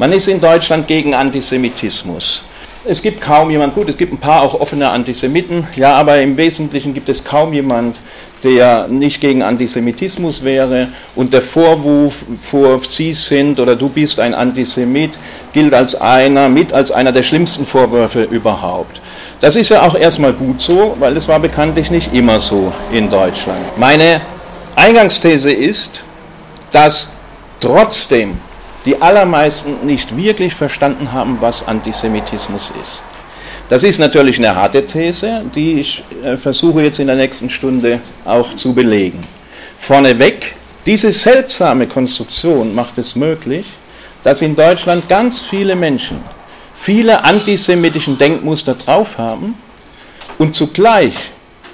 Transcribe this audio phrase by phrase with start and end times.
[0.00, 2.44] Man ist in Deutschland gegen Antisemitismus.
[2.84, 6.36] Es gibt kaum jemand, gut, es gibt ein paar auch offene Antisemiten, ja, aber im
[6.36, 7.96] Wesentlichen gibt es kaum jemand,
[8.44, 14.34] der nicht gegen Antisemitismus wäre und der Vorwurf vor Sie sind oder du bist ein
[14.34, 15.10] Antisemit
[15.52, 19.00] gilt als einer, mit als einer der schlimmsten Vorwürfe überhaupt.
[19.40, 23.10] Das ist ja auch erstmal gut so, weil es war bekanntlich nicht immer so in
[23.10, 23.76] Deutschland.
[23.76, 24.20] Meine
[24.76, 26.04] Eingangsthese ist,
[26.70, 27.10] dass
[27.58, 28.38] trotzdem
[28.88, 33.02] die allermeisten nicht wirklich verstanden haben, was Antisemitismus ist.
[33.68, 38.00] Das ist natürlich eine harte These, die ich äh, versuche jetzt in der nächsten Stunde
[38.24, 39.24] auch zu belegen.
[39.76, 40.56] Vorneweg,
[40.86, 43.66] diese seltsame Konstruktion macht es möglich,
[44.22, 46.22] dass in Deutschland ganz viele Menschen
[46.74, 49.54] viele antisemitischen Denkmuster drauf haben
[50.38, 51.12] und zugleich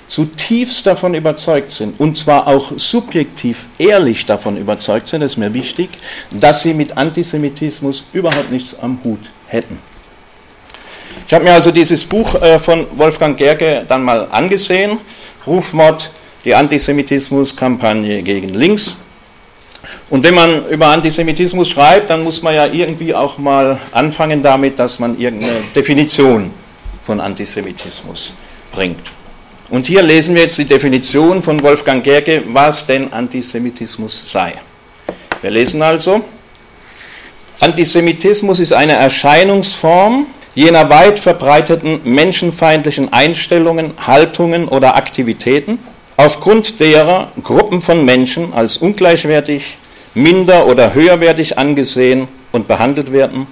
[0.07, 5.55] zutiefst davon überzeugt sind, und zwar auch subjektiv ehrlich davon überzeugt sind, das ist mir
[5.55, 5.91] wichtig,
[6.31, 9.79] dass sie mit Antisemitismus überhaupt nichts am Hut hätten.
[11.27, 14.99] Ich habe mir also dieses Buch äh, von Wolfgang Gerke dann mal angesehen,
[15.47, 16.11] Rufmord,
[16.45, 18.97] die Antisemitismuskampagne gegen links.
[20.11, 24.79] Und wenn man über Antisemitismus schreibt, dann muss man ja irgendwie auch mal anfangen damit,
[24.79, 26.51] dass man irgendeine Definition
[27.05, 28.33] von Antisemitismus
[28.73, 29.01] bringt.
[29.71, 34.55] Und hier lesen wir jetzt die Definition von Wolfgang Gerke, was denn Antisemitismus sei.
[35.41, 36.23] Wir lesen also,
[37.61, 45.79] Antisemitismus ist eine Erscheinungsform jener weit verbreiteten menschenfeindlichen Einstellungen, Haltungen oder Aktivitäten,
[46.17, 49.79] aufgrund derer Gruppen von Menschen als ungleichwertig,
[50.15, 53.47] minder oder höherwertig angesehen und behandelt werden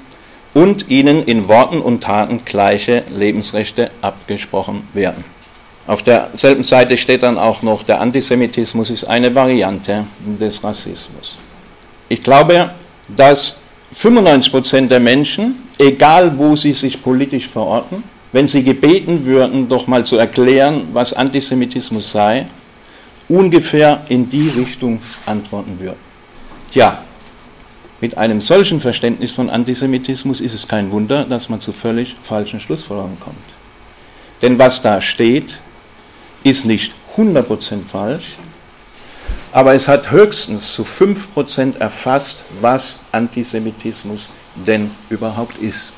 [0.55, 5.25] und ihnen in Worten und Taten gleiche Lebensrechte abgesprochen werden.
[5.87, 10.07] Auf derselben Seite steht dann auch noch, der Antisemitismus ist eine Variante
[10.41, 11.37] des Rassismus.
[12.09, 12.71] Ich glaube,
[13.17, 13.57] dass
[13.95, 20.05] 95% der Menschen, egal wo sie sich politisch verorten, wenn sie gebeten würden, doch mal
[20.05, 22.47] zu erklären, was Antisemitismus sei,
[23.29, 25.99] ungefähr in die Richtung antworten würden.
[26.73, 27.03] Tja,
[28.01, 32.61] mit einem solchen Verständnis von Antisemitismus ist es kein Wunder, dass man zu völlig falschen
[32.61, 33.37] Schlussfolgerungen kommt.
[34.41, 35.61] Denn was da steht,
[36.45, 38.37] ist nicht 100% falsch,
[39.53, 45.93] aber es hat höchstens zu 5% erfasst, was Antisemitismus denn überhaupt ist.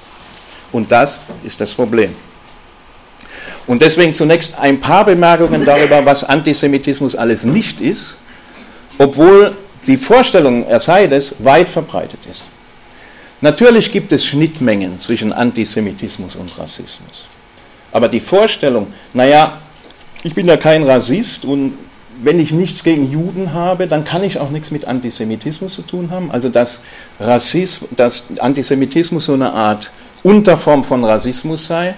[0.73, 2.15] Und das ist das Problem.
[3.67, 8.17] Und deswegen zunächst ein paar Bemerkungen darüber, was Antisemitismus alles nicht ist,
[8.99, 9.57] obwohl
[9.87, 12.43] die Vorstellung, er sei das, weit verbreitet ist.
[13.41, 17.27] Natürlich gibt es Schnittmengen zwischen Antisemitismus und Rassismus.
[17.93, 19.61] Aber die Vorstellung, naja,
[20.25, 21.75] ich bin ja kein Rassist und
[22.23, 26.11] wenn ich nichts gegen Juden habe, dann kann ich auch nichts mit Antisemitismus zu tun
[26.11, 26.31] haben.
[26.31, 26.81] Also dass,
[27.21, 29.91] Rassismus, dass Antisemitismus so eine Art
[30.23, 31.95] Unterform von Rassismus sei,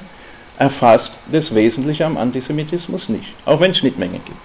[0.59, 4.39] erfasst das Wesentliche am Antisemitismus nicht, auch wenn es Schnittmengen gibt.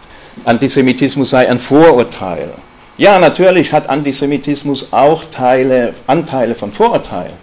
[0.46, 2.54] Antisemitismus sei ein Vorurteil.
[2.98, 7.34] Ja, natürlich hat Antisemitismus auch Teile, Anteile von Vorurteilen.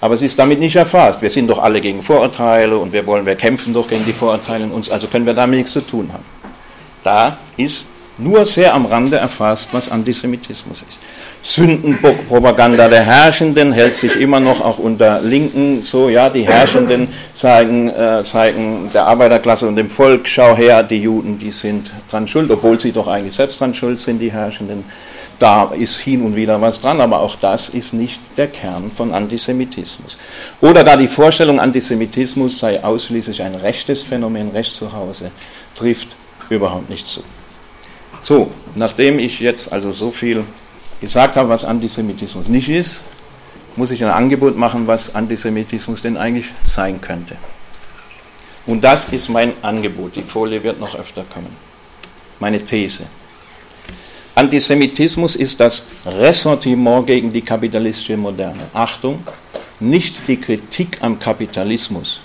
[0.00, 1.20] Aber es ist damit nicht erfasst.
[1.20, 4.64] Wir sind doch alle gegen Vorurteile und wir wollen, wir kämpfen doch gegen die Vorurteile
[4.64, 6.24] in uns, also können wir damit nichts zu tun haben.
[7.04, 7.86] Da ist
[8.20, 10.98] nur sehr am Rande erfasst, was Antisemitismus ist.
[11.42, 17.88] Sündenpropaganda der Herrschenden hält sich immer noch auch unter Linken so, ja, die Herrschenden zeigen,
[17.88, 22.50] äh, zeigen der Arbeiterklasse und dem Volk, schau her, die Juden, die sind dran schuld,
[22.50, 24.84] obwohl sie doch eigentlich selbst dran schuld sind, die Herrschenden
[25.40, 29.12] da ist hin und wieder was dran, aber auch das ist nicht der Kern von
[29.12, 30.18] Antisemitismus.
[30.60, 35.30] Oder da die Vorstellung, Antisemitismus sei ausschließlich ein rechtes Phänomen, Recht zu Hause,
[35.74, 36.08] trifft
[36.50, 37.24] überhaupt nicht zu.
[38.20, 40.44] So, nachdem ich jetzt also so viel
[41.00, 43.00] gesagt habe, was Antisemitismus nicht ist,
[43.76, 47.36] muss ich ein Angebot machen, was Antisemitismus denn eigentlich sein könnte.
[48.66, 50.16] Und das ist mein Angebot.
[50.16, 51.56] Die Folie wird noch öfter kommen.
[52.38, 53.04] Meine These.
[54.34, 58.62] Antisemitismus ist das Ressentiment gegen die kapitalistische Moderne.
[58.72, 59.24] Achtung,
[59.80, 62.20] nicht die Kritik am Kapitalismus.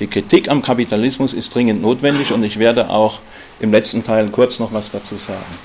[0.00, 3.20] Die Kritik am Kapitalismus ist dringend notwendig und ich werde auch
[3.60, 5.58] im letzten Teil kurz noch was dazu sagen.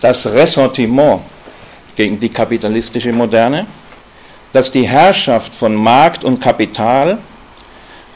[0.00, 1.22] Das Ressentiment
[1.96, 3.66] gegen die kapitalistische Moderne,
[4.52, 7.18] dass die Herrschaft von Markt und Kapital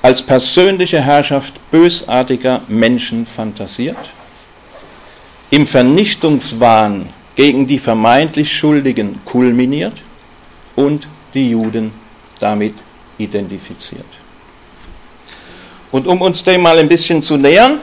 [0.02, 3.98] als persönliche Herrschaft bösartiger Menschen fantasiert
[5.50, 9.94] im Vernichtungswahn gegen die vermeintlich Schuldigen kulminiert
[10.76, 11.92] und die Juden
[12.38, 12.74] damit
[13.18, 14.04] identifiziert.
[15.90, 17.80] Und um uns dem mal ein bisschen zu nähern,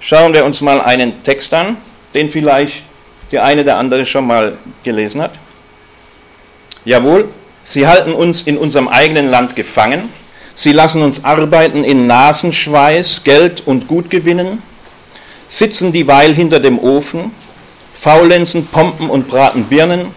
[0.00, 1.76] schauen wir uns mal einen Text an,
[2.14, 2.82] den vielleicht
[3.30, 5.32] die eine der andere schon mal gelesen hat.
[6.84, 7.28] Jawohl,
[7.64, 10.10] Sie halten uns in unserem eigenen Land gefangen.
[10.54, 14.62] Sie lassen uns arbeiten in Nasenschweiß, Geld und Gut gewinnen,
[15.54, 17.32] sitzen dieweil hinter dem Ofen,
[17.94, 20.08] faulenzen, pompen und braten Birnen,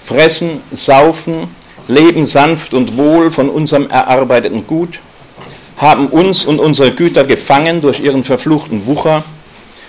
[0.00, 1.48] fressen, saufen,
[1.88, 5.00] leben sanft und wohl von unserem erarbeiteten Gut,
[5.76, 9.24] haben uns und unsere Güter gefangen durch ihren verfluchten Wucher,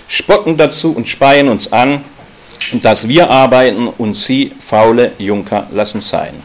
[0.08, 2.04] spotten dazu und speien uns an,
[2.72, 6.42] dass wir arbeiten und sie, faule Junker, lassen sein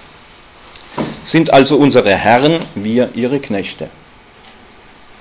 [1.23, 3.89] sind also unsere Herren, wir ihre Knechte.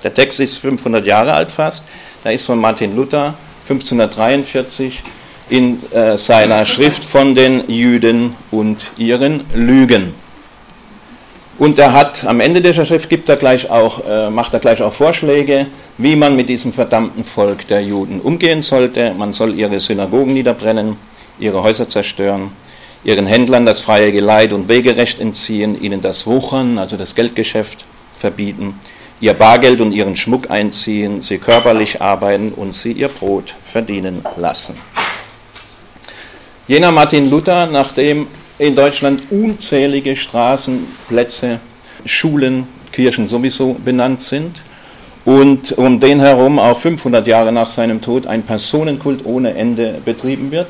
[0.03, 1.83] Der Text ist 500 Jahre alt fast,
[2.23, 5.01] da ist von Martin Luther 1543
[5.49, 10.13] in äh, seiner Schrift von den Jüden und ihren Lügen.
[11.57, 14.81] Und er hat am Ende dieser Schrift gibt er gleich auch, äh, macht er gleich
[14.81, 19.13] auch Vorschläge, wie man mit diesem verdammten Volk der Juden umgehen sollte.
[19.13, 20.97] Man soll ihre Synagogen niederbrennen,
[21.39, 22.51] ihre Häuser zerstören,
[23.03, 27.85] ihren Händlern das freie Geleit und Wegerecht entziehen, ihnen das Wuchern, also das Geldgeschäft,
[28.15, 28.79] verbieten,
[29.21, 34.75] ihr Bargeld und ihren Schmuck einziehen, sie körperlich arbeiten und sie ihr Brot verdienen lassen.
[36.67, 38.27] Jener Martin Luther, nachdem
[38.57, 41.59] in Deutschland unzählige Straßen, Plätze,
[42.05, 44.59] Schulen, Kirchen sowieso benannt sind
[45.23, 50.51] und um den herum auch 500 Jahre nach seinem Tod ein Personenkult ohne Ende betrieben
[50.51, 50.67] wird,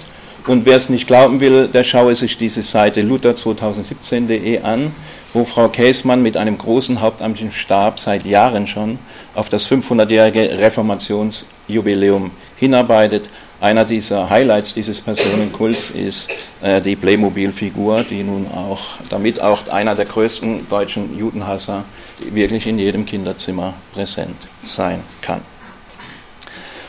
[0.48, 4.92] und wer es nicht glauben will, der schaue sich diese Seite luther2017.de an,
[5.34, 9.00] wo Frau Käsmann mit einem großen hauptamtlichen Stab seit Jahren schon
[9.34, 13.30] auf das 500-jährige Reformationsjubiläum hinarbeitet.
[13.62, 16.28] Einer dieser Highlights dieses Personenkults ist
[16.62, 21.86] äh, die Playmobil-Figur, die nun auch, damit auch einer der größten deutschen Judenhasser
[22.32, 24.36] wirklich in jedem Kinderzimmer präsent
[24.66, 25.42] sein kann.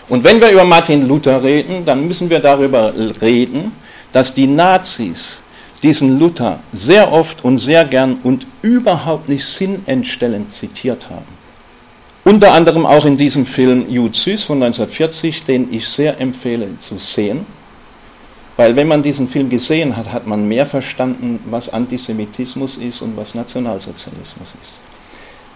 [0.09, 3.73] Und wenn wir über Martin Luther reden, dann müssen wir darüber reden,
[4.13, 5.42] dass die Nazis
[5.83, 11.27] diesen Luther sehr oft und sehr gern und überhaupt nicht sinnentstellend zitiert haben.
[12.25, 16.99] Unter anderem auch in diesem Film Jude Süß von 1940, den ich sehr empfehle zu
[16.99, 17.45] sehen,
[18.57, 23.17] weil wenn man diesen Film gesehen hat, hat man mehr verstanden, was Antisemitismus ist und
[23.17, 24.73] was Nationalsozialismus ist.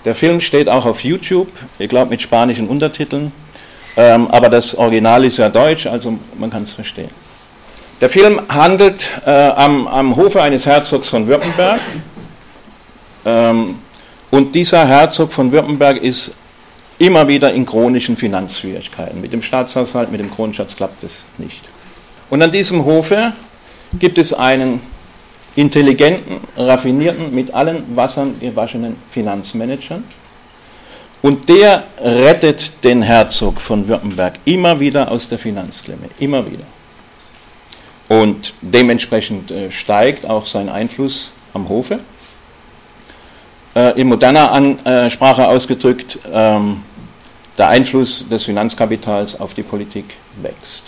[0.04, 1.48] Der Film steht auch auf YouTube,
[1.78, 3.32] ich glaube mit spanischen Untertiteln.
[3.96, 7.10] Ähm, aber das Original ist ja deutsch, also man kann es verstehen.
[8.00, 11.80] Der Film handelt äh, am, am, Hofe eines Herzogs von Württemberg.
[13.24, 13.78] Ähm,
[14.30, 16.32] und dieser Herzog von Württemberg ist
[16.98, 19.20] immer wieder in chronischen Finanzschwierigkeiten.
[19.20, 21.62] Mit dem Staatshaushalt, mit dem Kronschatz klappt es nicht.
[22.28, 23.32] Und an diesem Hofe
[23.98, 24.80] gibt es einen
[25.54, 30.00] intelligenten, raffinierten, mit allen Wassern gewaschenen Finanzmanager,
[31.22, 36.64] und der rettet den Herzog von Württemberg immer wieder aus der Finanzklemme, immer wieder.
[38.08, 42.00] Und dementsprechend äh, steigt auch sein Einfluss am Hofe.
[43.74, 46.82] Äh, in moderner Ansprache ausgedrückt, ähm,
[47.58, 50.04] der Einfluss des Finanzkapitals auf die Politik
[50.40, 50.84] wächst.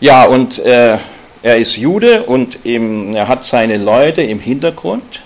[0.00, 0.98] Ja, und äh,
[1.42, 5.22] er ist Jude und im, er hat seine Leute im Hintergrund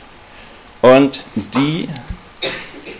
[0.83, 1.89] und die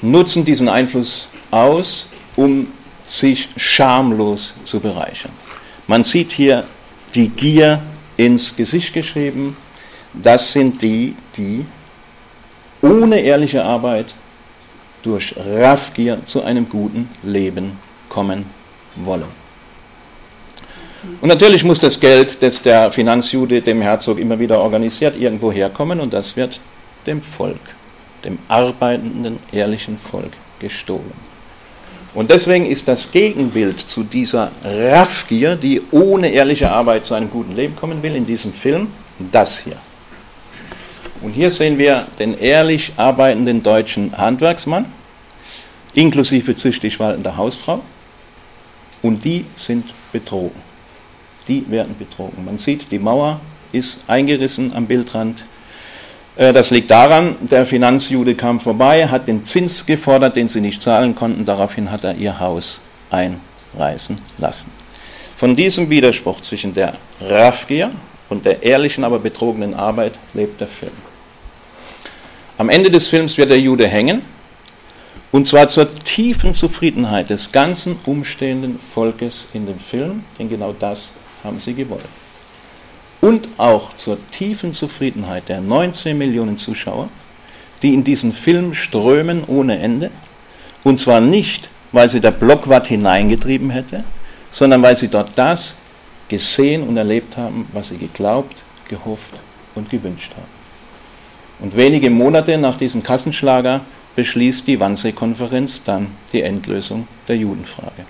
[0.03, 2.69] nutzen diesen Einfluss aus, um
[3.07, 5.33] sich schamlos zu bereichern.
[5.87, 6.65] Man sieht hier
[7.15, 7.83] die Gier
[8.17, 9.57] ins Gesicht geschrieben.
[10.13, 11.65] Das sind die, die
[12.83, 14.15] ohne ehrliche Arbeit
[15.03, 18.47] durch Raffgier zu einem guten Leben kommen
[18.97, 19.45] wollen.
[21.21, 26.01] Und natürlich muss das Geld, das der Finanzjude dem Herzog immer wieder organisiert, irgendwo herkommen
[26.01, 26.61] und das wird
[27.07, 27.61] dem Volk
[28.25, 31.34] dem arbeitenden, ehrlichen Volk gestohlen.
[32.15, 37.57] Und deswegen ist das Gegenbild zu dieser Raffgier, die ohne ehrliche Arbeit zu einem guten
[37.57, 38.89] Leben kommen will, in diesem Film
[39.33, 39.77] das hier.
[41.23, 44.87] Und hier sehen wir den ehrlich arbeitenden deutschen Handwerksmann,
[45.95, 47.81] inklusive züchtig waltender Hausfrau,
[49.03, 50.61] und die sind betrogen.
[51.49, 52.45] Die werden betrogen.
[52.45, 53.41] Man sieht, die Mauer
[53.73, 55.45] ist eingerissen am Bildrand,
[56.37, 61.15] das liegt daran, der Finanzjude kam vorbei, hat den Zins gefordert, den sie nicht zahlen
[61.15, 61.45] konnten.
[61.45, 64.71] Daraufhin hat er ihr Haus einreißen lassen.
[65.37, 67.93] Von diesem Widerspruch zwischen der Raffgier
[68.29, 70.93] und der ehrlichen, aber betrogenen Arbeit lebt der Film.
[72.59, 74.23] Am Ende des Films wird der Jude hängen,
[75.31, 81.11] und zwar zur tiefen Zufriedenheit des ganzen umstehenden Volkes in dem Film, denn genau das
[81.43, 82.05] haben sie gewollt
[83.25, 87.09] und auch zur tiefen Zufriedenheit der 19 Millionen Zuschauer,
[87.81, 90.11] die in diesen Film strömen ohne Ende.
[90.83, 94.05] Und zwar nicht, weil sie der Blockwart hineingetrieben hätte,
[94.51, 95.75] sondern weil sie dort das
[96.29, 99.33] gesehen und erlebt haben, was sie geglaubt, gehofft
[99.75, 100.53] und gewünscht haben.
[101.61, 103.81] Und wenige Monate nach diesem Kassenschlager
[104.17, 108.05] beschließt die Wannsee-Konferenz dann die Endlösung der Judenfrage.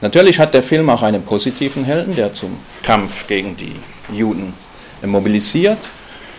[0.00, 3.74] Natürlich hat der Film auch einen positiven Helden, der zum Kampf gegen die
[4.16, 4.54] Juden
[5.04, 5.78] mobilisiert.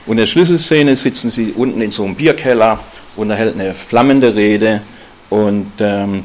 [0.06, 2.80] Und in der Schlüsselszene sitzen sie unten in so einem Bierkeller
[3.16, 4.82] und er hält eine flammende Rede
[5.30, 6.24] und ähm,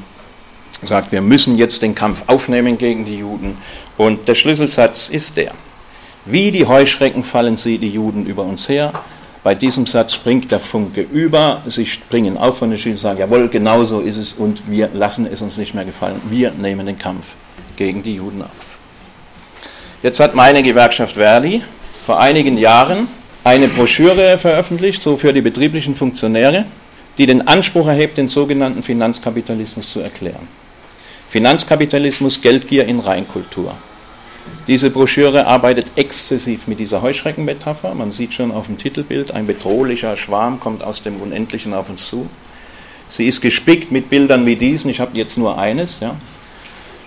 [0.82, 3.58] sagt, wir müssen jetzt den Kampf aufnehmen gegen die Juden.
[3.96, 5.52] Und der Schlüsselsatz ist der,
[6.24, 8.92] wie die Heuschrecken fallen sie, die Juden, über uns her.
[9.44, 13.20] Bei diesem Satz springt der Funke über, sie springen auf von der Schiene und sagen,
[13.20, 16.18] jawohl, genau so ist es und wir lassen es uns nicht mehr gefallen.
[16.30, 17.34] Wir nehmen den Kampf
[17.76, 18.48] gegen die Juden auf.
[20.02, 21.62] Jetzt hat meine Gewerkschaft Verdi
[22.06, 23.06] vor einigen Jahren
[23.44, 26.64] eine Broschüre veröffentlicht, so für die betrieblichen Funktionäre,
[27.18, 30.48] die den Anspruch erhebt, den sogenannten Finanzkapitalismus zu erklären.
[31.28, 33.74] Finanzkapitalismus, Geldgier in Reinkultur.
[34.66, 37.94] Diese Broschüre arbeitet exzessiv mit dieser Heuschreckenmetapher.
[37.94, 42.06] Man sieht schon auf dem Titelbild, ein bedrohlicher Schwarm kommt aus dem Unendlichen auf uns
[42.06, 42.28] zu.
[43.08, 44.90] Sie ist gespickt mit Bildern wie diesen.
[44.90, 46.00] Ich habe jetzt nur eines.
[46.00, 46.16] Ja.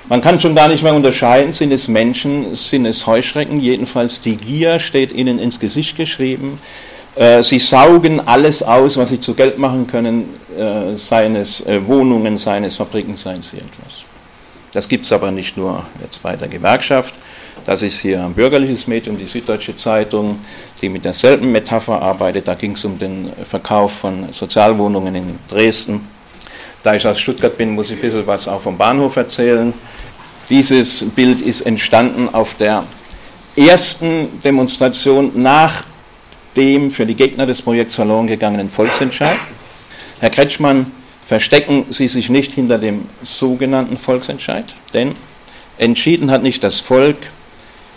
[0.08, 3.60] Man kann schon gar nicht mehr unterscheiden, sind es Menschen, sind es Heuschrecken.
[3.60, 6.60] Jedenfalls die Gier steht ihnen ins Gesicht geschrieben.
[7.16, 11.86] Äh, sie saugen alles aus, was sie zu Geld machen können, äh, seien es äh,
[11.86, 14.04] Wohnungen, seien es Fabriken, seien es etwas.
[14.72, 17.14] Das gibt es aber nicht nur jetzt bei der Gewerkschaft.
[17.68, 20.40] Das ist hier ein bürgerliches Medium, die Süddeutsche Zeitung,
[20.82, 22.48] die mit derselben Metapher arbeitet.
[22.48, 26.08] Da ging es um den Verkauf von Sozialwohnungen in Dresden.
[26.82, 29.74] Da ich aus Stuttgart bin, muss ich ein bisschen was auch vom Bahnhof erzählen.
[30.50, 32.86] Dieses Bild ist entstanden auf der
[33.58, 35.84] ersten Demonstration nach
[36.56, 39.40] dem für die Gegner des Projekts verloren gegangenen Volksentscheid.
[40.22, 40.90] Herr Kretschmann,
[41.22, 45.18] verstecken Sie sich nicht hinter dem sogenannten Volksentscheid, denn
[45.78, 47.18] entschieden hat nicht das Volk,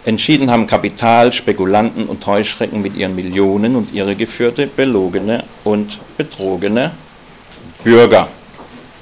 [0.04, 6.92] Entschieden haben Kapital, Spekulanten und Heuschrecken mit ihren Millionen und ihre geführte, belogene und betrogene
[7.84, 8.28] Bürger.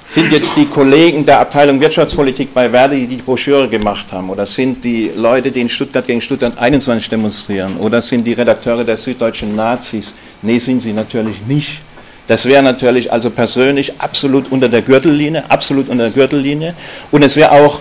[0.05, 4.45] Sind jetzt die Kollegen der Abteilung Wirtschaftspolitik bei Verdi, die die Broschüre gemacht haben, oder
[4.45, 8.97] sind die Leute, die in Stuttgart gegen Stuttgart 21 demonstrieren, oder sind die Redakteure der
[8.97, 10.11] süddeutschen Nazis?
[10.41, 11.79] Nee, sind sie natürlich nicht.
[12.27, 16.73] Das wäre natürlich also persönlich absolut unter der Gürtellinie, absolut unter der Gürtellinie,
[17.11, 17.79] und es wäre auch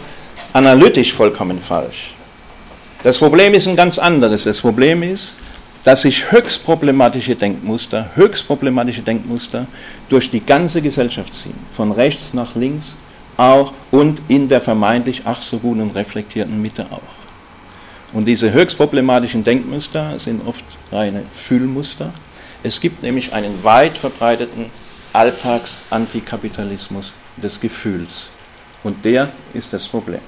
[0.53, 2.15] analytisch vollkommen falsch.
[3.05, 4.45] Das Problem ist ein ganz anderes.
[4.45, 5.35] Das Problem ist,
[5.85, 9.67] dass sich höchst problematische Denkmuster, höchst problematische Denkmuster
[10.09, 12.95] durch die ganze Gesellschaft ziehen, von rechts nach links
[13.37, 16.99] auch und in der vermeintlich ach so guten und reflektierten Mitte auch.
[18.13, 22.13] Und diese höchst problematischen Denkmuster sind oft reine Fühlmuster.
[22.65, 24.67] Es gibt nämlich einen weit verbreiteten
[25.13, 28.29] Alltags-Antikapitalismus des Gefühls.
[28.83, 30.21] Und der ist das Problem.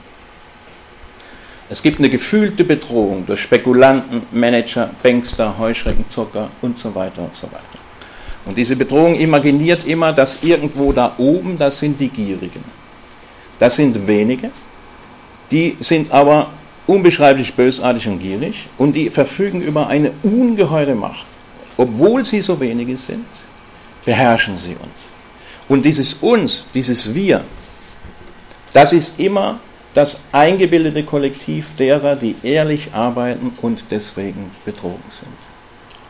[1.73, 7.37] Es gibt eine gefühlte Bedrohung durch Spekulanten, Manager, Bankster, Heuschrecken, Zocker und so weiter und
[7.37, 7.79] so weiter.
[8.45, 12.65] Und diese Bedrohung imaginiert immer, dass irgendwo da oben, das sind die Gierigen.
[13.61, 14.51] Das sind wenige,
[15.53, 16.51] die sind aber
[16.89, 21.27] unbeschreiblich bösartig und gierig und die verfügen über eine ungeheure Macht.
[21.77, 23.27] Obwohl sie so wenige sind,
[24.05, 25.09] beherrschen sie uns.
[25.69, 27.45] Und dieses uns, dieses Wir,
[28.73, 29.61] das ist immer
[29.95, 35.33] das eingebildete Kollektiv derer, die ehrlich arbeiten und deswegen betrogen sind.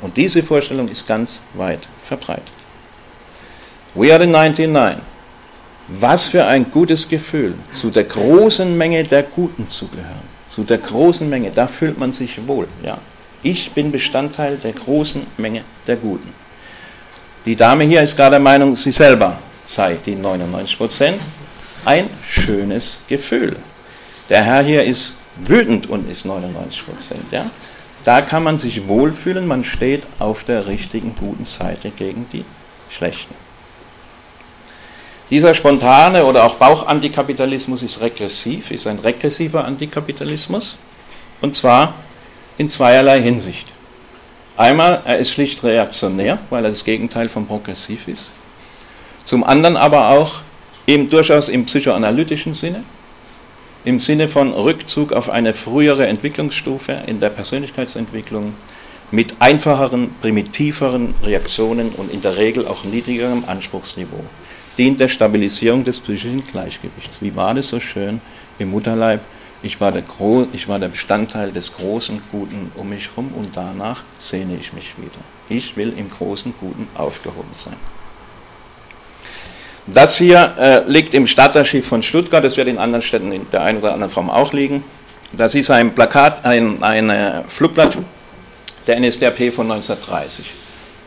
[0.01, 2.53] Und diese Vorstellung ist ganz weit verbreitet.
[3.95, 5.03] We are the 99.
[5.89, 10.31] Was für ein gutes Gefühl, zu der großen Menge der Guten zu gehören.
[10.49, 12.69] Zu der großen Menge, da fühlt man sich wohl.
[12.83, 12.99] Ja.
[13.43, 16.33] Ich bin Bestandteil der großen Menge der Guten.
[17.45, 21.21] Die Dame hier ist gerade der Meinung, sie selber sei die 99 Prozent.
[21.85, 23.57] Ein schönes Gefühl.
[24.29, 27.25] Der Herr hier ist wütend und ist 99 Prozent.
[27.31, 27.51] Ja?
[28.05, 32.45] Da kann man sich wohlfühlen, man steht auf der richtigen, guten Seite gegen die
[32.91, 33.35] schlechten.
[35.31, 40.77] Dieser spontane oder auch Bauchantikapitalismus ist regressiv, ist ein regressiver Antikapitalismus
[41.41, 41.95] und zwar
[42.59, 43.69] in zweierlei Hinsicht.
[44.57, 48.29] Einmal, er ist schlicht reaktionär, weil er das Gegenteil von progressiv ist.
[49.25, 50.41] Zum anderen aber auch
[50.91, 52.83] eben durchaus im psychoanalytischen Sinne,
[53.85, 58.55] im Sinne von Rückzug auf eine frühere Entwicklungsstufe in der Persönlichkeitsentwicklung
[59.13, 64.25] mit einfacheren, primitiveren Reaktionen und in der Regel auch niedrigerem Anspruchsniveau
[64.79, 67.19] dient der Stabilisierung des psychischen Gleichgewichts.
[67.21, 68.21] Wie war das so schön
[68.59, 69.21] im Mutterleib?
[69.63, 73.57] Ich war der, Gro ich war der Bestandteil des großen Guten um mich herum und
[73.57, 75.23] danach sehne ich mich wieder.
[75.49, 77.77] Ich will im großen Guten aufgehoben sein.
[79.93, 83.63] Das hier äh, liegt im Stadtarchiv von Stuttgart, das wird in anderen Städten in der
[83.63, 84.85] einen oder anderen Form auch liegen.
[85.33, 87.97] Das ist ein Plakat, ein, ein Flugblatt
[88.87, 90.47] der NSDAP von 1930.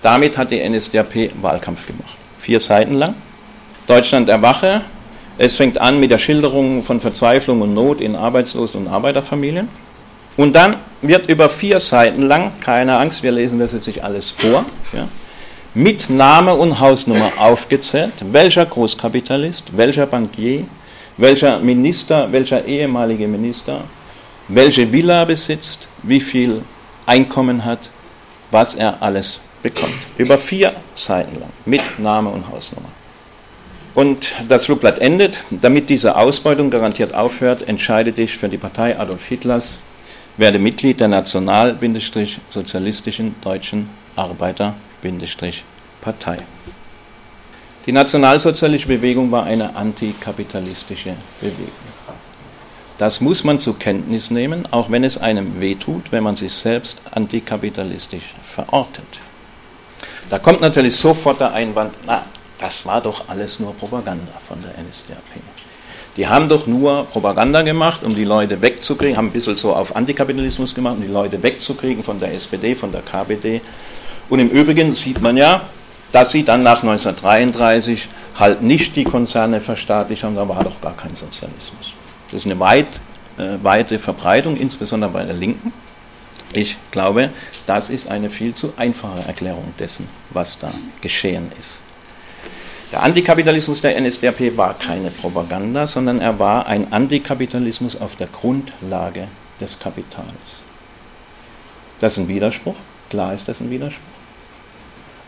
[0.01, 2.17] Damit hat die NSDAP Wahlkampf gemacht.
[2.39, 3.15] Vier Seiten lang.
[3.87, 4.81] Deutschland erwache.
[5.37, 9.67] Es fängt an mit der Schilderung von Verzweiflung und Not in Arbeitslosen- und Arbeiterfamilien.
[10.35, 14.31] Und dann wird über vier Seiten lang, keine Angst, wir lesen das jetzt nicht alles
[14.31, 15.07] vor, ja,
[15.75, 20.65] mit Name und Hausnummer aufgezählt, welcher Großkapitalist, welcher Bankier,
[21.17, 23.81] welcher Minister, welcher ehemalige Minister,
[24.47, 26.61] welche Villa besitzt, wie viel
[27.07, 27.89] Einkommen hat,
[28.51, 29.95] was er alles bekommt.
[30.17, 32.89] Über vier Seiten lang, mit Name und Hausnummer.
[33.95, 39.25] Und das Flugblatt endet, damit diese Ausbeutung garantiert aufhört, entscheide dich für die Partei Adolf
[39.25, 39.79] Hitlers,
[40.37, 43.89] werde Mitglied der National-Sozialistischen Deutschen
[45.03, 46.39] Arbeiter-Partei.
[47.85, 51.67] Die nationalsozialistische Bewegung war eine antikapitalistische Bewegung.
[52.97, 57.01] Das muss man zur Kenntnis nehmen, auch wenn es einem wehtut, wenn man sich selbst
[57.11, 59.19] antikapitalistisch verortet.
[60.29, 62.25] Da kommt natürlich sofort der Einwand, na,
[62.59, 65.17] das war doch alles nur Propaganda von der NSDAP.
[66.15, 69.95] Die haben doch nur Propaganda gemacht, um die Leute wegzukriegen, haben ein bisschen so auf
[69.95, 73.61] Antikapitalismus gemacht, um die Leute wegzukriegen von der SPD, von der KPD.
[74.33, 75.69] Und im Übrigen sieht man ja,
[76.11, 78.09] dass sie dann nach 1933
[78.39, 81.93] halt nicht die Konzerne verstaatlicht haben, da war doch gar kein Sozialismus.
[82.31, 82.87] Das ist eine weit,
[83.37, 85.71] äh, weite Verbreitung, insbesondere bei der Linken.
[86.51, 87.29] Ich glaube,
[87.67, 90.71] das ist eine viel zu einfache Erklärung dessen, was da
[91.01, 91.79] geschehen ist.
[92.91, 99.27] Der Antikapitalismus der NSDAP war keine Propaganda, sondern er war ein Antikapitalismus auf der Grundlage
[99.61, 100.57] des Kapitals.
[101.99, 102.77] Das ist ein Widerspruch,
[103.11, 104.12] klar ist das ein Widerspruch.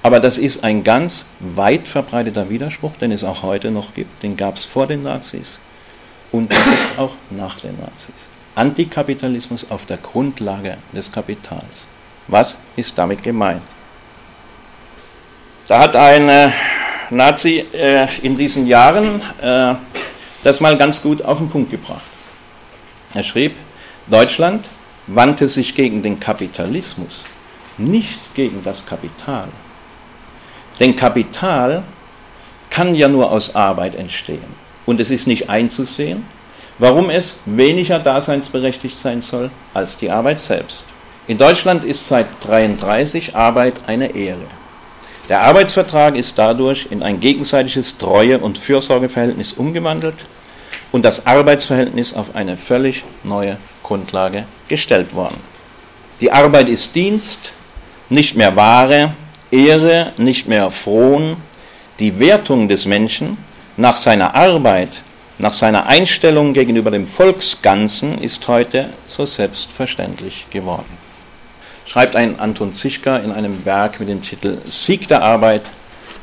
[0.06, 4.22] Aber das ist ein ganz weit verbreiteter Widerspruch, den es auch heute noch gibt.
[4.22, 5.58] Den gab es vor den Nazis
[6.32, 8.14] und den gibt es auch nach den Nazis.
[8.54, 11.88] Antikapitalismus auf der Grundlage des Kapitals.
[12.28, 13.64] Was ist damit gemeint?
[15.68, 16.52] Da hat ein äh,
[17.10, 19.74] Nazi äh, in diesen Jahren äh,
[20.44, 22.06] das mal ganz gut auf den Punkt gebracht.
[23.16, 23.56] Er schrieb,
[24.06, 24.68] Deutschland
[25.08, 27.26] wandte sich gegen den Kapitalismus,
[27.80, 29.48] nicht gegen das Kapital.
[30.80, 31.84] Denn Kapital
[32.70, 34.66] kann ja nur aus Arbeit entstehen.
[34.86, 36.26] Und es ist nicht einzusehen,
[36.78, 40.86] warum es weniger daseinsberechtigt sein soll als die Arbeit selbst.
[41.28, 44.46] In Deutschland ist seit 1933 Arbeit eine Ehre.
[45.28, 50.26] Der Arbeitsvertrag ist dadurch in ein gegenseitiges Treue- und Fürsorgeverhältnis umgewandelt
[50.92, 55.40] und das Arbeitsverhältnis auf eine völlig neue Grundlage gestellt worden.
[56.22, 57.54] Die Arbeit ist Dienst,
[58.10, 59.14] nicht mehr Ware,
[59.56, 61.38] Ehre nicht mehr frohen,
[62.00, 63.38] die Wertung des Menschen
[63.78, 64.90] nach seiner Arbeit,
[65.38, 70.98] nach seiner Einstellung gegenüber dem Volksganzen ist heute so selbstverständlich geworden.
[71.86, 75.64] Schreibt ein Anton Zischka in einem Werk mit dem Titel Sieg der Arbeit,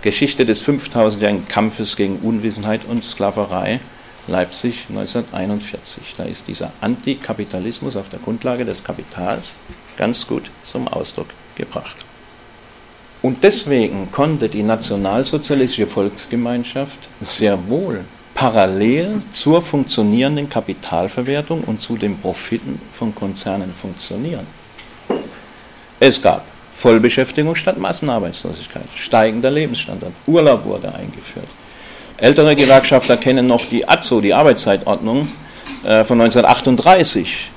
[0.03, 3.81] Geschichte des 5000-jährigen Kampfes gegen Unwissenheit und Sklaverei,
[4.27, 6.15] Leipzig 1941.
[6.17, 9.55] Da ist dieser Antikapitalismus auf der Grundlage des Kapitals
[9.97, 11.97] ganz gut zum Ausdruck gebracht.
[13.23, 18.05] Und deswegen konnte die nationalsozialistische Volksgemeinschaft sehr wohl
[18.35, 24.47] parallel zur funktionierenden Kapitalverwertung und zu den Profiten von Konzernen funktionieren.
[26.01, 31.47] Es gab Vollbeschäftigung statt Massenarbeitslosigkeit, steigender Lebensstandard, Urlaub wurde eingeführt.
[32.17, 35.29] Ältere Gewerkschafter kennen noch die AZO, die Arbeitszeitordnung
[35.85, 37.51] äh, von 1938.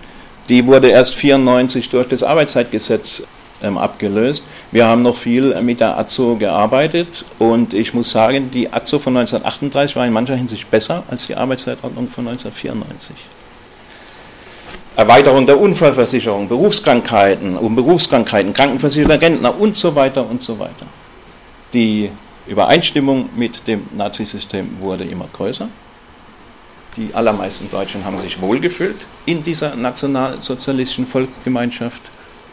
[0.48, 3.24] Die wurde erst 1994 durch das Arbeitszeitgesetz
[3.62, 4.44] ähm, abgelöst.
[4.72, 9.16] Wir haben noch viel mit der AZO gearbeitet und ich muss sagen, die AZO von
[9.18, 13.16] 1938 war in mancher Hinsicht besser als die Arbeitszeitordnung von 1994.
[14.98, 20.86] Erweiterung der Unfallversicherung, Berufskrankheiten, um Berufskrankheiten, Krankenversicherung Rentner und so weiter und so weiter.
[21.74, 22.12] Die
[22.48, 25.68] Übereinstimmung mit dem Nazisystem wurde immer größer.
[26.96, 32.02] Die allermeisten Deutschen haben sich wohlgefühlt in dieser nationalsozialistischen Volksgemeinschaft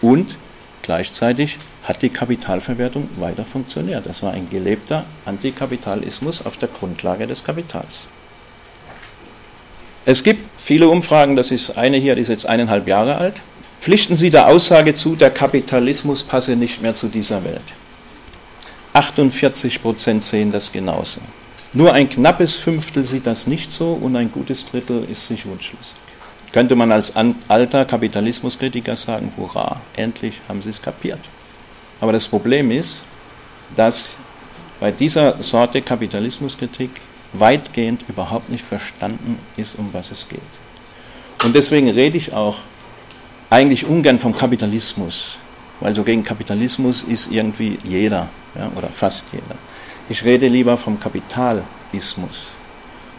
[0.00, 0.36] und
[0.82, 4.04] Gleichzeitig hat die Kapitalverwertung weiter funktioniert.
[4.04, 8.08] Das war ein gelebter Antikapitalismus auf der Grundlage des Kapitals.
[10.04, 13.36] Es gibt viele Umfragen, das ist eine hier, die ist jetzt eineinhalb Jahre alt.
[13.80, 17.62] Pflichten Sie der Aussage zu, der Kapitalismus passe nicht mehr zu dieser Welt.
[18.92, 21.20] 48 Prozent sehen das genauso.
[21.72, 25.94] Nur ein knappes Fünftel sieht das nicht so und ein gutes Drittel ist sich wunschlos
[26.52, 27.12] könnte man als
[27.48, 31.20] alter Kapitalismuskritiker sagen, hurra, endlich haben sie es kapiert.
[32.00, 33.02] Aber das Problem ist,
[33.74, 34.10] dass
[34.80, 36.90] bei dieser Sorte Kapitalismuskritik
[37.32, 40.40] weitgehend überhaupt nicht verstanden ist, um was es geht.
[41.42, 42.58] Und deswegen rede ich auch
[43.48, 45.38] eigentlich ungern vom Kapitalismus,
[45.80, 49.56] weil so gegen Kapitalismus ist irgendwie jeder ja, oder fast jeder.
[50.08, 52.48] Ich rede lieber vom Kapitalismus,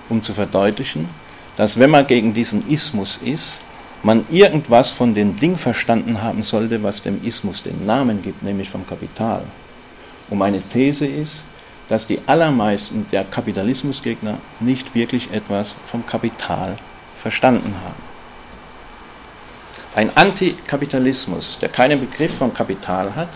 [0.10, 1.10] um zu verdeutlichen,
[1.56, 3.60] dass wenn man gegen diesen Ismus ist,
[4.04, 8.70] man irgendwas von dem Ding verstanden haben sollte, was dem Ismus den Namen gibt, nämlich
[8.70, 9.44] vom Kapital.
[10.30, 11.46] Und meine These ist,
[11.88, 16.78] dass die allermeisten der Kapitalismusgegner nicht wirklich etwas vom Kapital
[17.16, 18.14] verstanden haben.
[19.96, 23.30] Ein Antikapitalismus, der keinen Begriff vom Kapital hat,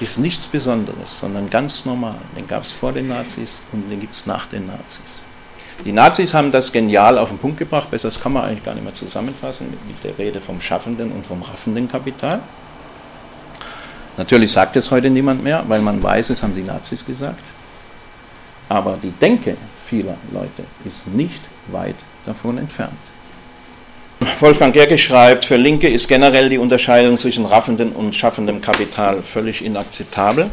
[0.00, 2.18] ist nichts Besonderes, sondern ganz normal.
[2.36, 5.00] Den gab es vor den Nazis und den gibt es nach den Nazis.
[5.84, 8.84] Die Nazis haben das genial auf den Punkt gebracht, besser kann man eigentlich gar nicht
[8.84, 12.40] mehr zusammenfassen mit, mit der Rede vom schaffenden und vom raffenden Kapital.
[14.16, 17.40] Natürlich sagt es heute niemand mehr, weil man weiß, es haben die Nazis gesagt.
[18.68, 21.94] Aber die Denke vieler Leute ist nicht weit
[22.26, 22.98] davon entfernt.
[24.40, 29.64] Wolfgang Gerke schreibt, für Linke ist generell die Unterscheidung zwischen raffendem und schaffendem Kapital völlig
[29.64, 30.50] inakzeptabel.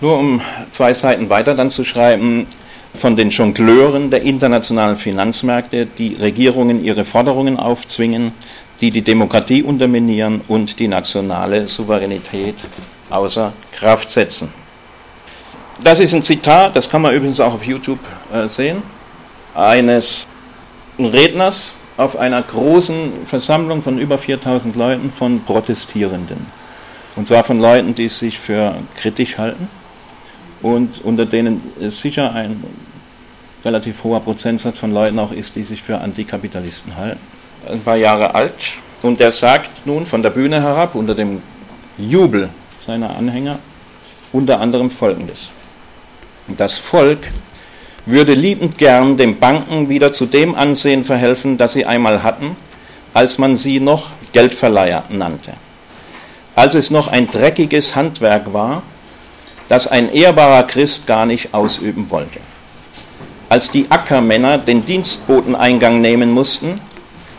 [0.00, 2.46] Nur um zwei Seiten weiter dann zu schreiben,
[2.94, 8.32] von den Jongleuren der internationalen Finanzmärkte, die Regierungen ihre Forderungen aufzwingen,
[8.80, 12.56] die die Demokratie unterminieren und die nationale Souveränität
[13.10, 14.52] außer Kraft setzen.
[15.82, 18.00] Das ist ein Zitat, das kann man übrigens auch auf YouTube
[18.32, 18.82] äh, sehen,
[19.54, 20.26] eines
[20.98, 26.46] Redners auf einer großen Versammlung von über 4000 Leuten von Protestierenden.
[27.16, 29.68] Und zwar von Leuten, die sich für kritisch halten
[30.62, 32.62] und unter denen es sicher ein
[33.64, 37.20] relativ hoher Prozentsatz von Leuten auch ist, die sich für Antikapitalisten halten.
[37.68, 38.54] Ein paar Jahre alt.
[39.02, 41.42] Und der sagt nun von der Bühne herab, unter dem
[41.98, 42.50] Jubel
[42.84, 43.58] seiner Anhänger,
[44.32, 45.48] unter anderem Folgendes.
[46.48, 47.28] Das Volk
[48.06, 52.56] würde liebend gern den Banken wieder zu dem Ansehen verhelfen, das sie einmal hatten,
[53.14, 55.52] als man sie noch Geldverleiher nannte.
[56.54, 58.82] Als es noch ein dreckiges Handwerk war,
[59.70, 62.40] das ein ehrbarer Christ gar nicht ausüben wollte.
[63.48, 66.82] Als die Ackermänner den Dienstboteneingang nehmen mussten,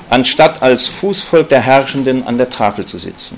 [0.09, 3.37] anstatt als Fußvolk der Herrschenden an der Tafel zu sitzen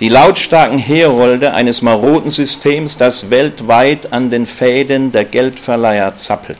[0.00, 6.58] die lautstarken Herolde eines maroden Systems, das weltweit an den Fäden der Geldverleiher zappelt.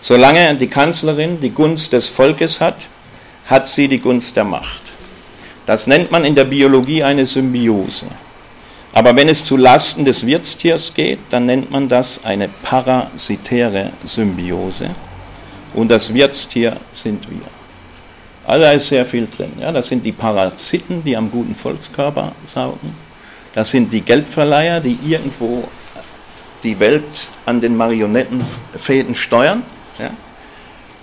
[0.00, 2.78] Solange die Kanzlerin die Gunst des Volkes hat,
[3.46, 4.82] hat sie die Gunst der Macht.
[5.64, 8.06] Das nennt man in der Biologie eine Symbiose.
[8.96, 14.88] Aber wenn es zu Lasten des Wirtstiers geht, dann nennt man das eine parasitäre Symbiose.
[15.74, 17.42] Und das Wirtstier sind wir.
[18.46, 19.52] Also da ist sehr viel drin.
[19.60, 22.96] Ja, das sind die Parasiten, die am guten Volkskörper saugen.
[23.54, 25.64] Das sind die Geldverleiher, die irgendwo
[26.62, 29.62] die Welt an den Marionettenfäden steuern.
[29.98, 30.12] Ja.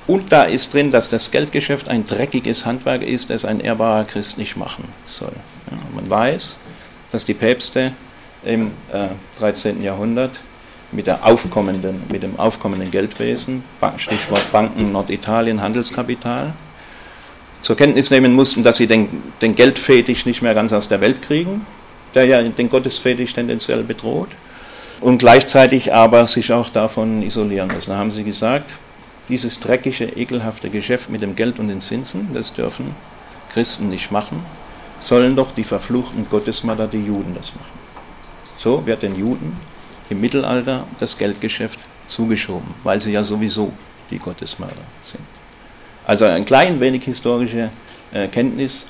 [0.07, 4.39] Und da ist drin, dass das Geldgeschäft ein dreckiges Handwerk ist, das ein ehrbarer Christ
[4.39, 5.33] nicht machen soll.
[5.69, 6.57] Ja, man weiß,
[7.13, 7.93] dass die Päpste
[8.43, 9.81] im äh, 13.
[9.81, 10.31] Jahrhundert
[10.91, 13.63] mit, der aufkommenden, mit dem aufkommenden Geldwesen,
[13.97, 16.53] Stichwort Banken, Norditalien, Handelskapital,
[17.61, 21.21] zur Kenntnis nehmen mussten, dass sie den, den Geldfetisch nicht mehr ganz aus der Welt
[21.21, 21.65] kriegen,
[22.15, 24.29] der ja den Gottesfetisch tendenziell bedroht,
[24.99, 27.91] und gleichzeitig aber sich auch davon isolieren müssen.
[27.91, 28.71] Da haben sie gesagt,
[29.29, 32.95] dieses dreckige, ekelhafte Geschäft mit dem Geld und den Zinsen, das dürfen
[33.53, 34.43] Christen nicht machen,
[35.03, 37.79] sollen doch die verfluchten Gottesmörder, die Juden, das machen.
[38.57, 39.57] So wird den Juden
[40.09, 43.73] im Mittelalter das Geldgeschäft zugeschoben, weil sie ja sowieso
[44.09, 45.23] die Gottesmörder sind.
[46.05, 47.69] Also ein klein wenig historische
[48.13, 48.85] äh, Kenntnis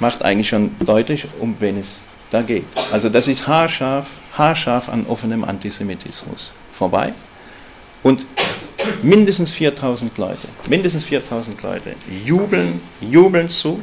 [0.00, 2.66] macht eigentlich schon deutlich, um wen es da geht.
[2.92, 7.12] Also das ist haarscharf, haarscharf an offenem Antisemitismus vorbei.
[8.02, 8.26] Und
[9.02, 11.94] mindestens 4000 Leute, mindestens 4000 Leute
[12.24, 13.82] jubeln, jubeln zu.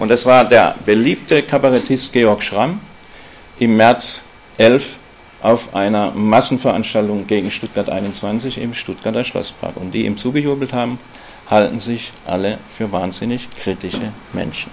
[0.00, 2.80] Und das war der beliebte Kabarettist Georg Schramm
[3.58, 4.22] im März
[4.56, 4.96] 11
[5.42, 9.76] auf einer Massenveranstaltung gegen Stuttgart 21 im Stuttgarter Schlosspark.
[9.76, 10.98] Und die ihm zugejubelt haben,
[11.50, 14.72] halten sich alle für wahnsinnig kritische Menschen.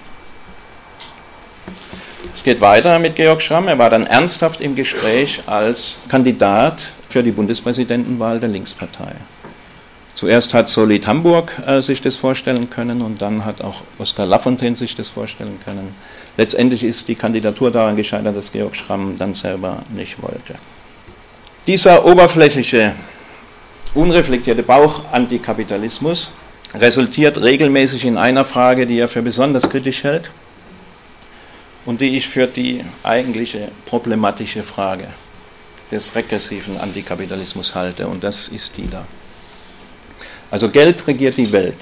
[2.33, 3.67] Es geht weiter mit Georg Schramm.
[3.67, 9.15] Er war dann ernsthaft im Gespräch als Kandidat für die Bundespräsidentenwahl der Linkspartei.
[10.17, 14.75] Zuerst hat Solid Hamburg äh, sich das vorstellen können und dann hat auch Oskar Lafontaine
[14.75, 15.93] sich das vorstellen können.
[16.37, 20.55] Letztendlich ist die Kandidatur daran gescheitert, dass Georg Schramm dann selber nicht wollte.
[21.67, 22.95] Dieser oberflächliche,
[23.93, 26.31] unreflektierte Bauch-Antikapitalismus
[26.73, 30.31] resultiert regelmäßig in einer Frage, die er für besonders kritisch hält
[31.85, 35.09] und die ich für die eigentliche problematische Frage
[35.91, 39.05] des regressiven Antikapitalismus halte, und das ist die da.
[40.51, 41.77] Also Geld regiert die Welt.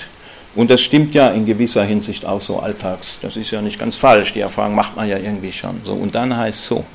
[0.56, 3.18] Und das stimmt ja in gewisser Hinsicht auch so alltags.
[3.22, 4.34] Das ist ja nicht ganz falsch.
[4.34, 5.82] Die Erfahrung macht man ja irgendwie schon.
[5.84, 6.86] So, und dann heißt es so.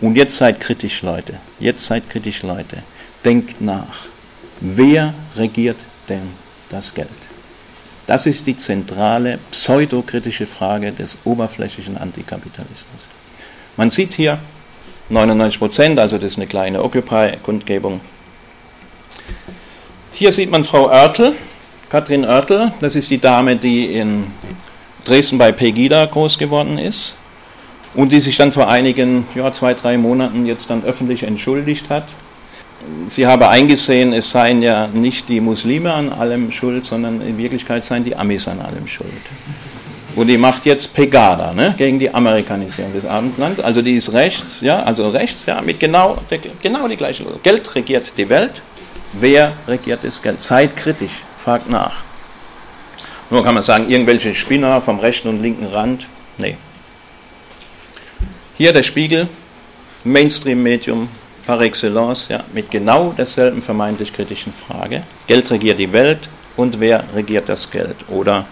[0.00, 1.34] Und jetzt seid kritisch, Leute.
[1.58, 2.82] Jetzt seid kritisch, Leute.
[3.24, 4.06] Denkt nach.
[4.60, 5.76] Wer regiert
[6.08, 6.30] denn
[6.70, 7.08] das Geld?
[8.06, 13.00] Das ist die zentrale pseudokritische Frage des oberflächlichen Antikapitalismus.
[13.76, 14.38] Man sieht hier
[15.08, 18.00] 99 Prozent, also das ist eine kleine Occupy-Kundgebung.
[20.16, 21.32] Hier sieht man Frau Oertel,
[21.90, 24.28] Katrin Oertel, das ist die Dame, die in
[25.04, 27.16] Dresden bei Pegida groß geworden ist
[27.94, 32.04] und die sich dann vor einigen, ja, zwei, drei Monaten jetzt dann öffentlich entschuldigt hat.
[33.08, 37.82] Sie habe eingesehen, es seien ja nicht die Muslime an allem schuld, sondern in Wirklichkeit
[37.82, 39.10] seien die Amis an allem schuld.
[40.14, 43.58] Und die macht jetzt Pegada ne, gegen die Amerikanisierung des Abendlands.
[43.58, 46.18] Also die ist rechts, ja, also rechts, ja, mit genau,
[46.62, 47.24] genau die gleiche.
[47.42, 48.62] Geld regiert die Welt.
[49.20, 50.42] Wer regiert das Geld?
[50.42, 51.96] Seid kritisch fragt nach.
[53.30, 56.06] Nur kann man sagen, irgendwelche Spinner vom rechten und linken Rand.
[56.36, 56.56] Nee.
[58.56, 59.28] Hier der Spiegel,
[60.04, 61.08] Mainstream-Medium
[61.46, 65.02] par excellence, ja, mit genau derselben vermeintlich kritischen Frage.
[65.26, 67.96] Geld regiert die Welt und wer regiert das Geld?
[68.08, 68.46] Oder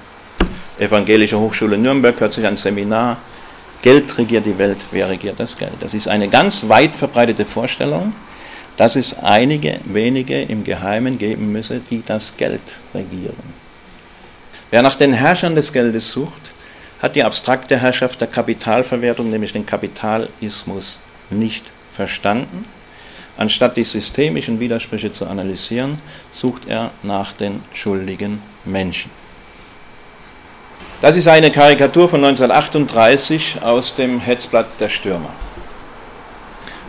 [0.78, 3.18] Evangelische Hochschule Nürnberg hört sich ein Seminar,
[3.82, 5.72] Geld regiert die Welt, wer regiert das Geld?
[5.80, 8.12] Das ist eine ganz weit verbreitete Vorstellung,
[8.76, 12.60] dass es einige wenige im Geheimen geben müsse, die das Geld
[12.94, 13.62] regieren.
[14.70, 16.40] Wer nach den Herrschern des Geldes sucht,
[17.02, 20.98] hat die abstrakte Herrschaft der Kapitalverwertung, nämlich den Kapitalismus,
[21.30, 22.64] nicht verstanden.
[23.36, 29.10] Anstatt die systemischen Widersprüche zu analysieren, sucht er nach den schuldigen Menschen.
[31.00, 35.30] Das ist eine Karikatur von 1938 aus dem Hetzblatt der Stürmer.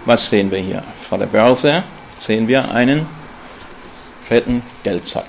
[0.05, 0.83] Was sehen wir hier?
[1.13, 1.83] Vor der Börse
[2.17, 3.05] sehen wir einen
[4.27, 5.27] fetten Geldsack.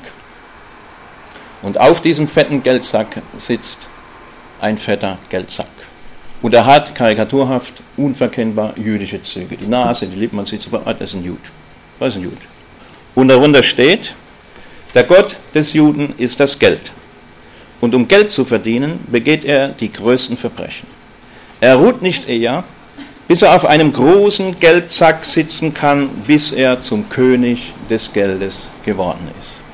[1.61, 3.81] Und auf diesem fetten Geldsack sitzt
[4.62, 5.68] ein fetter Geldsack.
[6.40, 9.59] Und er hat karikaturhaft, unverkennbar jüdische Züge.
[9.59, 11.37] Die Nase, die Lippen, man sieht sofort, das ist ein Jud.
[12.01, 12.38] Das ist ein Jud.
[13.14, 14.14] Und darunter steht,
[14.94, 16.92] der Gott des Juden ist das Geld.
[17.83, 20.88] Und um Geld zu verdienen, begeht er die größten Verbrechen.
[21.61, 22.64] Er ruht nicht eher,
[23.27, 29.29] bis er auf einem großen Geldsack sitzen kann, bis er zum König des Geldes geworden
[29.41, 29.65] ist.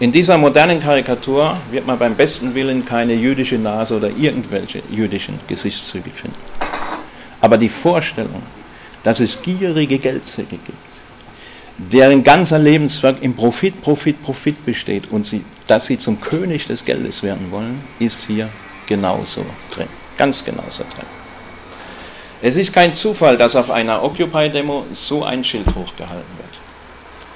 [0.00, 5.40] In dieser modernen Karikatur wird man beim besten Willen keine jüdische Nase oder irgendwelche jüdischen
[5.48, 6.36] Gesichtszüge finden.
[7.40, 8.42] Aber die Vorstellung,
[9.02, 15.44] dass es gierige Geldsäcke gibt, deren ganzer Lebenswerk im Profit, Profit, Profit besteht und sie,
[15.66, 18.48] dass sie zum König des Geldes werden wollen, ist hier
[18.86, 19.88] genauso drin.
[20.16, 21.17] Ganz genauso drin.
[22.40, 26.48] Es ist kein Zufall, dass auf einer Occupy-Demo so ein Schild hochgehalten wird.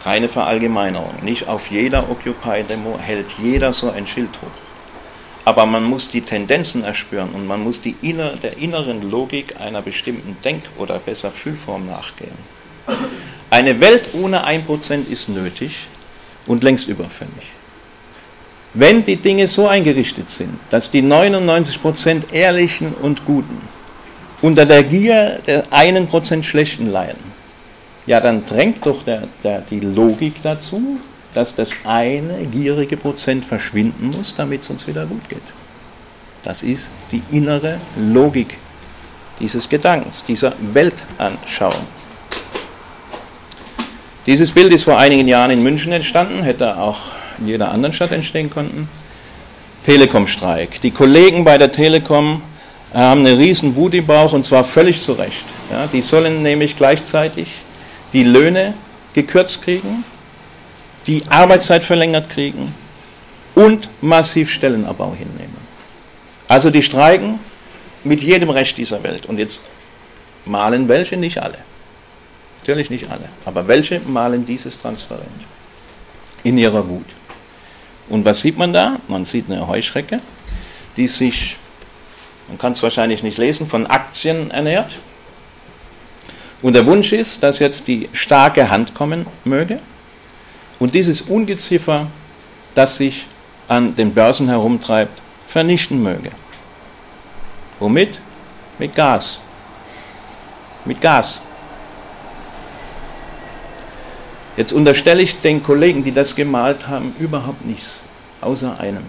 [0.04, 1.14] Keine Verallgemeinerung.
[1.22, 4.50] Nicht auf jeder Occupy-Demo hält jeder so ein Schild hoch.
[5.44, 10.36] Aber man muss die Tendenzen erspüren und man muss inner, der inneren Logik einer bestimmten
[10.44, 12.38] Denk- oder besser Fühlform nachgehen.
[13.50, 15.88] Eine Welt ohne 1% ist nötig
[16.46, 17.50] und längst überfällig.
[18.72, 23.68] Wenn die Dinge so eingerichtet sind, dass die 99% Ehrlichen und Guten
[24.42, 27.33] unter der Gier der einen Prozent Schlechten leiden,
[28.07, 30.98] ja, dann drängt doch der, der, die Logik dazu,
[31.35, 35.42] dass das eine gierige Prozent verschwinden muss, damit es uns wieder gut geht.
[36.42, 38.59] Das ist die innere Logik
[39.38, 41.87] dieses Gedankens, dieser Weltanschauung.
[44.26, 47.00] Dieses Bild ist vor einigen Jahren in München entstanden, hätte auch
[47.38, 48.88] in jeder anderen Stadt entstehen können.
[49.85, 50.81] Telekom-Streik.
[50.81, 52.42] Die Kollegen bei der Telekom
[52.92, 55.44] haben eine riesen Wut im Bauch und zwar völlig zu Recht.
[55.70, 57.48] Ja, die sollen nämlich gleichzeitig
[58.12, 58.74] die Löhne
[59.14, 60.05] gekürzt kriegen,
[61.07, 62.74] die Arbeitszeit verlängert kriegen
[63.55, 65.57] und massiv Stellenabbau hinnehmen.
[66.48, 67.38] Also die streiken
[68.05, 69.26] mit jedem Recht dieser Welt.
[69.26, 69.62] Und jetzt
[70.44, 71.59] malen welche, nicht alle.
[72.61, 75.26] Natürlich nicht alle, aber welche malen dieses transparent
[76.44, 77.07] in ihrer Wut.
[78.09, 78.98] Und was sieht man da?
[79.09, 80.20] Man sieht eine Heuschrecke,
[80.96, 81.57] die sich
[82.48, 84.98] man kann es wahrscheinlich nicht lesen, von Aktien ernährt.
[86.61, 89.81] Und der Wunsch ist, dass jetzt die starke Hand kommen möge
[90.78, 92.09] und dieses Ungeziffer,
[92.74, 93.26] das sich
[93.68, 96.31] an den Börsen herumtreibt, vernichten möge.
[97.78, 98.20] Womit?
[98.78, 99.40] Mit Gas.
[100.85, 101.40] Mit Gas.
[104.57, 108.00] Jetzt unterstelle ich den Kollegen, die das gemalt haben, überhaupt nichts,
[108.40, 109.05] außer einem,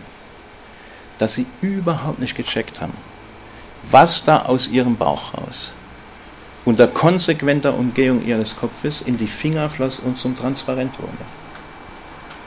[1.17, 2.93] dass sie überhaupt nicht gecheckt haben,
[3.91, 5.73] was da aus ihrem Bauch raus
[6.65, 11.17] unter konsequenter Umgehung ihres Kopfes in die Finger floss und zum Transparent wurde.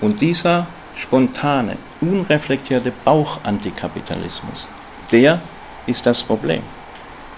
[0.01, 4.66] Und dieser spontane, unreflektierte Bauchantikapitalismus,
[5.12, 5.40] der
[5.87, 6.62] ist das Problem.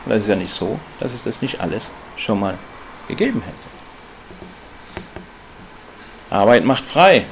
[0.04, 2.56] Und das ist ja nicht so, dass es das nicht alles schon mal
[3.08, 3.58] gegeben hätte.
[6.30, 7.24] Arbeit macht frei,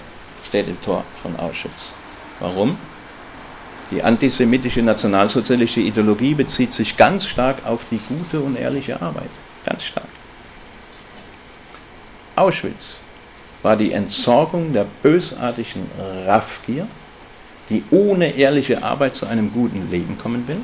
[0.46, 1.90] steht im Tor von Auschwitz.
[2.40, 2.78] Warum?
[3.90, 9.30] Die antisemitische nationalsozialistische Ideologie bezieht sich ganz stark auf die gute und ehrliche Arbeit.
[9.64, 10.08] Ganz stark.
[12.34, 12.98] Auschwitz
[13.62, 15.86] war die Entsorgung der bösartigen
[16.26, 16.86] Raffgier,
[17.70, 20.60] die ohne ehrliche Arbeit zu einem guten Leben kommen will,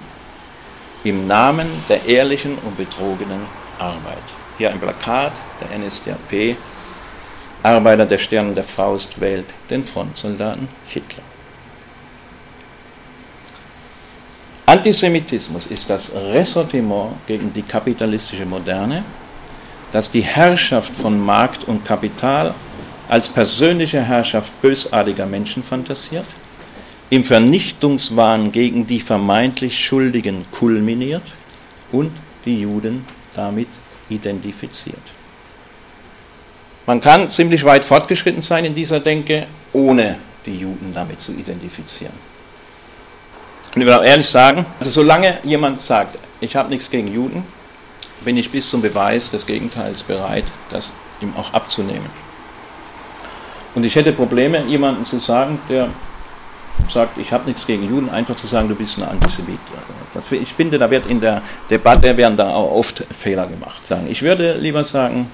[1.04, 3.42] im Namen der ehrlichen und betrogenen
[3.78, 4.22] Arbeit.
[4.58, 6.56] Hier ein Plakat der NSDAP,
[7.62, 11.22] Arbeiter der Sterne der Faust wählt den Frontsoldaten Hitler.
[14.82, 19.04] Antisemitismus ist das Ressortiment gegen die kapitalistische Moderne,
[19.92, 22.52] das die Herrschaft von Markt und Kapital
[23.08, 26.26] als persönliche Herrschaft bösartiger Menschen fantasiert,
[27.10, 31.22] im Vernichtungswahn gegen die vermeintlich Schuldigen kulminiert
[31.92, 32.10] und
[32.44, 33.04] die Juden
[33.36, 33.68] damit
[34.08, 34.96] identifiziert.
[36.86, 42.31] Man kann ziemlich weit fortgeschritten sein in dieser Denke, ohne die Juden damit zu identifizieren.
[43.74, 47.44] Und ich will auch ehrlich sagen, also solange jemand sagt, ich habe nichts gegen Juden,
[48.24, 52.10] bin ich bis zum Beweis des Gegenteils bereit, das ihm auch abzunehmen.
[53.74, 55.88] Und ich hätte Probleme, jemandem zu sagen, der
[56.90, 59.58] sagt, ich habe nichts gegen Juden, einfach zu sagen, du bist ein Antisemit.
[60.30, 63.82] Ich finde, da wird in der Debatte werden da auch oft Fehler gemacht.
[64.08, 65.30] Ich würde lieber sagen,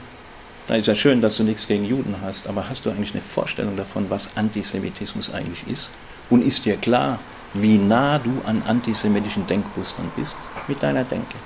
[0.69, 3.23] na ist ja schön, dass du nichts gegen Juden hast, aber hast du eigentlich eine
[3.23, 5.91] Vorstellung davon, was Antisemitismus eigentlich ist?
[6.31, 7.19] Und ist dir klar,
[7.55, 11.37] wie nah du an antisemitischen Denkmustern bist mit deiner Denke.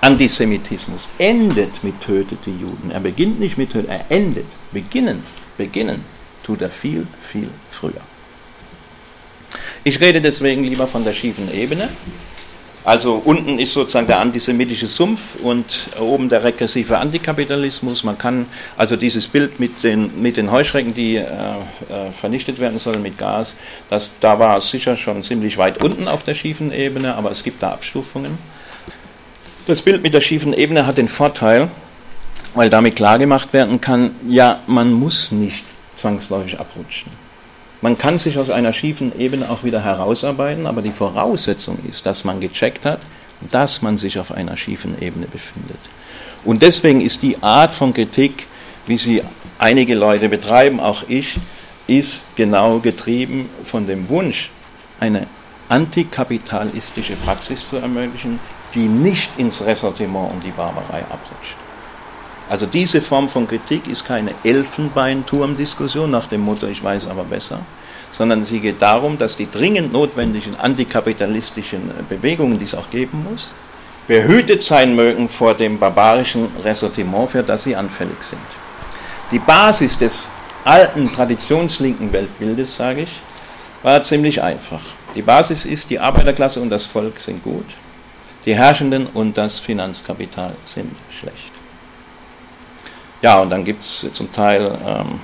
[0.00, 2.90] Antisemitismus endet mit tötete Juden.
[2.90, 4.46] Er beginnt nicht mit tötete, er endet.
[4.72, 5.24] Beginnen,
[5.56, 6.04] beginnen
[6.42, 8.02] tut er viel, viel früher.
[9.84, 11.88] Ich rede deswegen lieber von der schiefen Ebene,
[12.86, 18.04] also unten ist sozusagen der antisemitische Sumpf und oben der regressive Antikapitalismus.
[18.04, 18.46] Man kann
[18.76, 23.18] also dieses Bild mit den, mit den Heuschrecken, die äh, äh, vernichtet werden sollen mit
[23.18, 23.56] Gas,
[23.90, 27.42] das, da war es sicher schon ziemlich weit unten auf der schiefen Ebene, aber es
[27.42, 28.38] gibt da Abstufungen.
[29.66, 31.68] Das Bild mit der schiefen Ebene hat den Vorteil,
[32.54, 35.64] weil damit klargemacht werden kann, ja, man muss nicht
[35.96, 37.25] zwangsläufig abrutschen.
[37.86, 42.24] Man kann sich aus einer schiefen Ebene auch wieder herausarbeiten, aber die Voraussetzung ist, dass
[42.24, 42.98] man gecheckt hat,
[43.52, 45.78] dass man sich auf einer schiefen Ebene befindet.
[46.44, 48.48] Und deswegen ist die Art von Kritik,
[48.88, 49.22] wie sie
[49.60, 51.36] einige Leute betreiben, auch ich,
[51.86, 54.50] ist genau getrieben von dem Wunsch,
[54.98, 55.28] eine
[55.68, 58.40] antikapitalistische Praxis zu ermöglichen,
[58.74, 61.56] die nicht ins Ressortiment und die Barbarei abrutscht.
[62.48, 67.58] Also diese Form von Kritik ist keine Elfenbeinturmdiskussion nach dem Motto, ich weiß aber besser,
[68.12, 73.48] sondern sie geht darum, dass die dringend notwendigen antikapitalistischen Bewegungen, die es auch geben muss,
[74.06, 78.40] behütet sein mögen vor dem barbarischen Ressortiment, für das sie anfällig sind.
[79.32, 80.28] Die Basis des
[80.64, 83.20] alten traditionslinken Weltbildes, sage ich,
[83.82, 84.82] war ziemlich einfach.
[85.16, 87.66] Die Basis ist, die Arbeiterklasse und das Volk sind gut,
[88.44, 91.55] die Herrschenden und das Finanzkapital sind schlecht.
[93.22, 95.20] Ja, und dann gibt es zum Teil ähm,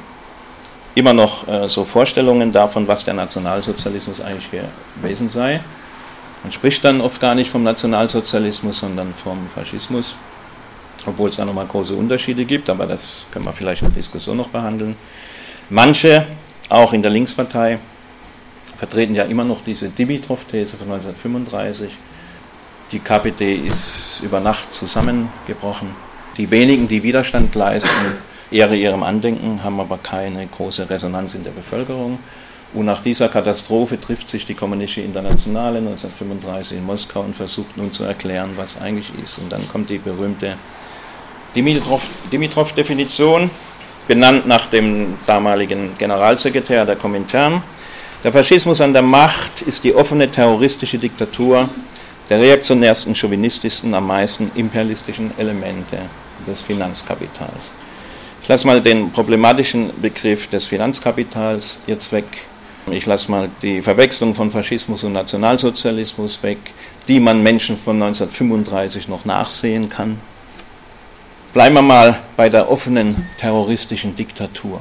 [0.95, 4.49] immer noch äh, so Vorstellungen davon, was der Nationalsozialismus eigentlich
[5.01, 5.61] gewesen sei.
[6.43, 10.15] Man spricht dann oft gar nicht vom Nationalsozialismus, sondern vom Faschismus,
[11.07, 14.39] obwohl es da nochmal große Unterschiede gibt, aber das können wir vielleicht in der Diskussion
[14.39, 14.97] noch behandeln.
[15.69, 16.27] Manche,
[16.69, 17.79] auch in der Linkspartei,
[18.77, 21.93] vertreten ja immer noch diese Dimitrov-These von 1935.
[22.91, 25.95] Die KPD ist über Nacht zusammengebrochen
[26.37, 28.19] die wenigen, die Widerstand leisten,
[28.51, 32.19] Ehre ihrem Andenken, haben aber keine große Resonanz in der Bevölkerung.
[32.75, 37.93] Und nach dieser Katastrophe trifft sich die Kommunistische Internationale 1935 in Moskau und versucht nun
[37.93, 39.39] zu erklären, was eigentlich ist.
[39.39, 40.57] Und dann kommt die berühmte
[41.55, 43.51] Dimitrov-Definition,
[44.09, 47.63] benannt nach dem damaligen Generalsekretär der Komintern.
[48.25, 51.69] Der Faschismus an der Macht ist die offene terroristische Diktatur
[52.33, 55.99] der reaktionärsten, chauvinistischsten, am meisten imperialistischen Elemente
[56.47, 57.73] des Finanzkapitals.
[58.41, 62.25] Ich lasse mal den problematischen Begriff des Finanzkapitals jetzt weg.
[62.91, 66.57] Ich lasse mal die Verwechslung von Faschismus und Nationalsozialismus weg,
[67.07, 70.19] die man Menschen von 1935 noch nachsehen kann.
[71.53, 74.81] Bleiben wir mal bei der offenen terroristischen Diktatur.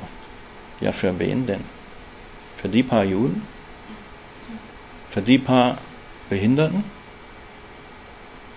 [0.79, 1.65] Ja, für wen denn?
[2.55, 3.45] Für die paar Juden?
[5.09, 5.79] Für die paar
[6.29, 7.00] Behinderten?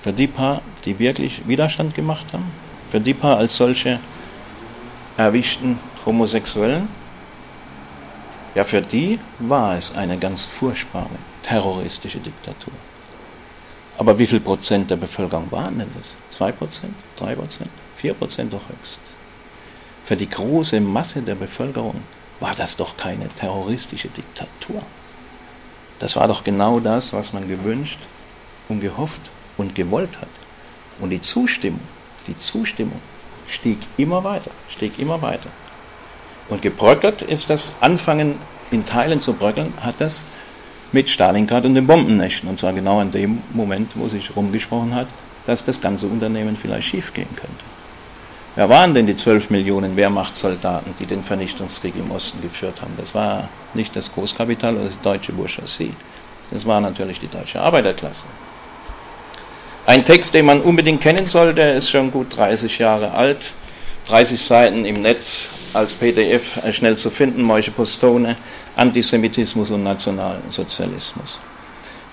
[0.05, 2.53] Für die paar, die wirklich Widerstand gemacht haben?
[2.91, 4.01] Für die paar als solche
[5.17, 6.89] erwischten Homosexuellen?
[8.55, 12.75] Ja, für die war es eine ganz furchtbare terroristische Diktatur.
[13.97, 16.15] Aber wie viel Prozent der Bevölkerung waren denn das?
[16.29, 16.95] Zwei Prozent?
[17.17, 17.71] Drei Prozent?
[17.97, 19.09] Vier Prozent doch höchstens.
[20.05, 22.03] Für die große Masse der Bevölkerung
[22.41, 24.83] war das doch keine terroristische Diktatur.
[25.99, 28.01] Das war doch genau das, was man gewünscht
[28.69, 30.29] und gehofft und gewollt hat.
[31.01, 31.81] Und die Zustimmung,
[32.27, 33.01] die Zustimmung
[33.49, 35.51] stieg immer weiter, stieg immer weiter.
[36.49, 38.37] Und gebröckelt ist das Anfangen
[38.71, 40.21] in Teilen zu bröckeln, hat das
[40.93, 42.49] mit Stalingrad und den Bombennächten.
[42.49, 45.09] Und zwar genau in dem Moment, wo sich rumgesprochen hat,
[45.47, 47.65] dass das ganze Unternehmen vielleicht schiefgehen könnte.
[48.57, 52.95] Wer waren denn die 12 Millionen Wehrmachtssoldaten, die den Vernichtungskrieg im Osten geführt haben?
[52.97, 55.93] Das war nicht das Großkapital oder die deutsche Bourgeoisie.
[56.53, 58.27] Das war natürlich die deutsche Arbeiterklasse.
[59.87, 63.53] Ein Text, den man unbedingt kennen sollte, ist schon gut 30 Jahre alt,
[64.09, 68.37] 30 Seiten im Netz als PDF schnell zu finden, Moische Postone,
[68.77, 71.39] Antisemitismus und Nationalsozialismus.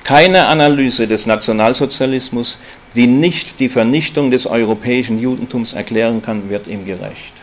[0.03, 2.57] Keine Analyse des Nationalsozialismus,
[2.93, 7.33] die nicht die Vernichtung des europäischen Judentums erklären kann, wird ihm gerecht.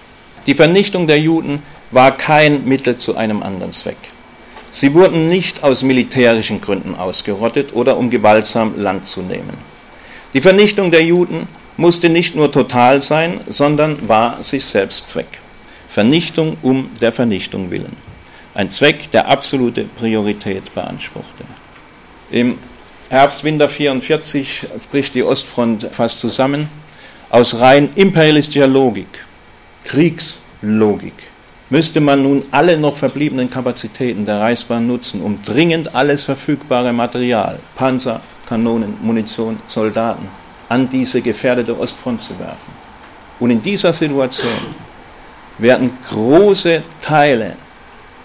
[0.47, 3.97] Die Vernichtung der Juden war kein Mittel zu einem anderen Zweck.
[4.70, 9.57] Sie wurden nicht aus militärischen Gründen ausgerottet oder um gewaltsam Land zu nehmen.
[10.35, 11.49] Die Vernichtung der Juden
[11.79, 15.39] musste nicht nur total sein, sondern war sich selbst Zweck.
[15.89, 17.97] Vernichtung um der Vernichtung willen.
[18.55, 21.45] Ein Zweck, der absolute Priorität beanspruchte.
[22.31, 22.59] Im
[23.09, 26.68] Herbst, Winter 44 bricht die Ostfront fast zusammen.
[27.31, 29.24] Aus rein imperialistischer Logik,
[29.85, 31.14] Kriegslogik,
[31.70, 37.59] müsste man nun alle noch verbliebenen Kapazitäten der Reichsbahn nutzen, um dringend alles verfügbare Material,
[37.76, 40.28] Panzer, Kanonen, Munition, Soldaten
[40.68, 42.72] an diese gefährdete Ostfront zu werfen.
[43.40, 44.51] Und in dieser Situation
[45.59, 47.57] werden große Teile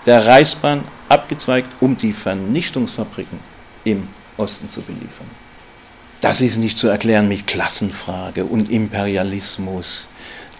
[0.05, 3.39] der Reichsbahn abgezweigt, um die Vernichtungsfabriken
[3.83, 4.07] im
[4.37, 5.27] Osten zu beliefern.
[6.21, 10.07] Das ist nicht zu erklären mit Klassenfrage und Imperialismus.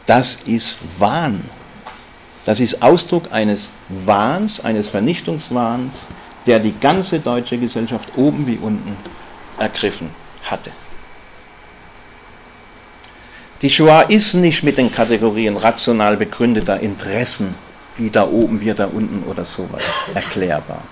[0.05, 1.45] Das ist Wahn.
[2.45, 5.93] Das ist Ausdruck eines Wahns, eines Vernichtungswahns,
[6.45, 8.97] der die ganze deutsche Gesellschaft oben wie unten
[9.64, 10.09] ergriffen
[10.43, 10.72] hatte.
[13.61, 17.55] Die Shoah ist nicht mit den Kategorien rational begründeter Interessen,
[17.97, 19.84] wie da oben, wie da unten oder sowas,
[20.14, 20.84] erklärbar.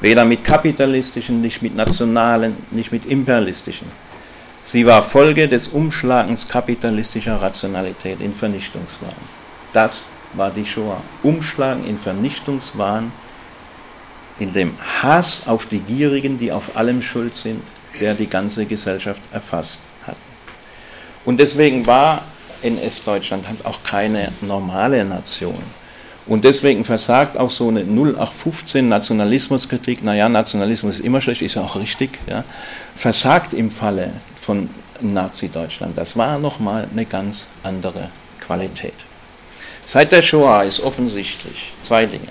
[0.00, 3.88] Weder mit kapitalistischen, nicht mit nationalen, nicht mit imperialistischen.
[4.64, 9.12] Sie war Folge des Umschlagens kapitalistischer Rationalität in Vernichtungswahn.
[9.74, 11.02] Das war die Shoah.
[11.22, 13.12] Umschlagen in Vernichtungswahn,
[14.38, 17.62] in dem Hass auf die Gierigen, die auf allem schuld sind,
[18.00, 20.16] der die ganze Gesellschaft erfasst hat.
[21.24, 22.22] Und deswegen war
[22.62, 25.62] NS-Deutschland halt auch keine normale Nation.
[26.26, 31.62] Und deswegen versagt auch so eine 0815 Nationalismuskritik, naja, Nationalismus ist immer schlecht, ist ja
[31.62, 32.44] auch richtig, ja,
[32.96, 34.70] versagt im Falle von
[35.00, 35.98] Nazi-Deutschland.
[35.98, 38.08] Das war nochmal eine ganz andere
[38.40, 38.94] Qualität.
[39.84, 42.28] Seit der Shoah ist offensichtlich zwei Dinge.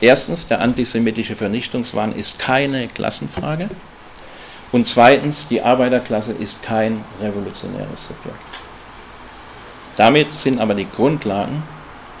[0.00, 3.68] Erstens, der antisemitische Vernichtungswahn ist keine Klassenfrage.
[4.72, 8.38] Und zweitens, die Arbeiterklasse ist kein revolutionäres Subjekt.
[9.96, 11.62] Damit sind aber die Grundlagen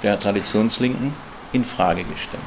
[0.02, 1.12] der Traditionslinken
[1.52, 2.42] in Frage gestellt.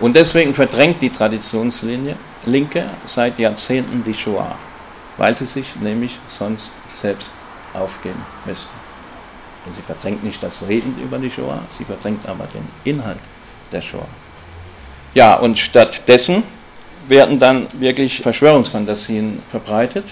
[0.00, 4.56] Und deswegen verdrängt die Traditionslinie Linke seit Jahrzehnten die Shoah,
[5.16, 7.30] weil sie sich nämlich sonst selbst
[7.72, 8.68] aufgeben müsste.
[9.74, 13.18] Sie verdrängt nicht das Reden über die Shoah, sie verdrängt aber den Inhalt
[13.72, 14.06] der Shoah.
[15.14, 16.42] Ja, und stattdessen
[17.08, 20.04] werden dann wirklich Verschwörungsfantasien verbreitet.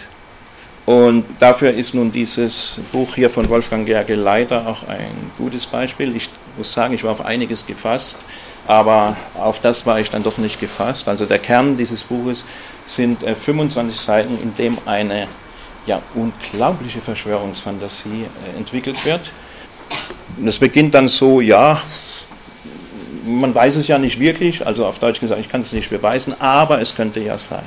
[0.86, 6.14] Und dafür ist nun dieses Buch hier von Wolfgang Gerge leider auch ein gutes Beispiel.
[6.14, 6.28] Ich
[6.58, 8.16] muss sagen, ich war auf einiges gefasst,
[8.66, 11.08] aber auf das war ich dann doch nicht gefasst.
[11.08, 12.44] Also der Kern dieses Buches
[12.84, 15.26] sind 25 äh, Seiten, in dem eine
[15.86, 19.32] ja, unglaubliche Verschwörungsfantasie äh, entwickelt wird.
[20.38, 21.80] Und es beginnt dann so, ja,
[23.24, 26.34] man weiß es ja nicht wirklich, also auf Deutsch gesagt, ich kann es nicht beweisen,
[26.40, 27.64] aber es könnte ja sein.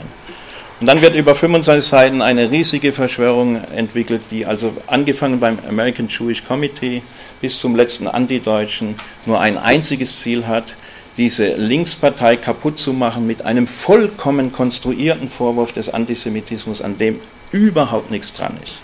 [0.80, 6.08] Und dann wird über 25 Seiten eine riesige Verschwörung entwickelt, die also angefangen beim American
[6.08, 7.02] Jewish Committee
[7.42, 8.96] bis zum letzten Antideutschen
[9.26, 10.76] nur ein einziges Ziel hat,
[11.18, 17.20] diese Linkspartei kaputt zu machen mit einem vollkommen konstruierten Vorwurf des Antisemitismus, an dem
[17.52, 18.80] überhaupt nichts dran ist.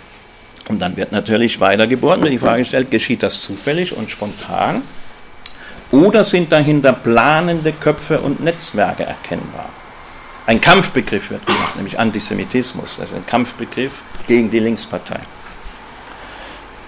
[0.68, 4.82] Und dann wird natürlich weitergeboren, wenn die Frage stellt, geschieht das zufällig und spontan?
[5.94, 9.70] Oder sind dahinter planende Köpfe und Netzwerke erkennbar?
[10.48, 13.94] Ein Kampfbegriff wird gemacht, nämlich Antisemitismus, also ein Kampfbegriff
[14.26, 15.20] gegen die Linkspartei.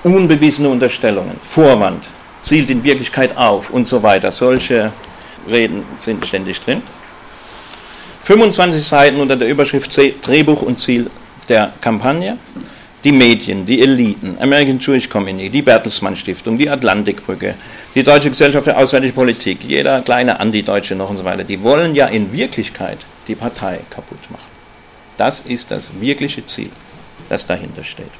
[0.03, 2.03] Unbewiesene Unterstellungen, Vorwand,
[2.41, 4.31] zielt in Wirklichkeit auf und so weiter.
[4.31, 4.91] Solche
[5.47, 6.81] Reden sind ständig drin.
[8.23, 11.11] 25 Seiten unter der Überschrift Drehbuch und Ziel
[11.47, 12.39] der Kampagne.
[13.03, 17.53] Die Medien, die Eliten, American Jewish Community, die Bertelsmann Stiftung, die Atlantikbrücke,
[17.95, 21.95] die Deutsche Gesellschaft für Auswärtige Politik, jeder kleine Antideutsche noch und so weiter, die wollen
[21.95, 24.43] ja in Wirklichkeit die Partei kaputt machen.
[25.17, 26.71] Das ist das wirkliche Ziel,
[27.29, 28.11] das dahinter steht.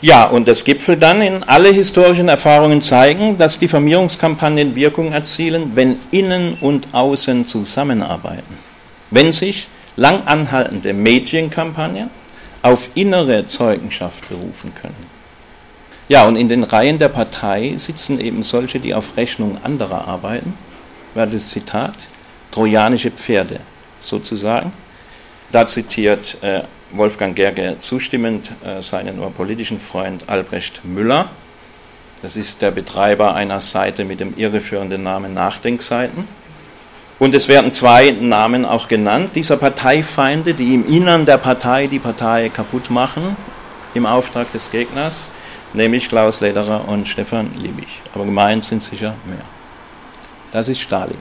[0.00, 5.72] Ja, und das Gipfel dann in alle historischen Erfahrungen zeigen, dass die Vermehrungskampagnen Wirkung erzielen,
[5.74, 8.58] wenn Innen und Außen zusammenarbeiten.
[9.10, 12.10] Wenn sich lang anhaltende Medienkampagnen
[12.62, 15.11] auf innere Zeugenschaft berufen können.
[16.08, 20.54] Ja, und in den Reihen der Partei sitzen eben solche, die auf Rechnung anderer arbeiten,
[21.14, 21.94] war das Zitat,
[22.50, 23.60] trojanische Pferde
[24.00, 24.72] sozusagen.
[25.52, 31.30] Da zitiert äh, Wolfgang Gerge zustimmend äh, seinen politischen Freund Albrecht Müller.
[32.20, 36.26] Das ist der Betreiber einer Seite mit dem irreführenden Namen Nachdenkseiten.
[37.18, 41.98] Und es werden zwei Namen auch genannt, dieser Parteifeinde, die im Innern der Partei die
[41.98, 43.36] Partei kaputt machen,
[43.94, 45.30] im Auftrag des Gegners,
[45.72, 47.88] nämlich Klaus Lederer und Stefan Liebig.
[48.14, 49.42] Aber gemeint sind sicher mehr.
[50.50, 51.18] Das ist Stalin.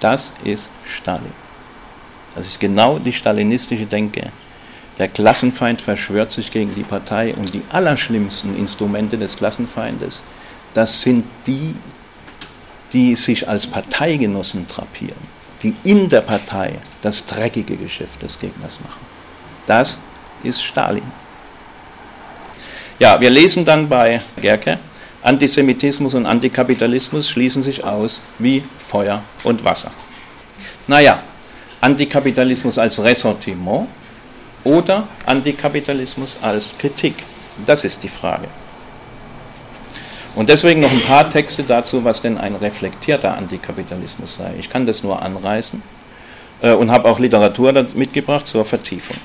[0.00, 1.32] Das ist Stalin.
[2.34, 4.30] Das ist genau die stalinistische Denke,
[4.98, 10.20] der Klassenfeind verschwört sich gegen die Partei und die allerschlimmsten Instrumente des Klassenfeindes,
[10.74, 11.76] das sind die,
[12.92, 15.18] die sich als Parteigenossen trapieren,
[15.62, 19.06] die in der Partei das dreckige Geschäft des Gegners machen.
[19.68, 19.98] Das
[20.42, 21.02] ist Stalin.
[22.98, 24.78] Ja, wir lesen dann bei Gerke,
[25.22, 29.90] Antisemitismus und Antikapitalismus schließen sich aus wie Feuer und Wasser.
[30.88, 31.22] Naja,
[31.80, 33.88] Antikapitalismus als Ressortiment
[34.64, 37.14] oder Antikapitalismus als Kritik?
[37.66, 38.48] Das ist die Frage.
[40.34, 44.54] Und deswegen noch ein paar Texte dazu, was denn ein reflektierter Antikapitalismus sei.
[44.58, 45.82] Ich kann das nur anreißen
[46.62, 49.16] äh, und habe auch Literatur mitgebracht zur Vertiefung.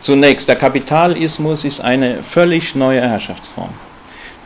[0.00, 3.74] Zunächst, der Kapitalismus ist eine völlig neue Herrschaftsform,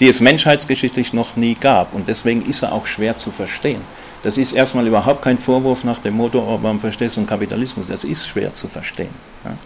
[0.01, 3.81] die es menschheitsgeschichtlich noch nie gab und deswegen ist er auch schwer zu verstehen.
[4.25, 7.87] Das ist erstmal überhaupt kein Vorwurf nach dem Motto, oh, warum verstehst du Kapitalismus?
[7.87, 9.15] Das ist schwer zu verstehen.
[9.45, 9.57] Ja.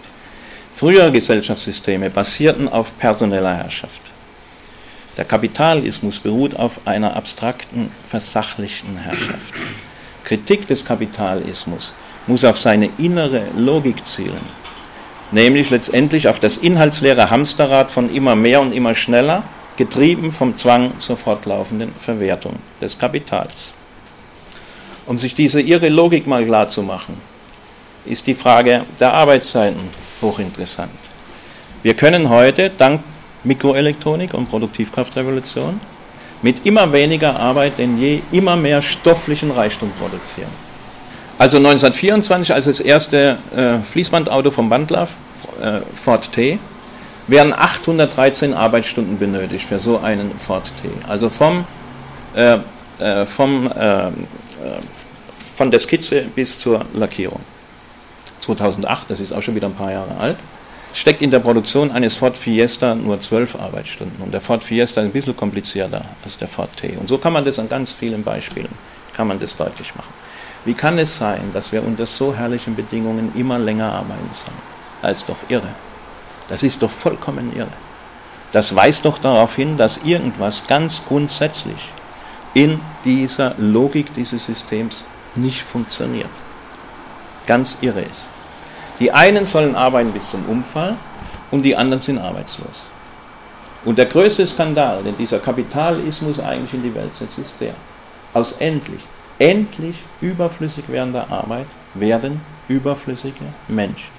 [0.73, 4.03] Frühere Gesellschaftssysteme basierten auf personeller Herrschaft.
[5.17, 9.55] Der Kapitalismus beruht auf einer abstrakten, versachlichten Herrschaft.
[10.25, 11.95] Kritik des Kapitalismus
[12.27, 14.47] muss auf seine innere Logik zielen,
[15.31, 19.45] nämlich letztendlich auf das inhaltsleere Hamsterrad von immer mehr und immer schneller,
[19.77, 23.73] getrieben vom Zwang zur fortlaufenden Verwertung des Kapitals.
[25.07, 27.21] Um sich diese irre Logik mal klar zu machen,
[28.05, 29.81] ist die Frage der Arbeitszeiten
[30.21, 30.91] hochinteressant.
[31.83, 33.03] Wir können heute dank
[33.45, 35.81] Mikroelektronik und Produktivkraftrevolution
[36.43, 40.68] mit immer weniger Arbeit denn je immer mehr stofflichen Reichtum produzieren.
[41.39, 45.15] Also 1924, als das erste äh, Fließbandauto vom Bandlauf,
[45.63, 46.59] äh, Ford T,
[47.29, 50.89] werden 813 Arbeitsstunden benötigt für so einen Ford T.
[51.07, 51.65] Also vom,
[52.35, 52.59] äh,
[52.99, 54.11] äh vom, äh, äh,
[55.57, 57.41] von der Skizze bis zur Lackierung.
[58.41, 60.39] 2008, das ist auch schon wieder ein paar Jahre alt,
[60.93, 64.23] steckt in der Produktion eines Ford Fiesta nur zwölf Arbeitsstunden.
[64.23, 66.97] Und der Ford Fiesta ist ein bisschen komplizierter als der Ford T.
[66.99, 68.71] Und so kann man das an ganz vielen Beispielen,
[69.15, 70.18] kann man das deutlich machen.
[70.69, 74.59] Wie kann es sein, dass wir unter so herrlichen Bedingungen immer länger arbeiten sollen?
[75.01, 75.71] Das ist doch irre.
[76.47, 77.73] Das ist doch vollkommen irre.
[78.53, 81.79] Das weist doch darauf hin, dass irgendwas ganz grundsätzlich
[82.53, 85.07] in dieser Logik dieses Systems
[85.37, 86.29] nicht funktioniert.
[87.47, 88.29] Ganz irre ist.
[89.01, 90.99] Die einen sollen arbeiten bis zum Umfall
[91.51, 92.85] und die anderen sind arbeitslos.
[93.87, 97.73] Und der größte Skandal, den dieser Kapitalismus eigentlich in die Welt setzt, ist der.
[98.35, 98.53] Aus
[99.39, 104.11] endlich, überflüssig werdender Arbeit werden überflüssige Menschen.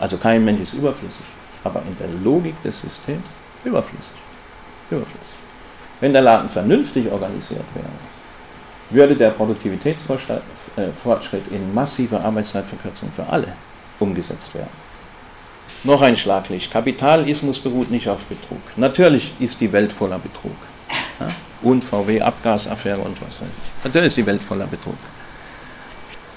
[0.00, 1.26] Also kein Mensch ist überflüssig,
[1.64, 3.26] aber in der Logik des Systems
[3.64, 4.10] überflüssig.
[4.90, 5.34] Überflüssig.
[6.00, 7.86] Wenn der Laden vernünftig organisiert wäre,
[8.90, 10.42] würde der Produktivitätsfortschritt
[10.76, 13.48] äh, in massive Arbeitszeitverkürzung für alle
[14.00, 14.82] umgesetzt werden.
[15.84, 16.72] Noch ein Schlaglicht.
[16.72, 18.60] Kapitalismus beruht nicht auf Betrug.
[18.76, 20.56] Natürlich ist die Welt voller Betrug.
[21.20, 21.30] Ja?
[21.62, 23.84] Und VW-Abgasaffäre und was weiß ich.
[23.84, 24.96] Natürlich ist die Welt voller Betrug.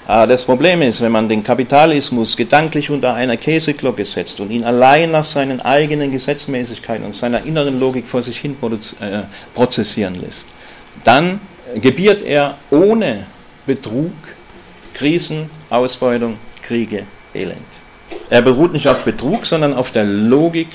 [0.08, 4.64] Aber das Problem ist, wenn man den Kapitalismus gedanklich unter einer Käseglocke setzt und ihn
[4.64, 8.56] allein nach seinen eigenen Gesetzmäßigkeiten und seiner inneren Logik vor sich hin
[9.00, 9.22] äh,
[9.56, 10.46] prozessieren lässt,
[11.04, 11.40] dann
[11.76, 13.26] gebiert er ohne
[13.66, 14.14] Betrug,
[14.94, 17.58] Krisen, Ausbeutung, Kriege, Elend.
[18.30, 20.68] Er beruht nicht auf Betrug, sondern auf der Logik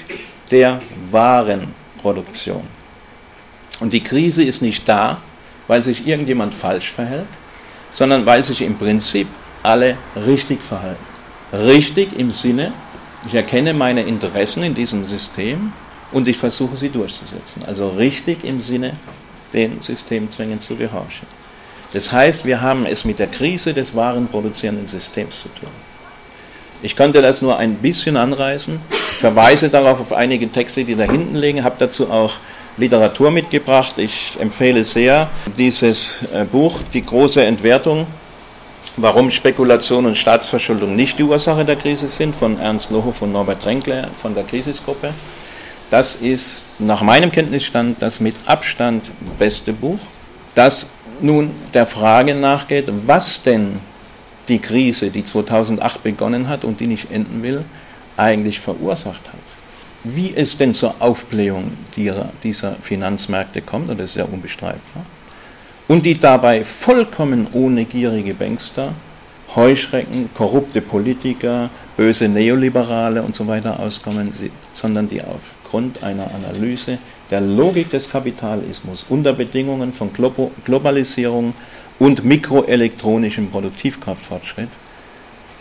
[0.51, 0.81] der
[1.13, 2.63] Warenproduktion.
[3.81, 5.23] Und die Krise ist nicht da,
[5.67, 7.29] weil sich irgendjemand falsch verhält,
[7.91, 9.27] sondern weil sich im Prinzip
[9.63, 11.05] alle richtig verhalten.
[11.53, 12.73] Richtig im Sinne,
[13.27, 15.73] ich erkenne meine Interessen in diesem System
[16.13, 17.65] und ich versuche sie durchzusetzen.
[17.67, 18.97] Also richtig im Sinne,
[19.53, 21.27] den Systemzwängen zu gehorchen.
[21.93, 25.71] Das heißt, wir haben es mit der Krise des wahren produzierenden Systems zu tun.
[26.83, 28.81] Ich konnte das nur ein bisschen anreißen,
[29.19, 32.35] verweise darauf auf einige Texte, die da hinten liegen, habe dazu auch
[32.77, 33.99] Literatur mitgebracht.
[33.99, 38.07] Ich empfehle sehr dieses äh, Buch, Die große Entwertung,
[38.97, 43.65] warum Spekulation und Staatsverschuldung nicht die Ursache der Krise sind, von Ernst Lohoff und Norbert
[43.67, 45.13] Renkle von der Krisisgruppe.
[45.91, 49.99] Das ist nach meinem Kenntnisstand das mit Abstand beste Buch,
[50.55, 50.89] das
[51.21, 53.81] nun der Frage nachgeht, was denn
[54.49, 57.65] die Krise, die 2008 begonnen hat und die nicht enden will,
[58.17, 59.40] eigentlich verursacht hat.
[60.05, 62.31] Wie es denn zur Aufblähung dieser,
[62.81, 65.05] Finanzmärkte kommt, und das ist ja unbestreitbar,
[65.89, 68.95] und die dabei vollkommen ohne gierige Bankster,
[69.55, 74.33] Heuschrecken, korrupte Politiker, böse Neoliberale und so weiter auskommen,
[74.73, 76.99] sondern die aufgrund einer Analyse
[77.31, 80.11] der Logik des Kapitalismus unter Bedingungen von
[80.65, 81.55] Globalisierung
[81.99, 84.71] und mikroelektronischem Produktivkraftfortschritt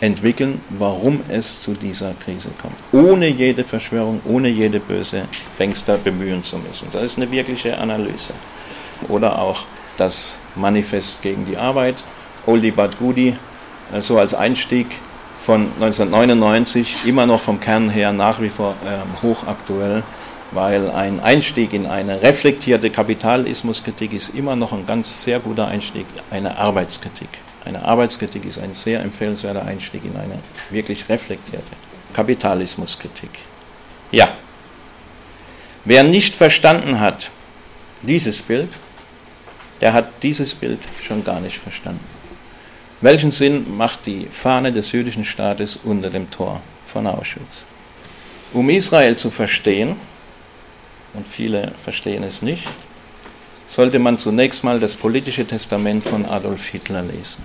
[0.00, 2.76] entwickeln, warum es zu dieser Krise kommt.
[2.92, 5.24] Ohne jede Verschwörung, ohne jede böse
[5.58, 6.88] Bankster bemühen zu müssen.
[6.92, 8.32] Das ist eine wirkliche Analyse.
[9.08, 9.64] Oder auch
[9.96, 11.96] das Manifest gegen die Arbeit,
[12.46, 13.36] Oldie but Goodie,
[13.92, 14.86] äh, so als Einstieg
[15.40, 20.02] von 1999, immer noch vom Kern her nach wie vor äh, hochaktuell
[20.52, 26.06] weil ein Einstieg in eine reflektierte Kapitalismuskritik ist immer noch ein ganz sehr guter Einstieg,
[26.30, 27.28] eine Arbeitskritik.
[27.64, 30.38] Eine Arbeitskritik ist ein sehr empfehlenswerter Einstieg in eine
[30.70, 31.76] wirklich reflektierte
[32.14, 33.30] Kapitalismuskritik.
[34.10, 34.34] Ja,
[35.84, 37.30] wer nicht verstanden hat
[38.02, 38.70] dieses Bild,
[39.80, 42.04] der hat dieses Bild schon gar nicht verstanden.
[43.02, 47.64] Welchen Sinn macht die Fahne des jüdischen Staates unter dem Tor von Auschwitz?
[48.52, 49.96] Um Israel zu verstehen,
[51.14, 52.68] und viele verstehen es nicht,
[53.66, 57.42] sollte man zunächst mal das politische Testament von Adolf Hitler lesen.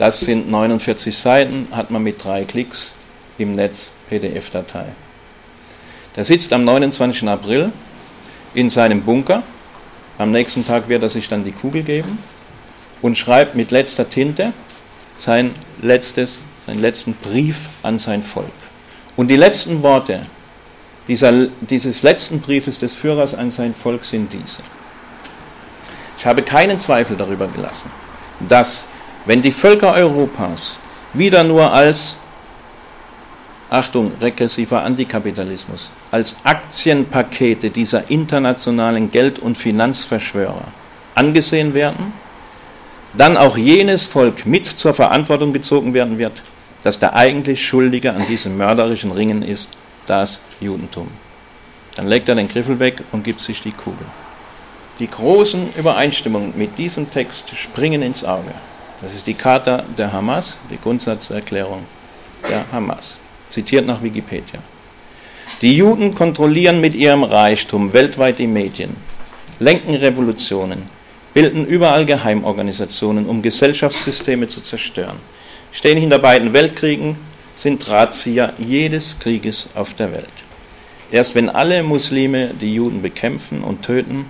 [0.00, 2.94] Das sind 49 Seiten, hat man mit drei Klicks
[3.36, 4.86] im Netz PDF-Datei.
[6.16, 7.28] Der sitzt am 29.
[7.28, 7.70] April
[8.54, 9.42] in seinem Bunker.
[10.16, 12.18] Am nächsten Tag wird er sich dann die Kugel geben
[13.02, 14.54] und schreibt mit letzter Tinte
[15.18, 18.48] sein letztes, seinen letzten Brief an sein Volk.
[19.18, 20.24] Und die letzten Worte
[21.08, 24.62] dieser, dieses letzten Briefes des Führers an sein Volk sind diese.
[26.16, 27.90] Ich habe keinen Zweifel darüber gelassen,
[28.48, 28.86] dass,
[29.26, 30.78] wenn die Völker Europas
[31.12, 32.16] wieder nur als,
[33.68, 40.64] Achtung, regressiver Antikapitalismus, als Aktienpakete dieser internationalen Geld- und Finanzverschwörer
[41.14, 42.12] angesehen werden,
[43.14, 46.42] dann auch jenes Volk mit zur Verantwortung gezogen werden wird,
[46.82, 49.68] dass der eigentlich Schuldige an diesem mörderischen Ringen ist,
[50.06, 51.08] das Judentum.
[51.96, 54.06] Dann legt er den Griffel weg und gibt sich die Kugel.
[54.98, 58.52] Die großen Übereinstimmungen mit diesem Text springen ins Auge.
[59.00, 61.86] Das ist die Charta der Hamas, die Grundsatzerklärung
[62.48, 64.60] der Hamas, zitiert nach Wikipedia.
[65.62, 68.96] Die Juden kontrollieren mit ihrem Reichtum weltweit die Medien,
[69.58, 70.82] lenken Revolutionen,
[71.32, 75.16] bilden überall Geheimorganisationen, um Gesellschaftssysteme zu zerstören,
[75.72, 77.16] stehen hinter beiden Weltkriegen,
[77.54, 80.28] sind Drahtzieher jedes Krieges auf der Welt.
[81.10, 84.26] Erst wenn alle Muslime die Juden bekämpfen und töten,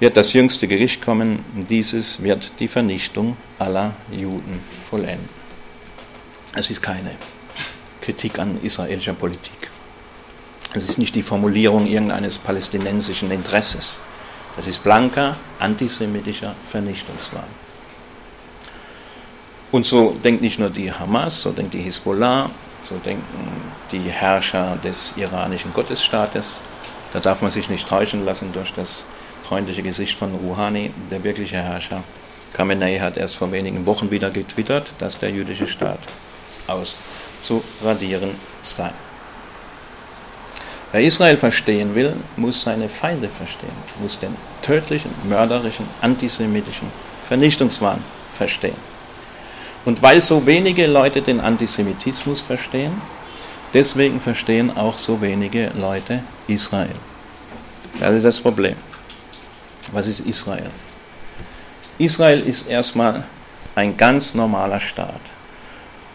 [0.00, 1.44] wird das jüngste Gericht kommen.
[1.68, 5.28] Dieses wird die Vernichtung aller Juden vollenden.
[6.54, 7.12] Es ist keine
[8.00, 9.70] Kritik an israelischer Politik.
[10.74, 13.98] Es ist nicht die Formulierung irgendeines palästinensischen Interesses.
[14.56, 17.64] Das ist blanker antisemitischer Vernichtungswahn.
[19.72, 22.50] Und so denkt nicht nur die Hamas, so denkt die Hisbollah,
[22.82, 26.60] so denken die Herrscher des iranischen Gottesstaates.
[27.12, 29.04] Da darf man sich nicht täuschen lassen durch das
[29.54, 32.02] freundliche Gesicht von Rouhani, der wirkliche Herrscher.
[32.54, 36.00] Khamenei hat erst vor wenigen Wochen wieder getwittert, dass der jüdische Staat
[36.66, 38.30] auszuradieren
[38.64, 38.90] sei.
[40.90, 46.88] Wer Israel verstehen will, muss seine Feinde verstehen, muss den tödlichen, mörderischen, antisemitischen
[47.28, 48.02] Vernichtungswahn
[48.32, 48.80] verstehen.
[49.84, 53.00] Und weil so wenige Leute den Antisemitismus verstehen,
[53.72, 56.96] deswegen verstehen auch so wenige Leute Israel.
[58.00, 58.74] Das ist das Problem.
[59.94, 60.70] Was ist Israel?
[61.98, 63.24] Israel ist erstmal
[63.76, 65.20] ein ganz normaler Staat.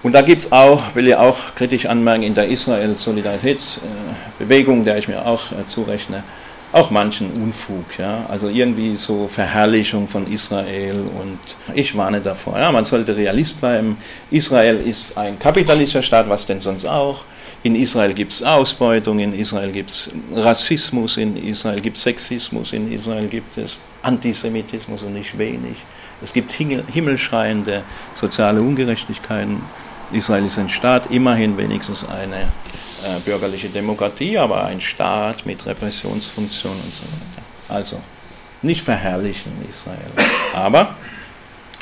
[0.03, 5.07] Und da gibt es auch, will ich auch kritisch anmerken, in der Israel-Solidaritätsbewegung, der ich
[5.07, 6.25] mir auch äh, zurechne,
[6.71, 11.39] auch manchen Unfug, ja, also irgendwie so Verherrlichung von Israel und
[11.73, 13.97] ich warne davor, ja, man sollte Realist bleiben.
[14.29, 17.23] Israel ist ein kapitalistischer Staat, was denn sonst auch?
[17.61, 22.71] In Israel gibt es Ausbeutung, in Israel gibt es Rassismus, in Israel gibt es Sexismus,
[22.71, 25.75] in Israel gibt es Antisemitismus und nicht wenig.
[26.21, 27.83] Es gibt himmelschreiende
[28.15, 29.61] soziale Ungerechtigkeiten.
[30.11, 36.73] Israel ist ein Staat, immerhin wenigstens eine äh, bürgerliche Demokratie, aber ein Staat mit Repressionsfunktion
[36.73, 37.45] und so weiter.
[37.67, 38.01] Also
[38.61, 40.11] nicht verherrlichen Israel.
[40.53, 40.95] Aber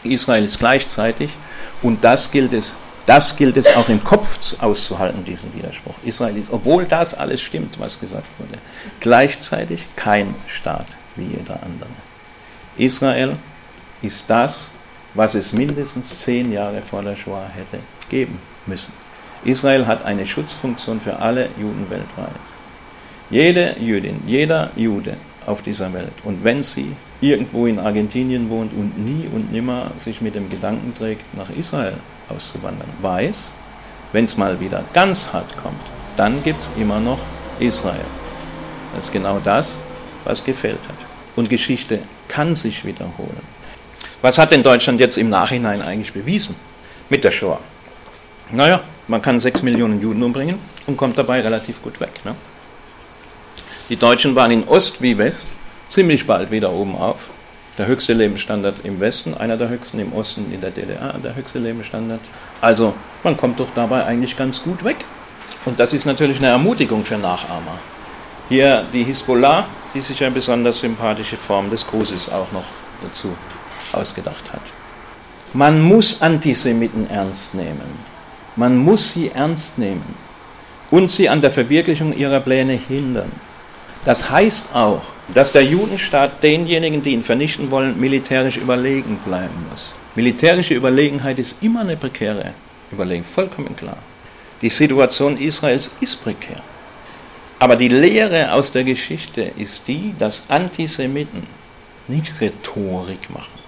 [0.04, 1.32] Israel ist gleichzeitig,
[1.82, 2.76] und das gilt es
[3.08, 5.96] das gilt es auch im Kopf auszuhalten, diesen Widerspruch.
[6.04, 8.60] Israel ist, obwohl das alles stimmt, was gesagt wurde,
[9.00, 11.90] gleichzeitig kein Staat wie jeder andere.
[12.78, 13.38] Israel
[14.02, 14.70] ist das,
[15.14, 18.92] was es mindestens zehn Jahre vor der Shoah hätte geben müssen.
[19.46, 22.36] Israel hat eine Schutzfunktion für alle Juden weltweit.
[23.30, 26.92] Jede Jüdin, jeder Jude auf dieser Welt, und wenn sie
[27.22, 31.96] irgendwo in Argentinien wohnt und nie und nimmer sich mit dem Gedanken trägt, nach Israel
[32.30, 33.50] auszuwandern, weiß,
[34.12, 35.82] wenn es mal wieder ganz hart kommt,
[36.16, 37.20] dann gibt es immer noch
[37.60, 38.06] Israel.
[38.96, 39.78] Das ist genau das,
[40.24, 40.96] was gefehlt hat.
[41.36, 43.58] Und Geschichte kann sich wiederholen.
[44.22, 46.56] Was hat denn Deutschland jetzt im Nachhinein eigentlich bewiesen
[47.10, 47.60] mit der Shoah?
[48.52, 52.22] Naja, man kann sechs Millionen Juden umbringen und kommt dabei relativ gut weg.
[52.24, 52.36] Ne?
[53.90, 55.48] Die Deutschen waren in Ost wie West
[55.88, 57.30] ziemlich bald wieder oben auf
[57.78, 61.60] der höchste Lebensstandard im Westen, einer der höchsten im Osten, in der DDR der höchste
[61.60, 62.22] Lebensstandard.
[62.62, 65.06] Also man kommt doch dabei eigentlich ganz gut weg.
[65.66, 67.80] Und das ist natürlich eine Ermutigung für Nachahmer.
[68.50, 72.66] Hier die Hisbollah, die sich eine besonders sympathische Form des Grußes auch noch
[73.02, 73.36] dazu
[73.92, 74.62] ausgedacht hat.
[75.54, 78.00] Man muss Antisemiten ernst nehmen.
[78.56, 80.16] Man muss sie ernst nehmen
[80.90, 83.32] und sie an der Verwirklichung ihrer Pläne hindern.
[84.04, 85.02] Das heißt auch,
[85.34, 89.94] dass der Judenstaat denjenigen, die ihn vernichten wollen, militärisch überlegen bleiben muss.
[90.16, 92.54] Militärische Überlegenheit ist immer eine prekäre
[92.92, 93.98] Überlegenheit, vollkommen klar.
[94.62, 96.62] Die Situation Israels ist prekär.
[97.60, 101.44] Aber die Lehre aus der Geschichte ist die, dass Antisemiten
[102.08, 103.60] nicht Rhetorik machen,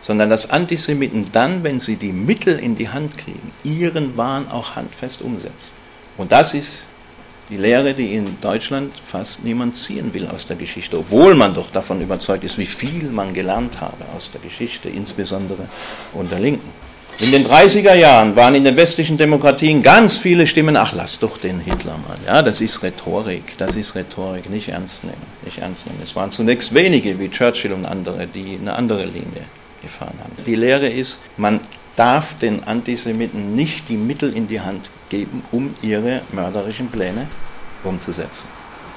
[0.00, 4.76] sondern dass Antisemiten dann, wenn sie die Mittel in die Hand kriegen, ihren Wahn auch
[4.76, 5.72] handfest umsetzen.
[6.16, 6.86] Und das ist
[7.50, 11.70] die Lehre, die in Deutschland fast niemand ziehen will aus der Geschichte, obwohl man doch
[11.70, 15.68] davon überzeugt ist, wie viel man gelernt habe aus der Geschichte, insbesondere
[16.12, 16.70] unter Linken.
[17.18, 21.36] In den 30er Jahren waren in den westlichen Demokratien ganz viele Stimmen, ach lass doch
[21.36, 25.86] den Hitler mal, ja, das ist Rhetorik, das ist Rhetorik, nicht ernst nehmen, nicht ernst
[25.86, 25.98] nehmen.
[26.02, 29.44] Es waren zunächst wenige wie Churchill und andere, die eine andere Linie
[29.82, 30.32] gefahren haben.
[30.46, 31.60] Die Lehre ist, man
[31.96, 37.26] darf den Antisemiten nicht die Mittel in die Hand geben, um ihre mörderischen Pläne
[37.84, 38.46] umzusetzen.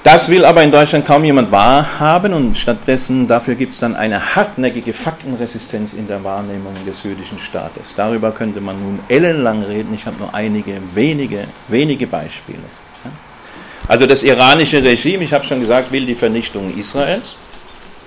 [0.04, 4.36] Das will aber in Deutschland kaum jemand wahrhaben und stattdessen dafür gibt es dann eine
[4.36, 7.94] hartnäckige Faktenresistenz in der Wahrnehmung des jüdischen Staates.
[7.96, 9.94] Darüber könnte man nun ellenlang reden.
[9.94, 12.64] Ich habe nur einige wenige, wenige Beispiele.
[13.88, 17.36] Also das iranische Regime, ich habe schon gesagt, will die Vernichtung Israels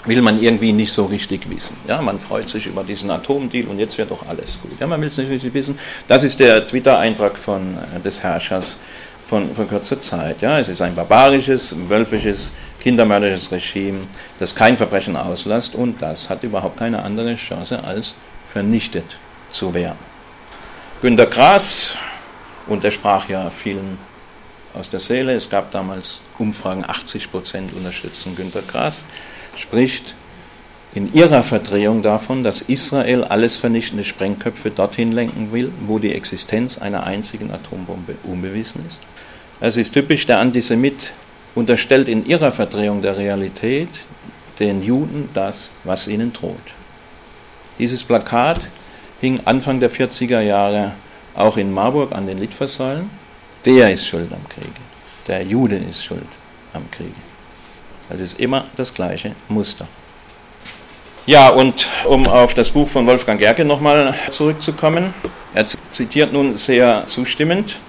[0.08, 1.76] will man irgendwie nicht so richtig wissen.
[1.88, 4.80] Ja, man freut sich über diesen Atomdeal und jetzt wird doch alles gut.
[4.80, 5.78] Ja, man will es nicht richtig wissen.
[6.08, 8.80] Das ist der Twitter-Eintrag von, äh, des Herrschers
[9.24, 10.42] von, von kurzer Zeit.
[10.42, 14.00] Ja, es ist ein barbarisches, wölfisches, kindermörderisches Regime,
[14.40, 18.16] das kein Verbrechen auslässt und das hat überhaupt keine andere Chance, als
[18.48, 19.18] vernichtet
[19.50, 20.00] zu werden.
[21.02, 21.96] Günter Grass,
[22.68, 23.98] und er sprach ja vielen
[24.74, 29.04] aus der Seele, es gab damals Umfragen, 80 Prozent unterstützen Günter Grass
[29.58, 30.16] spricht
[30.94, 36.78] in ihrer Verdrehung davon, dass Israel alles vernichtende Sprengköpfe dorthin lenken will, wo die Existenz
[36.78, 39.00] einer einzigen Atombombe unbewiesen ist.
[39.60, 41.12] Es ist typisch, der Antisemit
[41.56, 43.90] unterstellt in ihrer Verdrehung der Realität
[44.60, 46.56] den Juden das, was ihnen droht.
[47.78, 48.62] Dieses Plakat
[49.22, 50.94] hing Anfang der 40er Jahre
[51.36, 53.10] auch in Marburg an den Litfaßsäulen.
[53.66, 54.74] Der ist schuld am Krieg.
[55.28, 56.28] Der Jude ist schuld
[56.74, 57.14] am Krieg.
[58.10, 59.88] Das ist immer das gleiche Muster.
[61.26, 65.14] Ja, und um auf das Buch von Wolfgang Gerke nochmal zurückzukommen.
[65.54, 67.80] Er zitiert nun sehr zustimmend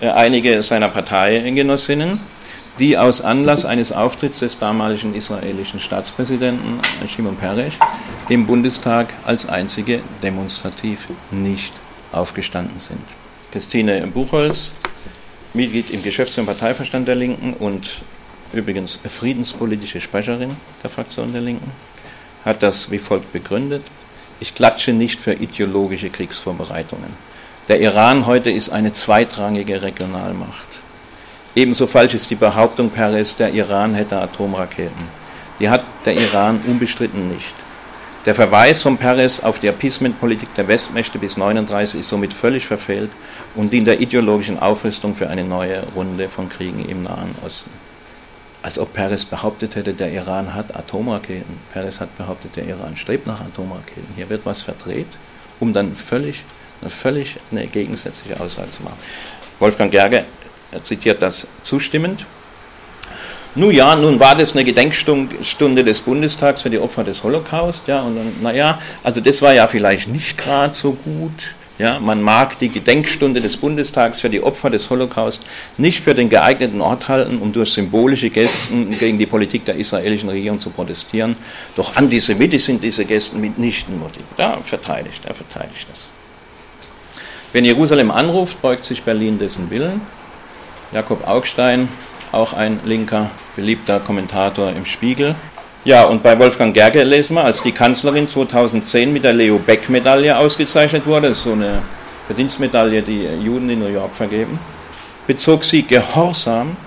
[0.00, 2.20] äh, einige seiner Parteigenossinnen,
[2.78, 7.72] die aus Anlass eines Auftritts des damaligen israelischen Staatspräsidenten Shimon Peres
[8.28, 11.72] im Bundestag als einzige demonstrativ nicht
[12.12, 13.00] aufgestanden sind.
[13.52, 14.72] Christine Buchholz,
[15.54, 18.02] Mitglied im Geschäfts- und Parteiverstand der Linken und
[18.54, 21.72] übrigens friedenspolitische Sprecherin der Fraktion der Linken,
[22.44, 23.84] hat das wie folgt begründet.
[24.40, 27.10] Ich klatsche nicht für ideologische Kriegsvorbereitungen.
[27.68, 30.66] Der Iran heute ist eine zweitrangige Regionalmacht.
[31.54, 35.08] Ebenso falsch ist die Behauptung Peres, der Iran hätte Atomraketen.
[35.60, 37.54] Die hat der Iran unbestritten nicht.
[38.26, 43.10] Der Verweis von Peres auf die Appeasement-Politik der Westmächte bis 1939 ist somit völlig verfehlt
[43.54, 47.70] und dient der ideologischen Aufrüstung für eine neue Runde von Kriegen im Nahen Osten.
[48.64, 51.58] Als ob Peres behauptet hätte, der Iran hat Atomraketen.
[51.74, 54.08] Peres hat behauptet, der Iran strebt nach Atomraketen.
[54.16, 55.06] Hier wird was verdreht,
[55.60, 56.44] um dann völlig,
[56.80, 58.96] eine völlig eine gegensätzliche Aussage zu machen.
[59.58, 60.24] Wolfgang Gerge
[60.82, 62.24] zitiert das zustimmend.
[63.54, 68.00] Nun ja, nun war das eine Gedenkstunde des Bundestags für die Opfer des Holocaust, ja,
[68.00, 71.54] und dann, naja, also das war ja vielleicht nicht gerade so gut.
[71.76, 75.44] Ja, man mag die Gedenkstunde des Bundestags für die Opfer des Holocaust
[75.76, 80.28] nicht für den geeigneten Ort halten, um durch symbolische Gesten gegen die Politik der israelischen
[80.28, 81.34] Regierung zu protestieren.
[81.74, 84.28] Doch antisemitisch sind diese Gesten mitnichten motiviert.
[84.36, 86.08] Da verteidigt, er verteidigt das.
[87.52, 90.00] Wenn Jerusalem anruft, beugt sich Berlin dessen Willen.
[90.92, 91.88] Jakob Augstein,
[92.30, 95.34] auch ein linker, beliebter Kommentator im Spiegel.
[95.86, 100.34] Ja, und bei Wolfgang Gerge lesen wir, als die Kanzlerin 2010 mit der Leo Beck-Medaille
[100.34, 101.82] ausgezeichnet wurde, so eine
[102.26, 104.58] Verdienstmedaille, die Juden in New York vergeben,
[105.26, 106.78] bezog sie Gehorsam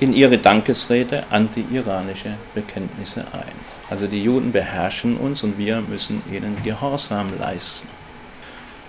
[0.00, 3.54] in ihre Dankesrede anti-iranische Bekenntnisse ein.
[3.88, 7.86] Also die Juden beherrschen uns und wir müssen ihnen Gehorsam leisten.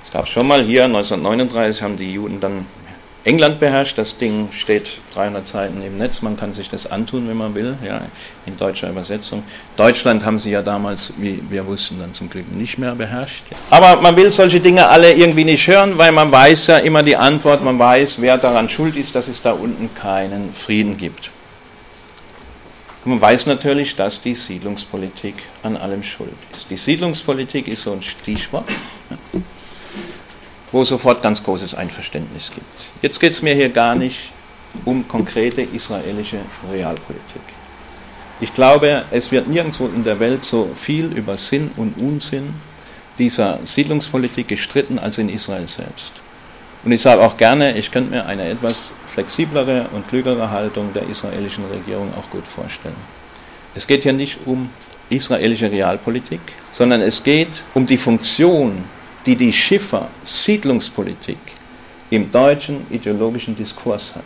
[0.04, 2.66] Es gab schon mal hier, 1939 haben die Juden dann
[3.26, 7.36] England beherrscht, das Ding steht 300 Seiten im Netz, man kann sich das antun, wenn
[7.36, 8.02] man will, ja,
[8.46, 9.44] in deutscher Übersetzung.
[9.76, 13.46] Deutschland haben sie ja damals, wie wir wussten, dann zum Glück nicht mehr beherrscht.
[13.72, 17.16] Aber man will solche Dinge alle irgendwie nicht hören, weil man weiß ja immer die
[17.16, 21.32] Antwort, man weiß, wer daran schuld ist, dass es da unten keinen Frieden gibt.
[23.04, 26.70] Und man weiß natürlich, dass die Siedlungspolitik an allem schuld ist.
[26.70, 28.70] Die Siedlungspolitik ist so ein Stichwort.
[29.10, 29.42] Ja
[30.76, 32.68] wo es sofort ganz großes Einverständnis gibt.
[33.02, 34.34] Jetzt geht es mir hier gar nicht
[34.84, 37.42] um konkrete israelische Realpolitik.
[38.42, 42.56] Ich glaube, es wird nirgendwo in der Welt so viel über Sinn und Unsinn
[43.18, 46.12] dieser Siedlungspolitik gestritten als in Israel selbst.
[46.84, 51.08] Und ich sage auch gerne, ich könnte mir eine etwas flexiblere und klügere Haltung der
[51.08, 52.98] israelischen Regierung auch gut vorstellen.
[53.76, 54.70] Es geht hier nicht um
[55.10, 56.42] israelische Realpolitik,
[56.74, 58.84] sondern es geht um die Funktion
[59.26, 61.40] die die Schiffer Siedlungspolitik
[62.12, 64.24] im deutschen ideologischen Diskurs hat.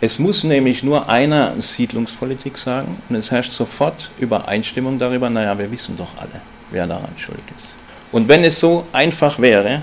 [0.00, 5.70] Es muss nämlich nur einer Siedlungspolitik sagen und es herrscht sofort Übereinstimmung darüber, naja, wir
[5.70, 6.40] wissen doch alle,
[6.72, 7.68] wer daran schuld ist.
[8.10, 9.82] Und wenn es so einfach wäre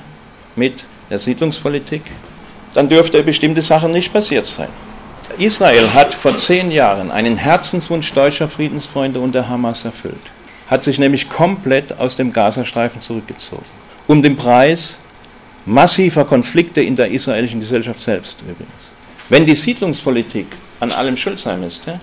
[0.58, 2.04] mit der Siedlungspolitik,
[2.74, 4.68] dann dürfte bestimmte Sachen nicht passiert sein.
[5.38, 10.16] Israel hat vor zehn Jahren einen Herzenswunsch deutscher Friedensfreunde und der Hamas erfüllt,
[10.68, 13.79] hat sich nämlich komplett aus dem Gazastreifen zurückgezogen
[14.10, 14.98] um den Preis
[15.68, 18.84] massiver Konflikte in der israelischen Gesellschaft selbst übrigens.
[19.30, 20.48] Wenn die Siedlungspolitik
[20.80, 22.00] an allem schuld sein müsste,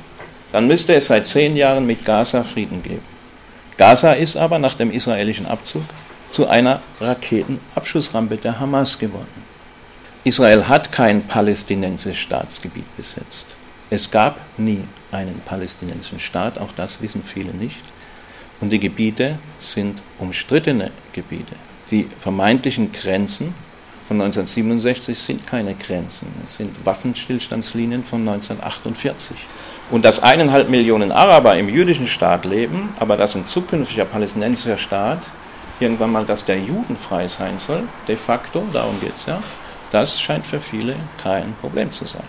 [0.53, 3.03] dann müsste es seit zehn Jahren mit Gaza Frieden geben.
[3.77, 5.83] Gaza ist aber nach dem israelischen Abzug
[6.31, 9.43] zu einer Raketenabschussrampe der Hamas geworden.
[10.23, 13.47] Israel hat kein palästinensisches Staatsgebiet besetzt.
[13.91, 17.83] Es gab nie einen palästinensischen Staat, auch das wissen viele nicht.
[18.61, 21.57] Und die Gebiete sind umstrittene Gebiete.
[21.91, 23.55] Die vermeintlichen Grenzen
[24.09, 29.37] von 1967 sind keine Grenzen, es sind Waffenstillstandslinien von 1948.
[29.91, 35.23] Und dass eineinhalb Millionen Araber im jüdischen Staat leben, aber dass ein zukünftiger palästinensischer Staat
[35.79, 39.41] irgendwann mal, dass der judenfrei sein soll, de facto, darum geht es ja,
[39.93, 42.25] das scheint für viele kein Problem zu sein.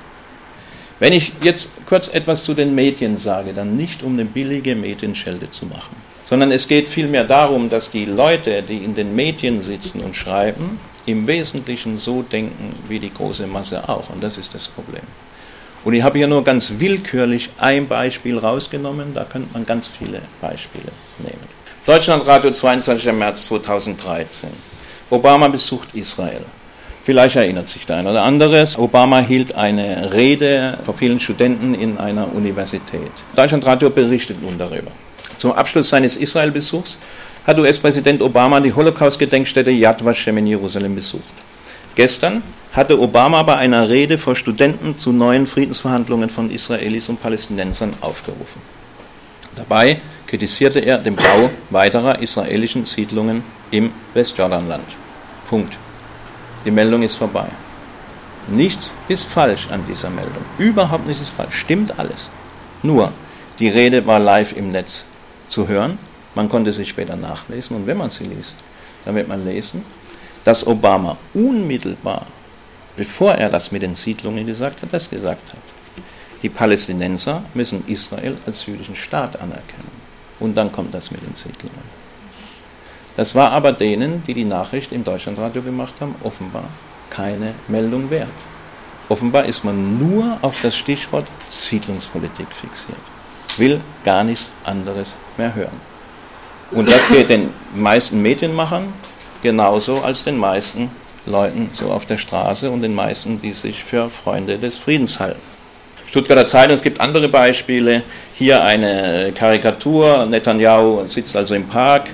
[0.99, 5.49] Wenn ich jetzt kurz etwas zu den Medien sage, dann nicht um eine billige Medienschelde
[5.49, 5.95] zu machen
[6.30, 10.80] sondern es geht vielmehr darum, dass die Leute, die in den Medien sitzen und schreiben,
[11.05, 14.09] im Wesentlichen so denken wie die große Masse auch.
[14.09, 15.03] Und das ist das Problem.
[15.86, 20.21] Und ich habe hier nur ganz willkürlich ein Beispiel rausgenommen, da könnte man ganz viele
[20.41, 21.47] Beispiele nehmen.
[21.86, 23.13] Deutschlandradio 22.
[23.13, 24.49] März 2013.
[25.09, 26.41] Obama besucht Israel.
[27.05, 28.67] Vielleicht erinnert sich der eine oder andere.
[28.75, 33.11] Obama hielt eine Rede vor vielen Studenten in einer Universität.
[33.34, 34.91] Deutschlandradio berichtet nun darüber.
[35.38, 36.98] Zum Abschluss seines Israel-Besuchs
[37.46, 41.24] hat US-Präsident Obama die Holocaust-Gedenkstätte Yad Vashem in Jerusalem besucht.
[41.96, 47.94] Gestern hatte Obama bei einer Rede vor Studenten zu neuen Friedensverhandlungen von Israelis und Palästinensern
[48.02, 48.62] aufgerufen.
[49.56, 54.86] Dabei kritisierte er den Bau weiterer israelischen Siedlungen im Westjordanland.
[55.50, 55.74] Punkt.
[56.66, 57.48] Die Meldung ist vorbei.
[58.48, 60.44] Nichts ist falsch an dieser Meldung.
[60.58, 61.56] Überhaupt nichts ist falsch.
[61.56, 62.30] Stimmt alles.
[62.84, 63.12] Nur,
[63.60, 65.06] die Rede war live im Netz
[65.48, 65.98] zu hören.
[66.36, 68.56] Man konnte sie später nachlesen und wenn man sie liest,
[69.06, 69.84] dann wird man lesen,
[70.43, 72.28] dass Obama unmittelbar,
[72.95, 75.60] bevor er das mit den Siedlungen gesagt hat, das gesagt hat.
[76.43, 79.91] die Palästinenser müssen Israel als jüdischen Staat anerkennen.
[80.39, 81.98] Und dann kommt das mit den Siedlungen.
[83.16, 86.66] Das war aber denen, die die Nachricht im Deutschlandradio gemacht haben, offenbar
[87.10, 88.30] keine Meldung wert.
[89.10, 92.98] Offenbar ist man nur auf das Stichwort Siedlungspolitik fixiert,
[93.60, 95.82] will gar nichts anderes mehr hören.
[96.72, 98.93] Und das geht den meisten Medienmachern
[99.41, 100.91] genauso als den meisten
[101.26, 105.41] Leuten so auf der Straße und den meisten, die sich für Freunde des Friedens halten.
[106.10, 108.03] Stuttgarter Zeitung, es gibt andere Beispiele.
[108.36, 112.10] Hier eine Karikatur, Netanyahu sitzt also im Park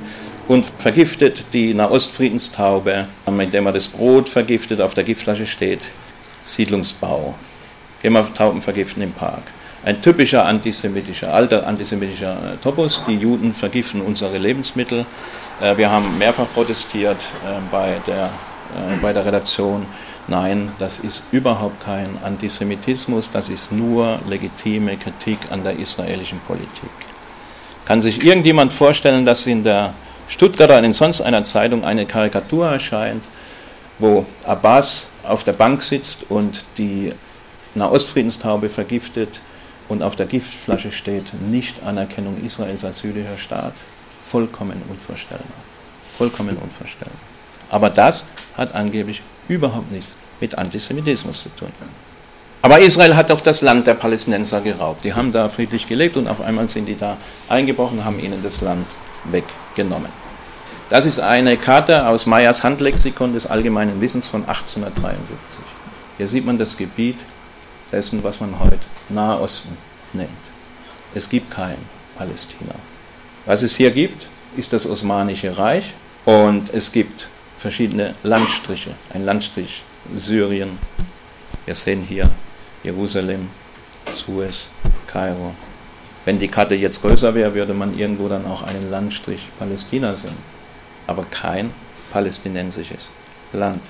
[0.47, 5.81] und vergiftet die Nahostfriedenstaube, der man das Brot vergiftet, auf der Giftflasche steht
[6.45, 7.35] Siedlungsbau.
[8.01, 9.43] Gehen wir Tauben vergiften im Park.
[9.85, 13.01] Ein typischer antisemitischer, alter antisemitischer äh, Topos.
[13.05, 15.05] Die Juden vergiften unsere Lebensmittel.
[15.59, 18.29] Äh, wir haben mehrfach protestiert äh, bei der,
[19.01, 19.85] bei der Redaktion.
[20.27, 26.89] Nein, das ist überhaupt kein Antisemitismus, das ist nur legitime Kritik an der israelischen Politik.
[27.83, 29.93] Kann sich irgendjemand vorstellen, dass in der
[30.29, 33.25] Stuttgarter und in sonst einer Zeitung eine Karikatur erscheint,
[33.99, 37.11] wo Abbas auf der Bank sitzt und die
[37.75, 39.41] Nahostfriedenstaube vergiftet
[39.89, 43.73] und auf der Giftflasche steht Nicht-Anerkennung Israels als jüdischer Staat?
[44.21, 45.47] Vollkommen unvorstellbar.
[46.17, 47.19] Vollkommen unvorstellbar.
[47.69, 48.25] Aber das
[48.55, 51.69] hat angeblich überhaupt nichts mit Antisemitismus zu tun.
[52.61, 55.03] Aber Israel hat doch das Land der Palästinenser geraubt.
[55.03, 57.17] Die haben da friedlich gelebt und auf einmal sind die da
[57.49, 58.85] eingebrochen, haben ihnen das Land
[59.25, 60.09] weggenommen.
[60.89, 65.37] Das ist eine Karte aus Meyers Handlexikon des allgemeinen Wissens von 1873.
[66.17, 67.17] Hier sieht man das Gebiet
[67.93, 68.79] dessen, was man heute
[69.09, 69.77] Nahe Osten
[70.11, 70.29] nennt.
[71.13, 71.77] Es gibt kein
[72.17, 72.75] Palästina.
[73.45, 74.27] Was es hier gibt,
[74.57, 75.93] ist das Osmanische Reich
[76.25, 77.27] und es gibt
[77.57, 78.95] verschiedene Landstriche.
[79.13, 79.83] Ein Landstrich
[80.15, 80.79] Syrien,
[81.65, 82.29] wir sehen hier
[82.83, 83.49] Jerusalem,
[84.13, 84.65] Suez,
[85.07, 85.53] Kairo,
[86.25, 90.37] wenn die Karte jetzt größer wäre, würde man irgendwo dann auch einen Landstrich Palästina sehen,
[91.05, 91.71] aber kein
[92.11, 93.09] palästinensisches
[93.51, 93.81] Land.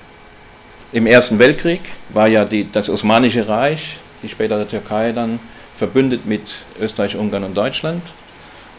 [0.94, 1.80] Im Ersten Weltkrieg
[2.10, 5.40] war ja die, das Osmanische Reich, die spätere Türkei dann,
[5.74, 8.00] verbündet mit Österreich, Ungarn und Deutschland.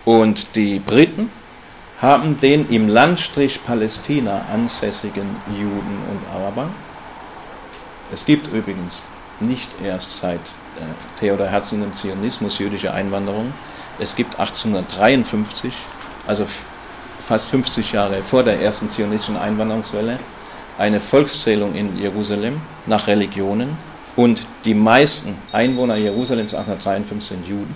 [0.06, 1.30] Und die Briten
[2.00, 5.26] haben den im Landstrich Palästina ansässigen
[5.60, 6.74] Juden und Arabern.
[8.14, 9.04] Es gibt übrigens
[9.42, 13.52] nicht erst seit äh, Theodor Herzl im Zionismus, jüdische Einwanderung.
[14.00, 15.74] Es gibt 1853,
[16.28, 16.48] also
[17.20, 20.18] fast 50 Jahre vor der ersten zionistischen Einwanderungswelle,
[20.78, 23.78] eine Volkszählung in Jerusalem nach Religionen
[24.16, 27.76] und die meisten Einwohner Jerusalems 1853 sind Juden.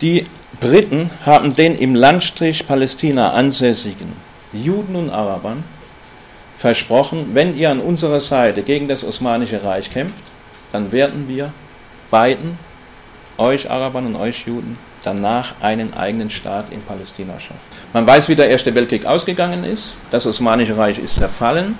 [0.00, 0.26] Die
[0.60, 4.12] Briten haben den im Landstrich Palästina ansässigen
[4.52, 5.64] Juden und Arabern
[6.56, 10.22] versprochen, wenn ihr an unserer Seite gegen das Osmanische Reich kämpft,
[10.72, 11.52] dann werden wir
[12.10, 12.58] beiden,
[13.38, 17.60] euch Arabern und euch Juden, danach einen eigenen Staat in Palästina schafft.
[17.92, 19.94] Man weiß, wie der Erste Weltkrieg ausgegangen ist.
[20.10, 21.78] Das Osmanische Reich ist zerfallen.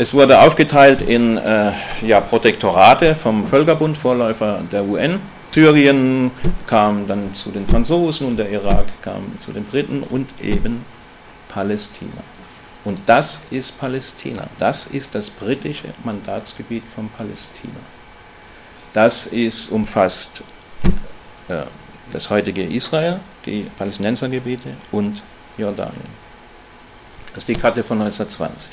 [0.00, 5.20] Es wurde aufgeteilt in äh, ja, Protektorate vom Völkerbund, Vorläufer der UN.
[5.50, 6.30] Syrien
[6.66, 10.86] kam dann zu den Franzosen und der Irak kam zu den Briten und eben
[11.50, 12.22] Palästina.
[12.82, 14.46] Und das ist Palästina.
[14.58, 17.80] Das ist das britische Mandatsgebiet von Palästina.
[18.94, 20.42] Das ist, umfasst
[21.48, 21.64] äh,
[22.10, 25.22] das heutige Israel, die Palästinensergebiete und
[25.58, 26.08] Jordanien.
[27.34, 28.70] Das ist die Karte von 1920.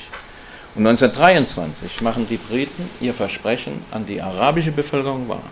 [0.78, 5.42] Und 1923 machen die Briten ihr Versprechen an die arabische Bevölkerung wahr.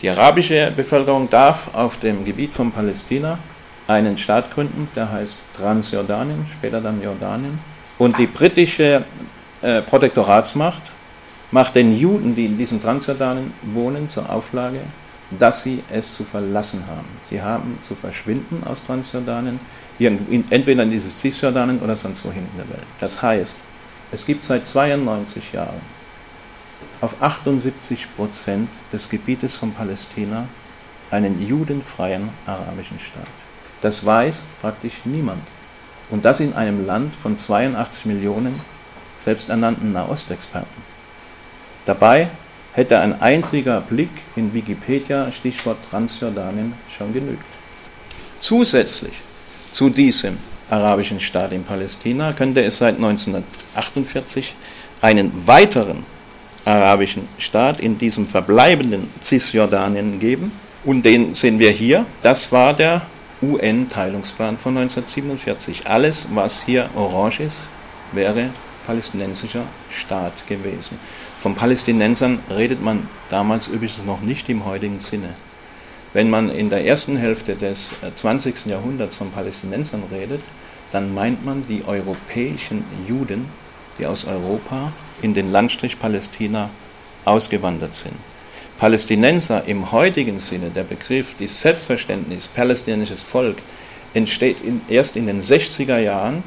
[0.00, 3.40] Die arabische Bevölkerung darf auf dem Gebiet von Palästina
[3.88, 7.58] einen Staat gründen, der heißt Transjordanien, später dann Jordanien.
[7.98, 9.02] Und die britische
[9.60, 10.82] äh, Protektoratsmacht
[11.50, 14.82] macht den Juden, die in diesem Transjordanien wohnen, zur Auflage,
[15.36, 17.08] dass sie es zu verlassen haben.
[17.28, 19.58] Sie haben zu verschwinden aus Transjordanien,
[19.98, 22.86] entweder in dieses Cisjordanien oder sonst wohin in der Welt.
[23.00, 23.56] Das heißt,
[24.14, 25.80] es gibt seit 92 Jahren
[27.00, 30.46] auf 78 Prozent des Gebietes von Palästina
[31.10, 33.26] einen judenfreien arabischen Staat.
[33.82, 35.42] Das weiß praktisch niemand.
[36.10, 38.60] Und das in einem Land von 82 Millionen
[39.16, 40.82] selbsternannten Nahostexperten.
[41.84, 42.30] Dabei
[42.72, 47.44] hätte ein einziger Blick in Wikipedia, Stichwort Transjordanien, schon genügt.
[48.38, 49.14] Zusätzlich
[49.72, 50.38] zu diesem
[50.70, 54.54] arabischen Staat in Palästina könnte es seit 1948
[55.00, 56.04] einen weiteren
[56.64, 60.52] arabischen Staat in diesem verbleibenden Cisjordanien geben.
[60.84, 62.06] Und den sehen wir hier.
[62.22, 63.02] Das war der
[63.42, 65.86] UN-Teilungsplan von 1947.
[65.86, 67.68] Alles, was hier orange ist,
[68.12, 68.50] wäre
[68.86, 70.98] palästinensischer Staat gewesen.
[71.40, 75.34] Von Palästinensern redet man damals übrigens noch nicht im heutigen Sinne.
[76.14, 78.66] Wenn man in der ersten Hälfte des 20.
[78.66, 80.40] Äh, Jahrhunderts von Palästinensern redet,
[80.92, 83.46] dann meint man die europäischen Juden,
[83.98, 84.92] die aus Europa
[85.22, 86.70] in den Landstrich Palästina
[87.24, 88.14] ausgewandert sind.
[88.78, 93.56] Palästinenser im heutigen Sinne, der Begriff, das Selbstverständnis, palästinensisches Volk,
[94.14, 96.44] entsteht in, erst in den 60er Jahren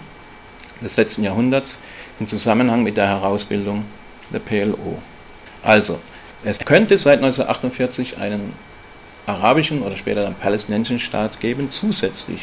[0.82, 1.78] des letzten Jahrhunderts
[2.22, 3.84] im Zusammenhang mit der Herausbildung
[4.32, 5.02] der PLO.
[5.62, 6.00] Also,
[6.46, 8.54] es könnte seit 1948 einen
[9.28, 12.42] arabischen oder später einen palästinensischen Staat geben, zusätzlich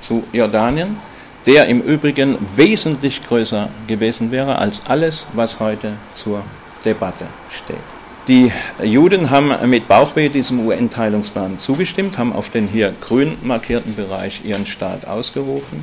[0.00, 0.98] zu Jordanien,
[1.46, 6.44] der im Übrigen wesentlich größer gewesen wäre als alles, was heute zur
[6.84, 7.76] Debatte steht.
[8.28, 8.52] Die
[8.82, 14.66] Juden haben mit Bauchweh diesem UN-Teilungsplan zugestimmt, haben auf den hier grün markierten Bereich ihren
[14.66, 15.82] Staat ausgerufen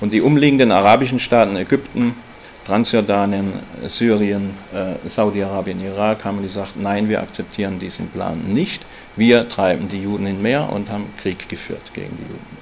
[0.00, 2.14] und die umliegenden arabischen Staaten Ägypten,
[2.68, 3.54] Transjordanien,
[3.86, 8.84] Syrien, äh, Saudi-Arabien, Irak haben gesagt, nein, wir akzeptieren diesen Plan nicht.
[9.16, 12.58] Wir treiben die Juden in Meer und haben Krieg geführt gegen die Juden.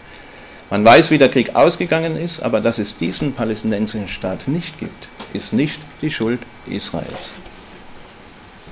[0.71, 5.09] Man weiß, wie der Krieg ausgegangen ist, aber dass es diesen palästinensischen Staat nicht gibt,
[5.33, 7.33] ist nicht die Schuld Israels.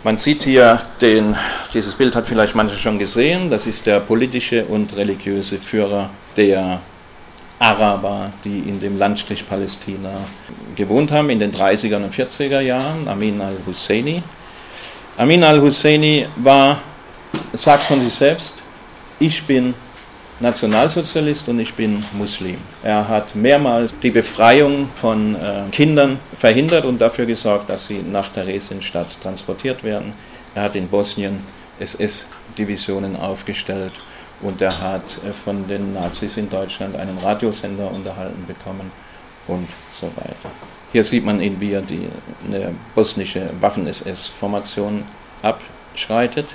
[0.05, 1.35] Man sieht hier den,
[1.72, 6.80] dieses Bild hat vielleicht manche schon gesehen, das ist der politische und religiöse Führer der
[7.64, 10.20] Araber, die in dem Landstrich Palästina
[10.76, 14.22] gewohnt haben in den 30er und 40er Jahren, Amin al-Husseini.
[15.16, 16.80] Amin al-Husseini war,
[17.54, 18.54] sagt von sich selbst,
[19.18, 19.72] ich bin
[20.40, 22.58] Nationalsozialist und ich bin Muslim.
[22.82, 28.28] Er hat mehrmals die Befreiung von äh, Kindern verhindert und dafür gesorgt, dass sie nach
[28.28, 30.12] Theresienstadt transportiert werden.
[30.54, 31.38] Er hat in Bosnien
[31.78, 33.92] SS-Divisionen aufgestellt
[34.41, 38.91] und er hat äh, von den Nazis in Deutschland einen Radiosender unterhalten bekommen
[39.47, 39.68] und
[39.99, 40.51] so weiter.
[40.93, 42.09] Hier sieht man ihn, wie er die
[42.47, 45.03] eine bosnische Waffen-SS-Formation
[45.43, 46.47] abschreitet.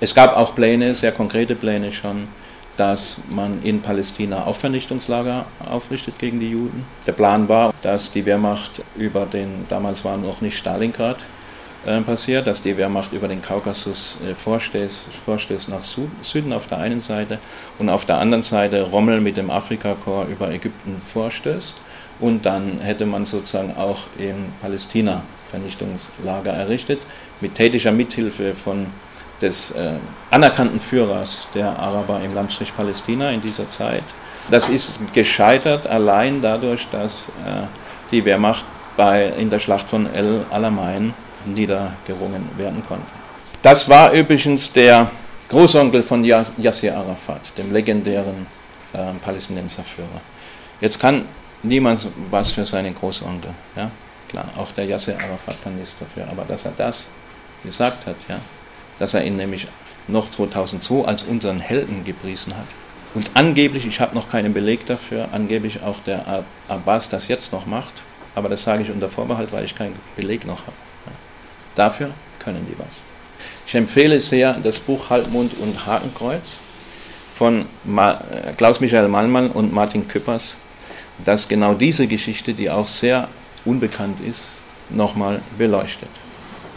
[0.00, 2.28] Es gab auch Pläne, sehr konkrete Pläne schon,
[2.76, 6.86] dass man in Palästina auch Vernichtungslager aufrichtet gegen die Juden.
[7.06, 11.18] Der Plan war, dass die Wehrmacht über den, damals war noch nicht Stalingrad
[12.04, 17.00] passiert, dass die Wehrmacht über den Kaukasus äh, vorstößt, nach Süd, Süden auf der einen
[17.00, 17.38] Seite
[17.78, 21.74] und auf der anderen Seite Rommel mit dem Afrikakorps über Ägypten vorstößt.
[22.20, 27.00] Und dann hätte man sozusagen auch in Palästina Vernichtungslager errichtet,
[27.40, 28.86] mit tätischer Mithilfe von
[29.40, 29.92] des äh,
[30.30, 34.02] anerkannten Führers der Araber im Landstrich Palästina in dieser Zeit.
[34.50, 37.66] Das ist gescheitert allein dadurch, dass äh,
[38.10, 38.64] die Wehrmacht
[38.96, 41.14] bei, in der Schlacht von El Alamein
[41.44, 43.06] niedergerungen werden konnte.
[43.62, 45.10] Das war übrigens der
[45.48, 48.46] Großonkel von Yasser Arafat, dem legendären
[48.92, 50.20] äh, Palästinenserführer.
[50.80, 51.24] Jetzt kann
[51.62, 53.50] niemand was für seinen Großonkel.
[53.76, 53.90] Ja?
[54.28, 57.06] Klar, auch der Yasser Arafat kann nichts dafür, aber dass er das
[57.64, 58.38] gesagt hat, ja,
[58.98, 59.66] dass er ihn nämlich
[60.06, 62.66] noch 2002 als unseren Helden gepriesen hat.
[63.14, 67.66] Und angeblich, ich habe noch keinen Beleg dafür, angeblich auch der Abbas das jetzt noch
[67.66, 67.94] macht,
[68.34, 70.87] aber das sage ich unter Vorbehalt, weil ich keinen Beleg noch habe.
[71.78, 72.10] Dafür
[72.40, 72.88] können die was.
[73.64, 76.58] Ich empfehle sehr das Buch Halbmond und Hakenkreuz
[77.32, 80.56] von äh, Klaus-Michael Mallmann und Martin Küppers,
[81.24, 83.28] das genau diese Geschichte, die auch sehr
[83.64, 84.40] unbekannt ist,
[84.90, 86.08] nochmal beleuchtet.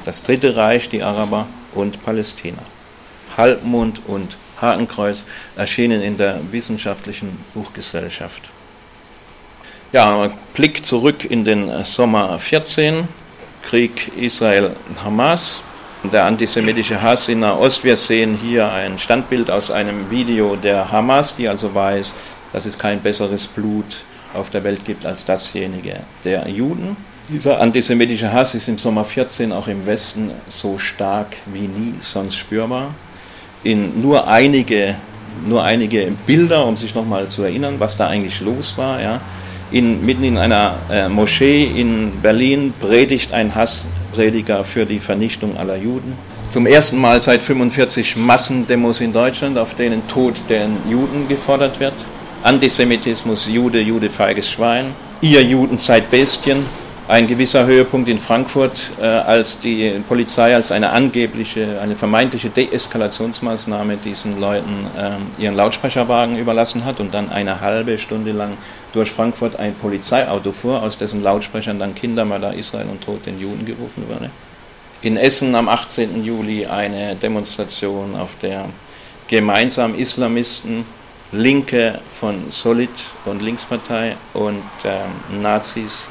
[0.05, 2.61] Das Dritte Reich, die Araber, und Palästina.
[3.35, 5.25] Halbmond und Hakenkreuz
[5.55, 8.43] erschienen in der Wissenschaftlichen Buchgesellschaft.
[9.93, 13.07] Ja, Blick zurück in den Sommer 14,
[13.61, 15.61] Krieg Israel-Hamas,
[16.11, 17.83] der antisemitische Hass in Nahost.
[17.83, 22.13] Wir sehen hier ein Standbild aus einem Video der Hamas, die also weiß,
[22.53, 26.97] dass es kein besseres Blut auf der Welt gibt als dasjenige der Juden.
[27.29, 32.35] Dieser antisemitische Hass ist im Sommer 14 auch im Westen so stark wie nie sonst
[32.35, 32.93] spürbar.
[33.63, 34.95] In nur einige,
[35.45, 39.01] nur einige Bilder, um sich nochmal zu erinnern, was da eigentlich los war.
[39.01, 39.21] Ja.
[39.71, 45.77] In, mitten in einer äh, Moschee in Berlin predigt ein Hassprediger für die Vernichtung aller
[45.77, 46.17] Juden.
[46.51, 51.93] Zum ersten Mal seit 45 Massendemos in Deutschland, auf denen Tod der Juden gefordert wird.
[52.43, 54.93] Antisemitismus, Jude, Jude, feiges Schwein.
[55.21, 56.65] Ihr Juden seid Bestien,
[57.11, 63.97] ein gewisser Höhepunkt in Frankfurt, äh, als die Polizei als eine angebliche, eine vermeintliche Deeskalationsmaßnahme
[63.97, 68.55] diesen Leuten äh, ihren Lautsprecherwagen überlassen hat und dann eine halbe Stunde lang
[68.93, 73.65] durch Frankfurt ein Polizeiauto fuhr, aus dessen Lautsprechern dann Kindermörder Israel und Tod den Juden
[73.65, 74.31] gerufen wurde.
[75.01, 76.23] In Essen am 18.
[76.23, 78.67] Juli eine Demonstration, auf der
[79.27, 80.85] gemeinsam Islamisten,
[81.33, 82.89] Linke von Solid
[83.25, 86.07] und Linkspartei und äh, Nazis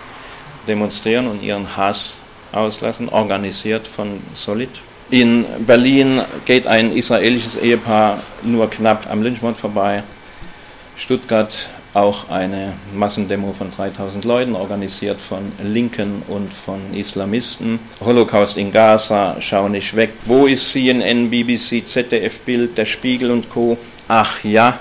[0.66, 2.22] demonstrieren und ihren Hass
[2.52, 4.70] auslassen, organisiert von Solid.
[5.10, 10.02] In Berlin geht ein israelisches Ehepaar nur knapp am Lynchmord vorbei.
[10.96, 17.80] Stuttgart auch eine Massendemo von 3000 Leuten, organisiert von Linken und von Islamisten.
[18.00, 20.12] Holocaust in Gaza, schau nicht weg.
[20.26, 23.76] Wo ist CNN, BBC, ZDF Bild, der Spiegel und Co?
[24.06, 24.78] Ach ja,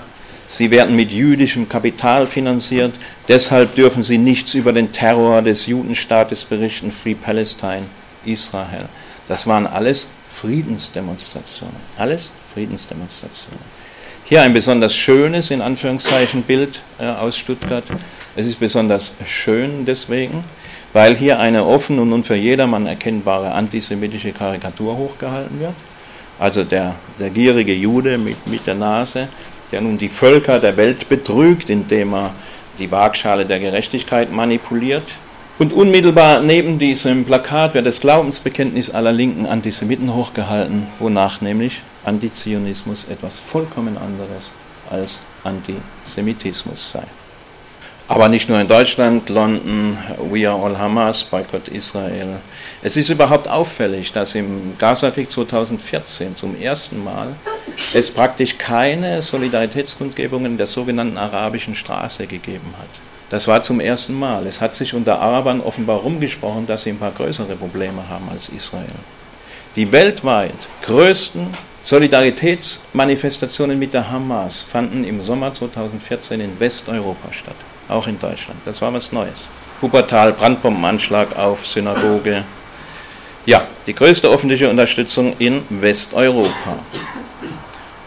[0.50, 2.92] sie werden mit jüdischem Kapital finanziert,
[3.28, 7.86] deshalb dürfen sie nichts über den Terror des Judenstaates berichten, Free Palestine,
[8.24, 8.86] Israel.
[9.26, 11.76] Das waren alles Friedensdemonstrationen.
[11.96, 13.60] Alles Friedensdemonstrationen.
[14.24, 17.84] Hier ein besonders schönes, in Anführungszeichen, Bild äh, aus Stuttgart.
[18.36, 20.44] Es ist besonders schön deswegen,
[20.92, 25.74] weil hier eine offen und nun für jedermann erkennbare antisemitische Karikatur hochgehalten wird.
[26.38, 29.28] Also der, der gierige Jude mit, mit der Nase,
[29.72, 32.34] der nun die Völker der Welt betrügt, indem er
[32.78, 35.04] die Waagschale der Gerechtigkeit manipuliert.
[35.58, 43.04] Und unmittelbar neben diesem Plakat wird das Glaubensbekenntnis aller linken Antisemiten hochgehalten, wonach nämlich Antizionismus
[43.10, 44.50] etwas vollkommen anderes
[44.88, 47.04] als Antisemitismus sei.
[48.10, 49.96] Aber nicht nur in Deutschland, London,
[50.32, 52.40] We Are All Hamas, Boycott Israel.
[52.82, 57.36] Es ist überhaupt auffällig, dass im Gazakrieg 2014 zum ersten Mal
[57.94, 62.88] es praktisch keine Solidaritätskundgebungen der sogenannten arabischen Straße gegeben hat.
[63.28, 64.44] Das war zum ersten Mal.
[64.48, 68.48] Es hat sich unter Arabern offenbar rumgesprochen, dass sie ein paar größere Probleme haben als
[68.48, 68.86] Israel.
[69.76, 71.46] Die weltweit größten
[71.84, 77.54] Solidaritätsmanifestationen mit der Hamas fanden im Sommer 2014 in Westeuropa statt,
[77.90, 78.60] auch in Deutschland.
[78.64, 79.40] Das war was Neues.
[79.80, 82.44] Wuppertal, Brandbombenanschlag auf Synagoge.
[83.46, 86.78] Ja, die größte öffentliche Unterstützung in Westeuropa.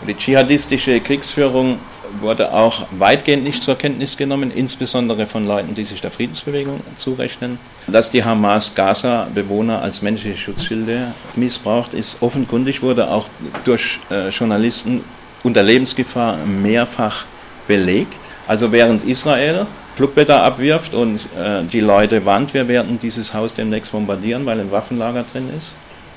[0.08, 1.80] Die dschihadistische Kriegsführung
[2.20, 7.58] wurde auch weitgehend nicht zur Kenntnis genommen, insbesondere von Leuten, die sich der Friedensbewegung zurechnen.
[7.88, 13.28] Dass die Hamas Gaza-Bewohner als menschliche Schutzschilde missbraucht, ist offenkundig, wurde auch
[13.64, 15.04] durch äh, Journalisten
[15.44, 17.26] unter Lebensgefahr mehrfach
[17.68, 18.14] belegt.
[18.48, 19.66] Also während Israel
[19.96, 24.72] Flugblätter abwirft und äh, die Leute warnt, wir werden dieses Haus demnächst bombardieren, weil ein
[24.72, 25.72] Waffenlager drin ist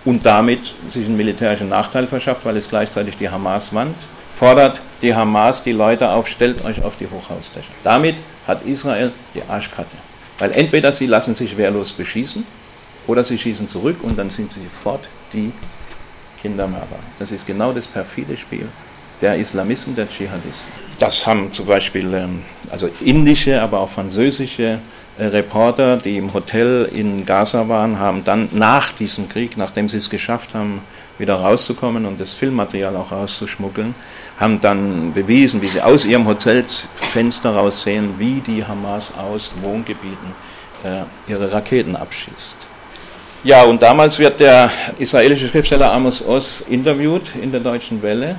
[0.07, 3.97] und damit sich einen militärischen Nachteil verschafft, weil es gleichzeitig die Hamas warnt,
[4.35, 7.73] fordert die Hamas die Leute auf, stellt euch auf die Hochhausdächer.
[7.83, 8.17] Damit
[8.47, 9.97] hat Israel die Arschkarte.
[10.39, 12.47] Weil entweder sie lassen sich wehrlos beschießen
[13.07, 15.53] oder sie schießen zurück und dann sind sie sofort die
[16.41, 16.99] Kindermörder.
[17.19, 18.69] Das ist genau das perfide Spiel
[19.21, 20.86] der Islamisten, der Dschihadisten.
[20.99, 24.79] Das haben zum Beispiel ähm, also indische, aber auch französische
[25.19, 29.99] äh, Reporter, die im Hotel in Gaza waren, haben dann nach diesem Krieg, nachdem sie
[29.99, 30.81] es geschafft haben,
[31.19, 33.95] wieder rauszukommen und das Filmmaterial auch rauszuschmuggeln,
[34.39, 40.35] haben dann bewiesen, wie sie aus ihrem Hotelfenster raus sehen, wie die Hamas aus Wohngebieten
[40.85, 42.57] äh, ihre Raketen abschießt.
[43.45, 48.39] Ja, und damals wird der israelische Schriftsteller Amos Oz interviewt in der Deutschen Welle.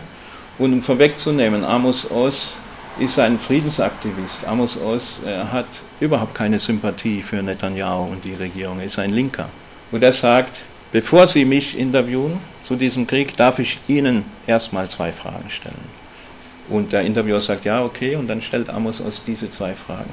[0.58, 2.56] Und um vorwegzunehmen, Amos Oz
[3.00, 4.44] ist ein Friedensaktivist.
[4.46, 5.68] Amos Oz äh, hat
[6.00, 8.80] überhaupt keine Sympathie für Netanyahu und die Regierung.
[8.80, 9.50] Er ist ein Linker.
[9.92, 10.58] Und er sagt,
[10.92, 15.98] bevor Sie mich interviewen zu diesem Krieg, darf ich Ihnen erstmal zwei Fragen stellen.
[16.70, 20.10] Und der Interviewer sagt, ja, okay, und dann stellt Amos Oz diese zwei Fragen.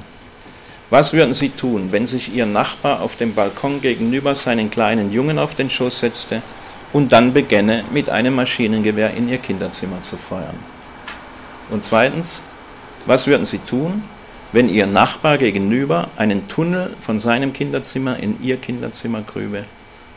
[0.91, 5.39] Was würden Sie tun, wenn sich Ihr Nachbar auf dem Balkon gegenüber seinen kleinen Jungen
[5.39, 6.43] auf den Schoß setzte
[6.95, 10.55] und dann begänne, mit einem Maschinengewehr in Ihr Kinderzimmer zu feuern?
[11.69, 12.41] Und zweitens,
[13.05, 14.03] was würden Sie tun,
[14.53, 19.65] wenn Ihr Nachbar gegenüber einen Tunnel von seinem Kinderzimmer in Ihr Kinderzimmer grübe,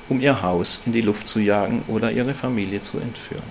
[0.09, 3.43] um Ihr Haus in die Luft zu jagen oder Ihre Familie zu entführen?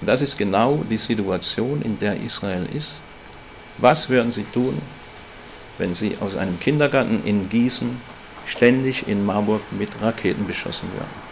[0.00, 3.00] Und das ist genau die Situation, in der Israel ist.
[3.78, 4.80] Was würden Sie tun,
[5.78, 8.00] wenn Sie aus einem Kindergarten in Gießen
[8.46, 11.25] ständig in Marburg mit Raketen beschossen würden?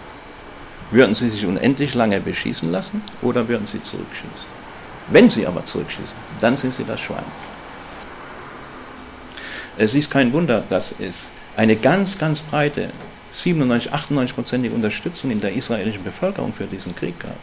[0.95, 4.47] Würden Sie sich unendlich lange beschießen lassen oder würden Sie zurückschießen?
[5.09, 7.25] Wenn Sie aber zurückschießen, dann sind Sie das Schwein.
[9.77, 11.25] Es ist kein Wunder, dass es
[11.57, 12.91] eine ganz, ganz breite,
[13.33, 17.39] 97, 98-prozentige Unterstützung in der israelischen Bevölkerung für diesen Krieg gab.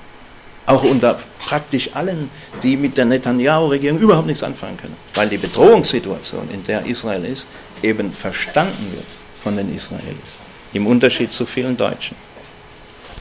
[0.66, 2.30] Auch unter praktisch allen,
[2.64, 4.96] die mit der Netanyahu-Regierung überhaupt nichts anfangen können.
[5.14, 7.48] Weil die Bedrohungssituation, in der Israel ist,
[7.84, 9.04] eben verstanden wird
[9.44, 10.32] von den Israelis.
[10.72, 12.16] Im Unterschied zu vielen Deutschen.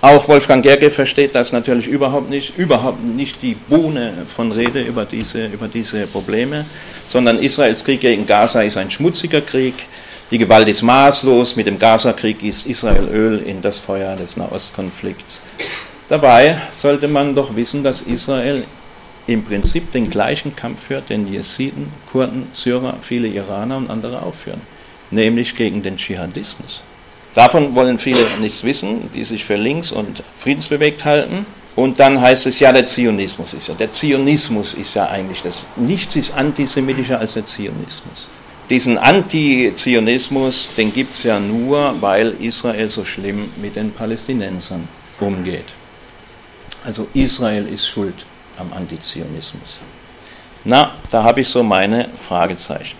[0.03, 5.05] Auch Wolfgang Gerge versteht das natürlich überhaupt nicht, überhaupt nicht die Bohne von Rede über
[5.05, 6.65] diese, über diese Probleme,
[7.07, 9.75] sondern Israels Krieg gegen Gaza ist ein schmutziger Krieg.
[10.31, 11.57] Die Gewalt ist maßlos.
[11.57, 15.43] Mit dem Gaza-Krieg ist Israel Öl in das Feuer des Nahostkonflikts.
[16.09, 18.65] Dabei sollte man doch wissen, dass Israel
[19.27, 24.35] im Prinzip den gleichen Kampf führt, den Jesiden, Kurden, Syrer, viele Iraner und andere auch
[24.35, 24.63] führen,
[25.11, 26.81] nämlich gegen den Dschihadismus.
[27.35, 31.47] Davon wollen viele nichts wissen, die sich für links und friedensbewegt halten.
[31.77, 33.75] Und dann heißt es ja, der Zionismus ist ja.
[33.75, 35.65] Der Zionismus ist ja eigentlich das.
[35.77, 38.27] Nichts ist antisemitischer als der Zionismus.
[38.69, 44.89] Diesen Antizionismus, den gibt es ja nur, weil Israel so schlimm mit den Palästinensern
[45.21, 45.65] umgeht.
[46.85, 48.27] Also Israel ist schuld
[48.57, 49.79] am Antizionismus.
[50.65, 52.97] Na, da habe ich so meine Fragezeichen.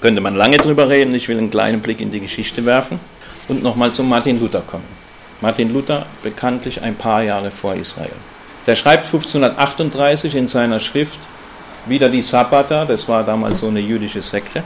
[0.00, 3.00] Könnte man lange drüber reden, ich will einen kleinen Blick in die Geschichte werfen
[3.48, 4.84] und nochmal zu Martin Luther kommen.
[5.40, 8.12] Martin Luther bekanntlich ein paar Jahre vor Israel.
[8.66, 11.18] Der schreibt 1538 in seiner Schrift
[11.86, 14.62] wieder die Sabbater, das war damals so eine jüdische Sekte,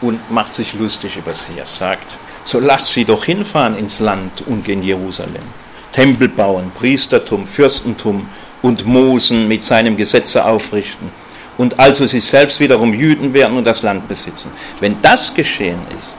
[0.00, 1.58] und macht sich lustig über sie.
[1.58, 5.44] Er sagt, so lasst sie doch hinfahren ins Land und in Jerusalem.
[5.92, 8.28] Tempel bauen, Priestertum, Fürstentum
[8.62, 11.10] und Mosen mit seinem Gesetze aufrichten.
[11.56, 14.50] Und also sie selbst wiederum Jüden werden und das Land besitzen.
[14.80, 16.16] Wenn das geschehen ist,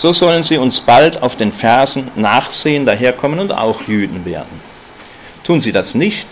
[0.00, 4.62] so sollen sie uns bald auf den Fersen nachsehen, daherkommen und auch Jüden werden.
[5.44, 6.26] Tun sie das nicht,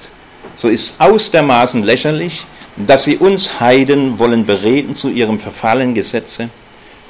[0.55, 2.47] so ist aus der Maßen lächerlich,
[2.79, 6.49] dass sie uns Heiden wollen bereden zu ihrem verfallenen Gesetze,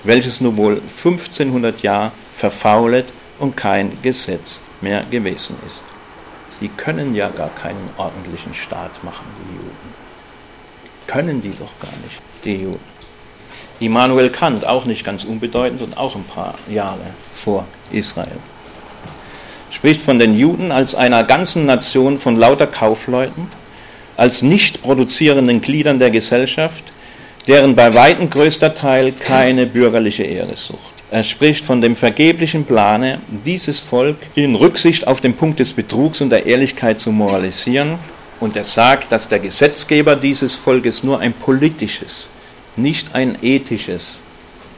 [0.02, 3.06] welches nun wohl 1500 Jahre verfaulet
[3.38, 5.80] und kein Gesetz mehr gewesen ist.
[6.60, 9.94] Die können ja gar keinen ordentlichen Staat machen, die Juden.
[11.06, 12.97] Können die doch gar nicht, die Juden.
[13.80, 16.98] Immanuel Kant, auch nicht ganz unbedeutend und auch ein paar Jahre
[17.32, 18.38] vor Israel,
[19.70, 23.48] spricht von den Juden als einer ganzen Nation von lauter Kaufleuten,
[24.16, 26.82] als nicht produzierenden Gliedern der Gesellschaft,
[27.46, 30.98] deren bei weitem größter Teil keine bürgerliche Ehre sucht.
[31.10, 36.20] Er spricht von dem vergeblichen Plane, dieses Volk in Rücksicht auf den Punkt des Betrugs
[36.20, 37.98] und der Ehrlichkeit zu moralisieren.
[38.40, 42.28] Und er sagt, dass der Gesetzgeber dieses Volkes nur ein politisches,
[42.78, 44.20] nicht ein ethisches,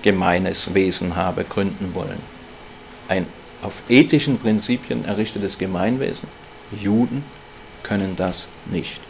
[0.03, 2.21] gemeines Wesen habe gründen wollen.
[3.09, 3.27] Ein
[3.63, 6.29] auf ethischen Prinzipien errichtetes Gemeinwesen.
[6.73, 7.25] Juden
[7.83, 9.01] können das nicht.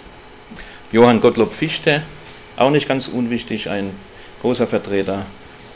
[0.93, 2.03] Johann Gottlob Fichte,
[2.57, 3.93] auch nicht ganz unwichtig, ein
[4.43, 5.27] großer Vertreter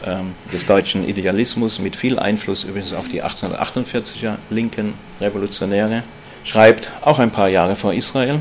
[0.04, 6.02] ähm, des deutschen Idealismus mit viel Einfluss übrigens auf die 1848er linken Revolutionäre,
[6.42, 8.40] schreibt auch ein paar Jahre vor Israel,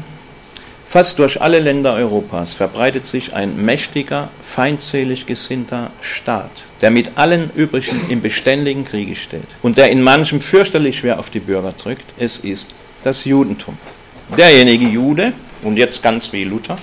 [0.85, 6.51] Fast durch alle Länder Europas verbreitet sich ein mächtiger, feindselig gesinnter Staat,
[6.81, 11.29] der mit allen übrigen im beständigen Kriege steht und der in manchem fürchterlich schwer auf
[11.29, 12.05] die Bürger drückt.
[12.19, 12.67] Es ist
[13.03, 13.77] das Judentum.
[14.37, 15.33] Derjenige Jude,
[15.63, 16.77] und jetzt ganz wie Luther,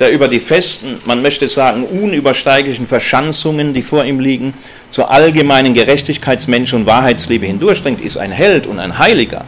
[0.00, 4.54] der über die festen, man möchte sagen, unübersteiglichen Verschanzungen, die vor ihm liegen,
[4.90, 9.44] zur allgemeinen Gerechtigkeitsmensch und Wahrheitsliebe hindurchdringt, ist ein Held und ein Heiliger.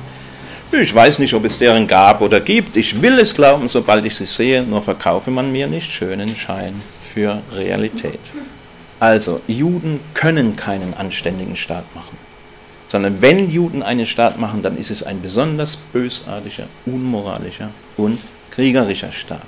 [0.80, 2.76] Ich weiß nicht, ob es deren gab oder gibt.
[2.76, 6.82] Ich will es glauben, sobald ich sie sehe, nur verkaufe man mir nicht schönen Schein
[7.02, 8.18] für Realität.
[8.98, 12.18] Also, Juden können keinen anständigen Staat machen.
[12.88, 18.18] Sondern wenn Juden einen Staat machen, dann ist es ein besonders bösartiger, unmoralischer und
[18.50, 19.46] kriegerischer Staat.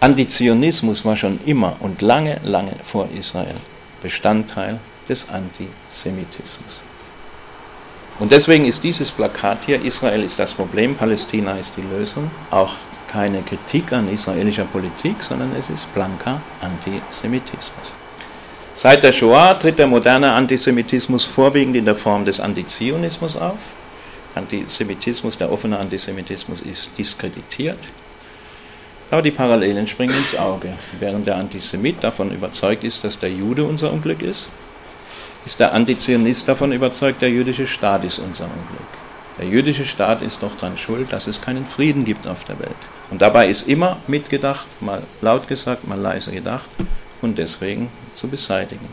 [0.00, 3.54] Antizionismus war schon immer und lange, lange vor Israel
[4.02, 6.81] Bestandteil des Antisemitismus.
[8.22, 12.74] Und deswegen ist dieses Plakat hier, Israel ist das Problem, Palästina ist die Lösung, auch
[13.08, 17.90] keine Kritik an israelischer Politik, sondern es ist blanker Antisemitismus.
[18.74, 23.58] Seit der Shoah tritt der moderne Antisemitismus vorwiegend in der Form des Antizionismus auf.
[24.36, 27.80] Antisemitismus, der offene Antisemitismus ist diskreditiert.
[29.10, 30.74] Aber die Parallelen springen ins Auge.
[31.00, 34.48] Während der Antisemit davon überzeugt ist, dass der Jude unser Unglück ist,
[35.44, 38.86] ist der Antizionist davon überzeugt, der jüdische Staat ist unser Unglück.
[39.38, 42.76] Der jüdische Staat ist doch daran schuld, dass es keinen Frieden gibt auf der Welt.
[43.10, 46.68] Und dabei ist immer mitgedacht, mal laut gesagt, mal leise gedacht
[47.22, 48.88] und deswegen zu beseitigen.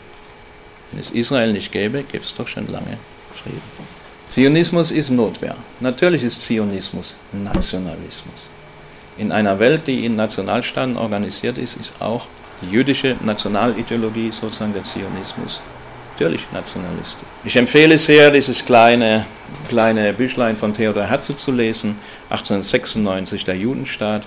[0.91, 2.97] Wenn es Israel nicht gäbe, gäbe es doch schon lange
[3.35, 3.61] Frieden.
[4.29, 5.55] Zionismus ist Notwehr.
[5.79, 8.49] Natürlich ist Zionismus Nationalismus.
[9.17, 12.25] In einer Welt, die in Nationalstaaten organisiert ist, ist auch
[12.61, 15.59] die jüdische Nationalideologie sozusagen der Zionismus
[16.19, 17.27] natürlich nationalistisch.
[17.45, 19.25] Ich empfehle sehr, dieses kleine,
[19.69, 21.97] kleine Büchlein von Theodor Herzl zu lesen,
[22.29, 24.23] 1896, der Judenstaat.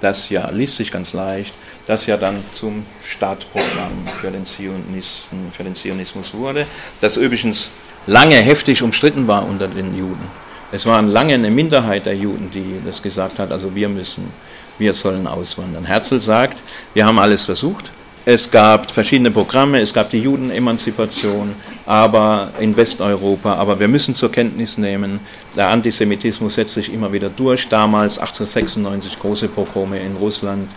[0.00, 1.54] Das ja liest sich ganz leicht,
[1.86, 6.66] das ja dann zum Startprogramm für den, Zionisten, für den Zionismus wurde,
[7.00, 7.70] das übrigens
[8.06, 10.28] lange heftig umstritten war unter den Juden.
[10.72, 14.32] Es war lange eine Minderheit der Juden, die das gesagt hat, also wir müssen,
[14.78, 15.84] wir sollen auswandern.
[15.84, 16.58] Herzl sagt,
[16.92, 17.90] wir haben alles versucht,
[18.28, 21.54] es gab verschiedene Programme, es gab die Judenemanzipation,
[21.86, 23.54] aber in Westeuropa.
[23.54, 25.20] Aber wir müssen zur Kenntnis nehmen,
[25.54, 27.68] der Antisemitismus setzt sich immer wieder durch.
[27.68, 30.68] Damals 1896 große Pogrome in Russland,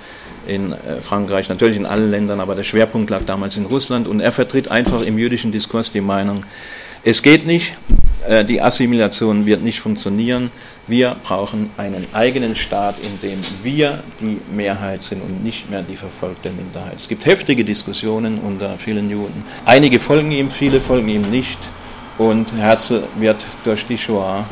[0.46, 4.08] in äh, Frankreich, natürlich in allen Ländern, aber der Schwerpunkt lag damals in Russland.
[4.08, 6.46] Und er vertritt einfach im jüdischen Diskurs die Meinung,
[7.04, 7.74] es geht nicht,
[8.28, 10.52] äh, die Assimilation wird nicht funktionieren.
[10.90, 15.96] Wir brauchen einen eigenen Staat, in dem wir die Mehrheit sind und nicht mehr die
[15.96, 16.96] verfolgte Minderheit.
[16.98, 19.44] Es gibt heftige Diskussionen unter vielen Juden.
[19.66, 21.60] Einige folgen ihm, viele folgen ihm nicht.
[22.18, 24.48] Und Herzl wird durch die Shoah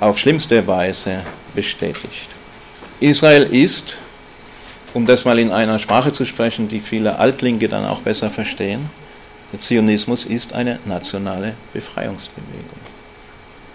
[0.00, 1.20] auf schlimmste Weise
[1.54, 2.28] bestätigt.
[2.98, 3.96] Israel ist,
[4.92, 8.90] um das mal in einer Sprache zu sprechen, die viele Altlinke dann auch besser verstehen,
[9.52, 12.89] der Zionismus ist eine nationale Befreiungsbewegung.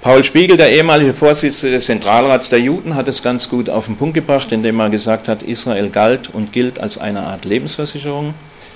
[0.05, 3.97] Paul Spiegel, der ehemalige Vorsitzende des Zentralrats der Juden, hat es ganz gut auf den
[3.97, 8.35] Punkt gebracht, indem er gesagt hat, Israel galt und gilt als eine Art Lebensversicherung,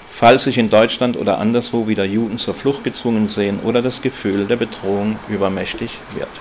[0.10, 4.48] falls sich in Deutschland oder anderswo wieder Juden zur Flucht gezwungen sehen oder das Gefühl
[4.48, 6.32] der Bedrohung übermächtig wird.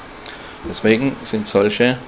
[0.66, 1.98] Deswegen sind solche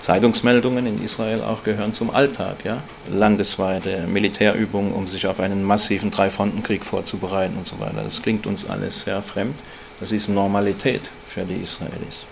[0.00, 2.82] Zeitungsmeldungen in Israel auch gehören zum Alltag, ja?
[3.10, 8.02] landesweite Militärübungen, um sich auf einen massiven Dreifrontenkrieg vorzubereiten und so weiter.
[8.02, 9.56] Das klingt uns alles sehr fremd.
[10.00, 12.26] Das ist Normalität für die Israelis.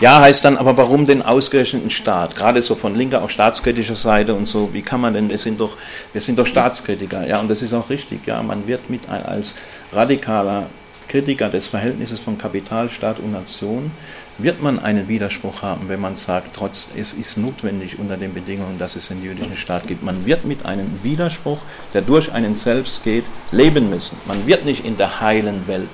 [0.00, 2.36] Ja, heißt dann, aber warum den ausgerechneten Staat?
[2.36, 5.60] Gerade so von linker, auch staatskritischer Seite und so, wie kann man denn, wir sind
[5.60, 5.76] doch,
[6.12, 9.54] wir sind doch Staatskritiker, ja, und das ist auch richtig, ja, man wird mit als
[9.92, 10.66] radikaler
[11.08, 13.92] Kritiker des Verhältnisses von Kapital, Staat und Nation,
[14.38, 18.78] wird man einen Widerspruch haben, wenn man sagt, trotz, es ist notwendig unter den Bedingungen,
[18.78, 20.02] dass es einen jüdischen Staat gibt.
[20.02, 24.16] Man wird mit einem Widerspruch, der durch einen selbst geht, leben müssen.
[24.26, 25.88] Man wird nicht in der heilen Welt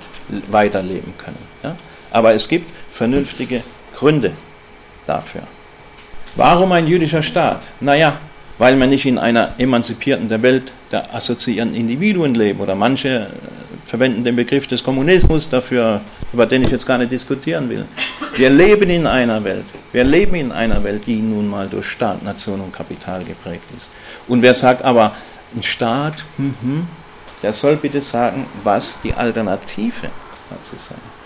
[0.49, 1.50] weiterleben können.
[1.63, 1.75] Ja?
[2.11, 3.63] Aber es gibt vernünftige
[3.95, 4.33] Gründe
[5.05, 5.43] dafür.
[6.35, 7.61] Warum ein jüdischer Staat?
[7.79, 8.17] Naja,
[8.57, 12.59] weil man nicht in einer emanzipierten Welt der assoziierten Individuen lebt.
[12.59, 13.27] Oder manche äh,
[13.85, 16.01] verwenden den Begriff des Kommunismus dafür,
[16.31, 17.85] über den ich jetzt gar nicht diskutieren will.
[18.35, 19.65] Wir leben in einer Welt.
[19.91, 23.89] Wir leben in einer Welt, die nun mal durch Staat, Nation und Kapital geprägt ist.
[24.27, 25.15] Und wer sagt aber,
[25.55, 26.87] ein Staat, hm,
[27.41, 30.09] der soll bitte sagen, was die Alternative
[30.49, 31.20] dazu sein.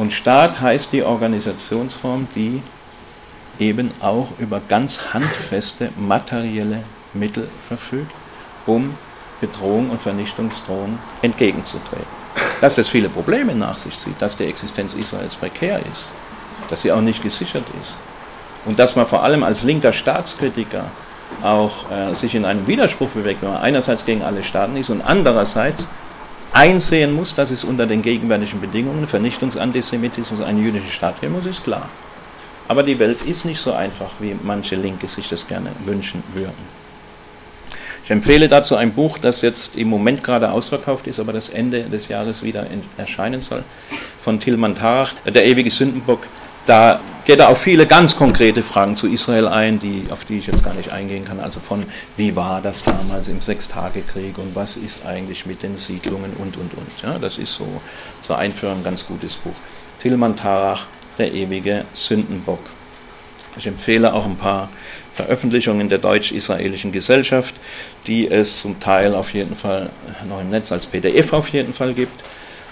[0.00, 2.62] Und Staat heißt die Organisationsform, die
[3.58, 8.10] eben auch über ganz handfeste materielle Mittel verfügt,
[8.64, 8.94] um
[9.42, 12.06] Bedrohung und Vernichtungsdrohungen entgegenzutreten.
[12.62, 16.08] Dass das viele Probleme nach sich zieht, dass die Existenz Israels prekär ist,
[16.70, 17.92] dass sie auch nicht gesichert ist
[18.64, 20.84] und dass man vor allem als linker Staatskritiker
[21.42, 25.02] auch äh, sich in einem Widerspruch bewegt, wenn man einerseits gegen alle Staaten ist und
[25.02, 25.86] andererseits
[26.52, 30.40] einsehen muss, dass es unter den gegenwärtigen Bedingungen Vernichtungsantisemitismus
[30.90, 31.88] Staat geben muss, ist klar.
[32.68, 36.80] Aber die Welt ist nicht so einfach, wie manche Linke sich das gerne wünschen würden.
[38.04, 41.84] Ich empfehle dazu ein Buch, das jetzt im Moment gerade ausverkauft ist, aber das Ende
[41.84, 42.66] des Jahres wieder
[42.96, 43.62] erscheinen soll,
[44.18, 46.26] von Tilman Tarach, Der ewige Sündenbock,
[46.66, 50.46] da geht er auf viele ganz konkrete Fragen zu Israel ein, die, auf die ich
[50.46, 51.40] jetzt gar nicht eingehen kann.
[51.40, 51.84] Also von
[52.16, 56.74] wie war das damals im Sechstagekrieg und was ist eigentlich mit den Siedlungen und und
[56.74, 57.02] und.
[57.02, 57.66] Ja, das ist so
[58.22, 59.54] zur Einführung ein ganz gutes Buch.
[60.00, 60.86] Tilman Tarach,
[61.18, 62.60] der ewige Sündenbock.
[63.56, 64.68] Ich empfehle auch ein paar
[65.12, 67.54] Veröffentlichungen der deutsch-israelischen Gesellschaft,
[68.06, 69.90] die es zum Teil auf jeden Fall
[70.28, 72.24] noch im Netz als PDF auf jeden Fall gibt.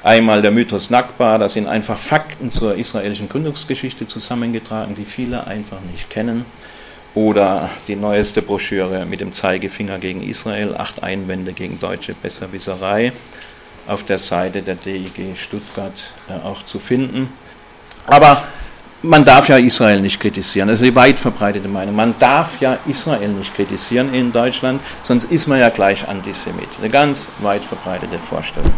[0.02, 5.80] Einmal der Mythos Nakba, das sind einfach Fakten zur israelischen Gründungsgeschichte zusammengetragen, die viele einfach
[5.92, 6.44] nicht kennen.
[7.14, 13.12] Oder die neueste Broschüre mit dem Zeigefinger gegen Israel, acht Einwände gegen deutsche Besserwisserei,
[13.88, 15.94] auf der Seite der DIG Stuttgart
[16.28, 17.32] äh, auch zu finden.
[18.06, 18.44] Aber
[19.02, 20.68] man darf ja Israel nicht kritisieren.
[20.68, 21.96] Das ist eine weit verbreitete Meinung.
[21.96, 26.68] Man darf ja Israel nicht kritisieren in Deutschland, sonst ist man ja gleich Antisemit.
[26.78, 28.72] Eine ganz weit verbreitete Vorstellung.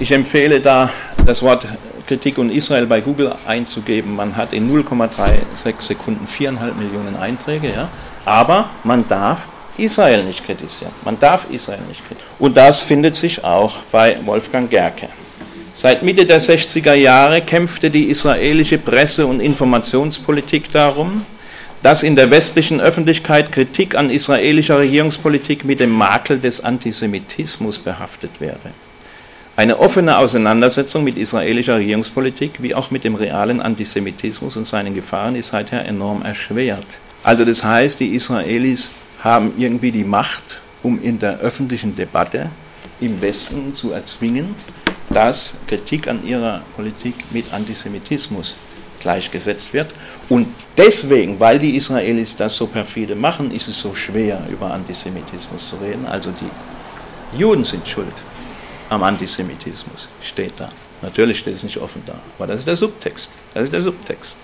[0.00, 0.90] Ich empfehle da,
[1.24, 1.68] das Wort
[2.08, 4.16] Kritik und Israel bei Google einzugeben.
[4.16, 7.88] Man hat in 0,36 Sekunden viereinhalb Millionen Einträge, ja.
[8.24, 9.46] aber man darf
[9.78, 10.92] Israel nicht kritisieren.
[11.04, 12.34] Man darf Israel nicht kritisieren.
[12.40, 15.08] Und das findet sich auch bei Wolfgang Gerke.
[15.72, 21.24] Seit Mitte der 60er Jahre kämpfte die israelische Presse- und Informationspolitik darum,
[21.82, 28.40] dass in der westlichen Öffentlichkeit Kritik an israelischer Regierungspolitik mit dem Makel des Antisemitismus behaftet
[28.40, 28.70] werde.
[29.56, 35.36] Eine offene Auseinandersetzung mit israelischer Regierungspolitik wie auch mit dem realen Antisemitismus und seinen Gefahren
[35.36, 36.84] ist seither enorm erschwert.
[37.22, 38.90] Also das heißt, die Israelis
[39.22, 42.50] haben irgendwie die Macht, um in der öffentlichen Debatte
[43.00, 44.56] im Westen zu erzwingen,
[45.10, 48.56] dass Kritik an ihrer Politik mit Antisemitismus
[48.98, 49.94] gleichgesetzt wird.
[50.28, 55.68] Und deswegen, weil die Israelis das so perfide machen, ist es so schwer, über Antisemitismus
[55.68, 56.06] zu reden.
[56.06, 58.12] Also die Juden sind schuld
[58.90, 60.70] am Antisemitismus, steht da.
[61.02, 63.28] Natürlich steht es nicht offen da, aber das ist der Subtext.
[63.52, 64.36] Das ist der Subtext.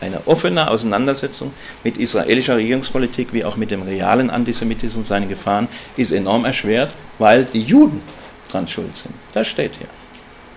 [0.00, 1.52] Eine offene Auseinandersetzung
[1.82, 6.92] mit israelischer Regierungspolitik wie auch mit dem realen Antisemitismus und seinen Gefahren ist enorm erschwert,
[7.18, 8.02] weil die Juden
[8.50, 9.14] dran schuld sind.
[9.32, 9.88] Das steht hier.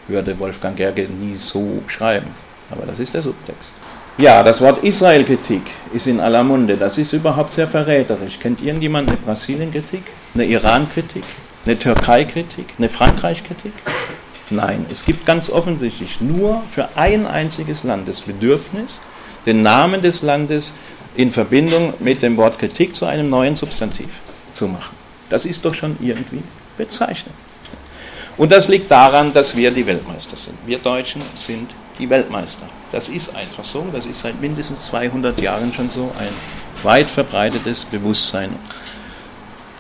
[0.09, 2.33] würde Wolfgang Gerge nie so schreiben.
[2.69, 3.71] Aber das ist der Subtext.
[4.17, 5.61] Ja, das Wort Israel-Kritik
[5.93, 6.75] ist in aller Munde.
[6.75, 8.39] Das ist überhaupt sehr verräterisch.
[8.39, 10.03] Kennt irgendjemand eine Brasilien-Kritik,
[10.33, 11.23] eine Iran-Kritik,
[11.65, 13.73] eine Türkei-Kritik, eine Frankreich-Kritik?
[14.49, 18.91] Nein, es gibt ganz offensichtlich nur für ein einziges Land das Bedürfnis,
[19.45, 20.73] den Namen des Landes
[21.15, 24.09] in Verbindung mit dem Wort Kritik zu einem neuen Substantiv
[24.53, 24.95] zu machen.
[25.29, 26.41] Das ist doch schon irgendwie
[26.77, 27.35] bezeichnend.
[28.37, 30.57] Und das liegt daran, dass wir die Weltmeister sind.
[30.65, 32.67] Wir Deutschen sind die Weltmeister.
[32.91, 36.33] Das ist einfach so, das ist seit mindestens 200 Jahren schon so ein
[36.83, 38.55] weit verbreitetes Bewusstsein.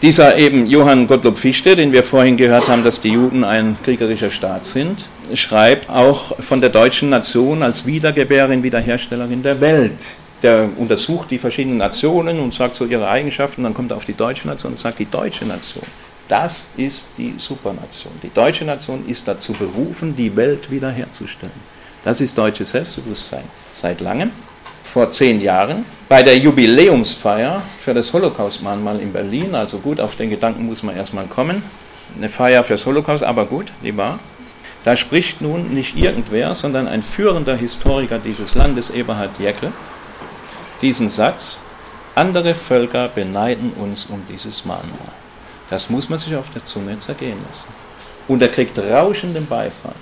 [0.01, 4.31] Dieser eben Johann Gottlob Fichte, den wir vorhin gehört haben, dass die Juden ein kriegerischer
[4.31, 9.97] Staat sind, schreibt auch von der deutschen Nation als Wiedergebärin, Wiederherstellerin der Welt.
[10.41, 14.13] Der untersucht die verschiedenen Nationen und sagt so ihre Eigenschaften, dann kommt er auf die
[14.13, 15.83] deutsche Nation und sagt, die deutsche Nation,
[16.29, 18.13] das ist die Supernation.
[18.23, 21.78] Die deutsche Nation ist dazu berufen, die Welt wiederherzustellen.
[22.03, 23.43] Das ist deutsches Selbstbewusstsein
[23.73, 24.31] seit langem.
[24.83, 30.29] Vor zehn Jahren bei der Jubiläumsfeier für das Holocaust-Mahnmal in Berlin, also gut, auf den
[30.29, 31.61] Gedanken muss man erstmal kommen,
[32.17, 34.19] eine Feier fürs Holocaust, aber gut, die war.
[34.83, 39.71] Da spricht nun nicht irgendwer, sondern ein führender Historiker dieses Landes, Eberhard Jäckel,
[40.81, 41.59] diesen Satz,
[42.15, 45.13] andere Völker beneiden uns um dieses Mahnmal.
[45.69, 47.67] Das muss man sich auf der Zunge zergehen lassen.
[48.27, 49.95] Und er kriegt rauschenden Beifall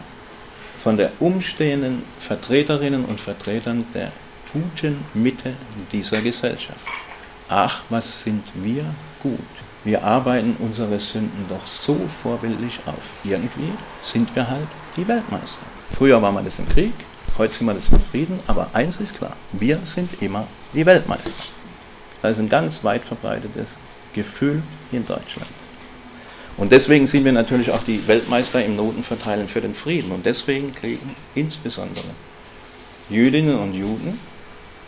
[0.83, 4.11] von der umstehenden Vertreterinnen und Vertretern der
[4.53, 5.53] guten Mitte
[5.91, 6.79] dieser Gesellschaft.
[7.49, 8.85] Ach, was sind wir
[9.21, 9.39] gut.
[9.83, 13.13] Wir arbeiten unsere Sünden doch so vorbildlich auf.
[13.23, 13.71] Irgendwie
[14.01, 15.61] sind wir halt die Weltmeister.
[15.89, 16.93] Früher war man das im Krieg,
[17.37, 21.31] heute sind wir das im Frieden, aber eins ist klar, wir sind immer die Weltmeister.
[22.21, 23.69] Das ist ein ganz weit verbreitetes
[24.13, 25.47] Gefühl in Deutschland.
[26.57, 30.11] Und deswegen sind wir natürlich auch die Weltmeister im Notenverteilen für den Frieden.
[30.11, 32.07] Und deswegen kriegen insbesondere
[33.09, 34.19] Jüdinnen und Juden,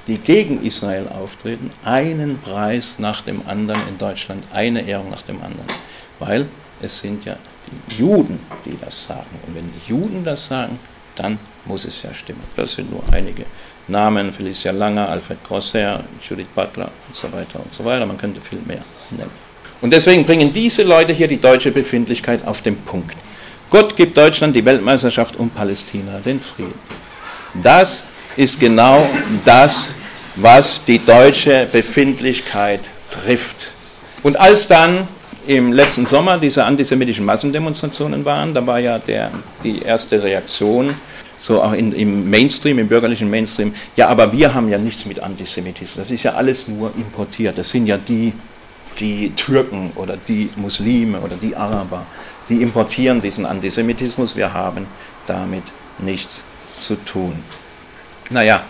[0.08, 5.42] die gegen Israel auftreten, einen Preis nach dem anderen in Deutschland, eine Ehrung nach dem
[5.44, 5.70] anderen.
[6.18, 6.48] Weil
[6.82, 7.38] es sind ja
[7.90, 9.30] die Juden, die das sagen.
[9.46, 10.80] Und wenn die Juden das sagen,
[11.16, 12.44] dann muss es ja stimmen.
[12.56, 13.46] Das sind nur einige
[13.88, 18.06] Namen, Felicia Langer, Alfred Grosser, Judith Butler und so weiter und so weiter.
[18.06, 19.49] Man könnte viel mehr nennen.
[19.82, 23.16] Und deswegen bringen diese Leute hier die deutsche Befindlichkeit auf den Punkt.
[23.70, 26.74] Gott gibt Deutschland die Weltmeisterschaft und Palästina den Frieden.
[27.62, 28.04] Das
[28.36, 29.08] ist genau
[29.46, 29.90] das,
[30.36, 32.82] was die deutsche Befindlichkeit
[33.12, 33.72] trifft.
[34.24, 35.08] Und als dann
[35.48, 39.32] im letzten Sommer diese antisemitischen Massendemonstrationen waren, da war ja der,
[39.64, 40.94] die erste Reaktion,
[41.40, 45.20] so auch in, im Mainstream, im bürgerlichen Mainstream, ja, aber wir haben ja nichts mit
[45.20, 48.34] Antisemitismus, das ist ja alles nur importiert, das sind ja die
[49.00, 52.06] die Türken oder die Muslime oder die Araber,
[52.50, 54.36] die importieren diesen Antisemitismus.
[54.36, 54.88] Wir haben
[55.26, 55.64] damit
[56.00, 56.44] nichts
[56.80, 57.44] zu tun.
[58.30, 58.64] Naja,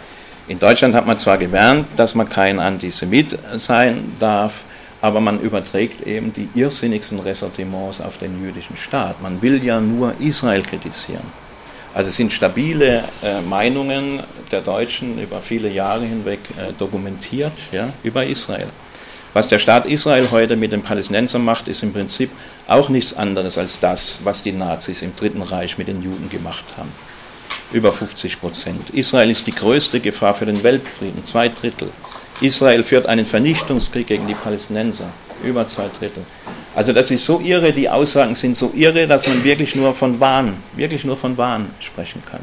[0.47, 4.63] in Deutschland hat man zwar gelernt, dass man kein Antisemit sein darf,
[5.01, 9.21] aber man überträgt eben die irrsinnigsten Ressentiments auf den jüdischen Staat.
[9.21, 11.23] Man will ja nur Israel kritisieren.
[11.93, 18.25] Also sind stabile äh, Meinungen der Deutschen über viele Jahre hinweg äh, dokumentiert ja, über
[18.25, 18.67] Israel.
[19.33, 22.31] Was der Staat Israel heute mit den Palästinensern macht, ist im Prinzip
[22.67, 26.65] auch nichts anderes als das, was die Nazis im Dritten Reich mit den Juden gemacht
[26.77, 26.91] haben.
[27.71, 28.89] Über 50 Prozent.
[28.89, 31.91] Israel ist die größte Gefahr für den Weltfrieden, zwei Drittel.
[32.41, 35.09] Israel führt einen Vernichtungskrieg gegen die Palästinenser,
[35.43, 36.23] über zwei Drittel.
[36.73, 40.19] Also das ist so irre, die Aussagen sind so irre, dass man wirklich nur von
[40.19, 42.41] Wahn, wirklich nur von Wahn sprechen kann.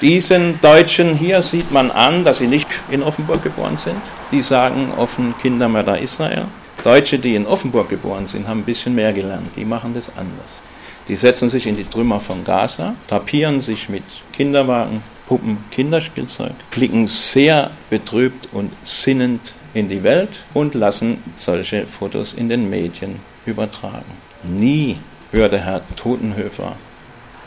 [0.00, 4.00] Diesen Deutschen hier sieht man an, dass sie nicht in Offenburg geboren sind.
[4.32, 6.46] Die sagen offen Kindermörder Israel.
[6.82, 9.54] Deutsche, die in Offenburg geboren sind, haben ein bisschen mehr gelernt.
[9.56, 10.62] Die machen das anders.
[11.06, 17.06] Die setzen sich in die Trümmer von Gaza, drapieren sich mit Kinderwagen, Puppen, Kinderspielzeug, blicken
[17.06, 19.40] sehr betrübt und sinnend
[19.74, 24.12] in die Welt und lassen solche Fotos in den Medien übertragen.
[24.42, 24.96] Nie
[25.30, 26.76] würde Herr Totenhöfer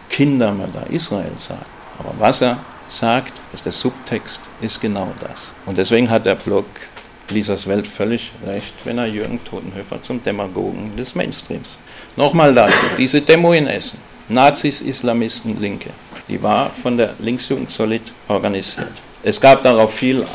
[0.09, 1.72] Kindermörder Israel sagen.
[1.99, 5.53] Aber was er sagt, ist der Subtext, ist genau das.
[5.65, 6.65] Und deswegen hat der Blog
[7.29, 11.77] Lisas Welt völlig recht, wenn er Jürgen Totenhöfer zum Demagogen des Mainstreams.
[12.15, 13.97] Nochmal dazu, diese Demo in Essen,
[14.27, 15.91] Nazis, Islamisten, Linke,
[16.27, 18.91] die war von der Linksjugend Solid organisiert.
[19.23, 20.25] Es gab darauf viel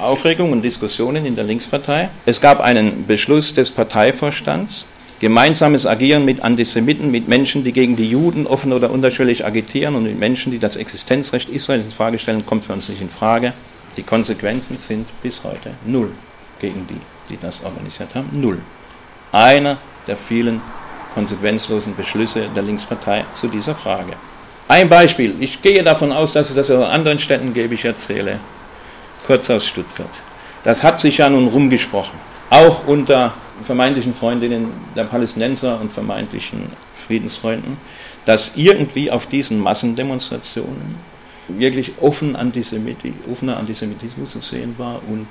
[0.00, 2.10] Aufregung und Diskussionen in der Linkspartei.
[2.26, 4.84] Es gab einen Beschluss des Parteivorstands,
[5.22, 10.02] Gemeinsames Agieren mit Antisemiten, mit Menschen, die gegen die Juden offen oder unterschwellig agitieren und
[10.02, 13.52] mit Menschen, die das Existenzrecht Israels in Frage stellen, kommt für uns nicht in Frage.
[13.96, 16.10] Die Konsequenzen sind bis heute null
[16.58, 17.00] gegen die,
[17.30, 18.30] die das organisiert haben.
[18.32, 18.58] Null.
[19.30, 19.78] Einer
[20.08, 20.60] der vielen
[21.14, 24.14] konsequenzlosen Beschlüsse der Linkspartei zu dieser Frage.
[24.66, 28.40] Ein Beispiel, ich gehe davon aus, dass es das in anderen Städten gebe, ich erzähle,
[29.24, 30.10] kurz aus Stuttgart.
[30.64, 32.18] Das hat sich ja nun rumgesprochen,
[32.50, 36.64] auch unter vermeintlichen Freundinnen der Palästinenser und vermeintlichen
[37.06, 37.76] Friedensfreunden,
[38.24, 40.96] dass irgendwie auf diesen Massendemonstrationen
[41.48, 45.26] wirklich offen Antisemiti offener Antisemitismus zu sehen war und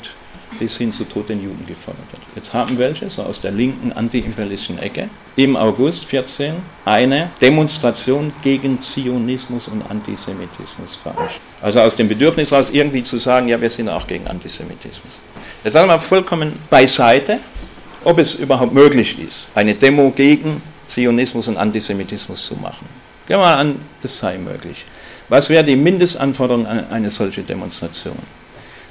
[0.60, 2.20] bis hin zu Tod den Juden gefordert hat.
[2.36, 8.82] Jetzt haben welche, so aus der linken antiimperialistischen Ecke, im August 14 eine Demonstration gegen
[8.82, 11.42] Zionismus und Antisemitismus veranstaltet.
[11.62, 15.20] Also aus dem Bedürfnis heraus irgendwie zu sagen, ja, wir sind auch gegen Antisemitismus.
[15.64, 17.40] Jetzt sagen wir vollkommen beiseite,
[18.04, 22.88] ob es überhaupt möglich ist, eine Demo gegen Zionismus und Antisemitismus zu machen.
[23.28, 24.86] Gehen wir mal an, das sei möglich.
[25.30, 28.18] Was wäre die Mindestanforderung an eine solche Demonstration?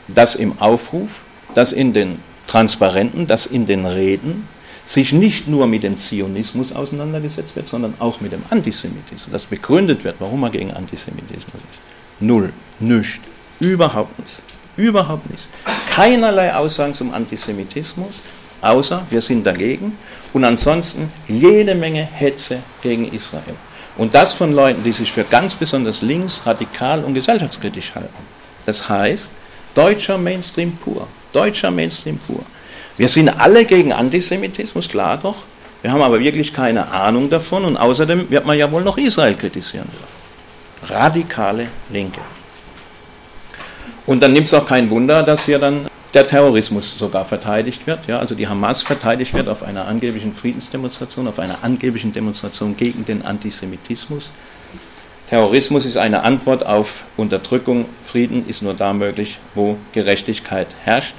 [0.08, 1.10] Dass im Aufruf
[1.54, 4.48] dass in den Transparenten, dass in den Reden
[4.86, 10.02] sich nicht nur mit dem Zionismus auseinandergesetzt wird, sondern auch mit dem Antisemitismus, dass begründet
[10.02, 11.80] wird, warum er gegen Antisemitismus ist.
[12.18, 13.20] Null, nichts,
[13.60, 14.42] überhaupt nichts,
[14.76, 15.48] überhaupt nichts.
[15.90, 18.20] Keinerlei Aussagen zum Antisemitismus,
[18.62, 19.98] außer wir sind dagegen
[20.32, 23.56] und ansonsten jede Menge Hetze gegen Israel.
[23.96, 28.08] Und das von Leuten, die sich für ganz besonders links, radikal und gesellschaftskritisch halten.
[28.64, 29.30] Das heißt,
[29.74, 31.06] deutscher Mainstream pur.
[31.32, 32.44] Deutscher Mainstream pur.
[32.96, 35.36] Wir sind alle gegen Antisemitismus, klar doch.
[35.82, 39.34] Wir haben aber wirklich keine Ahnung davon und außerdem wird man ja wohl noch Israel
[39.34, 40.94] kritisieren dürfen.
[40.94, 42.20] Radikale Linke.
[44.06, 48.06] Und dann nimmt es auch kein Wunder, dass hier dann der Terrorismus sogar verteidigt wird,
[48.06, 53.04] ja, also die Hamas verteidigt wird auf einer angeblichen Friedensdemonstration, auf einer angeblichen Demonstration gegen
[53.04, 54.28] den Antisemitismus.
[55.28, 57.86] Terrorismus ist eine Antwort auf Unterdrückung.
[58.02, 61.14] Frieden ist nur da möglich, wo Gerechtigkeit herrscht.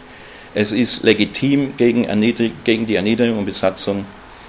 [0.53, 2.05] Es ist legitim, gegen,
[2.65, 4.05] gegen die Erniedrigung und Besatzung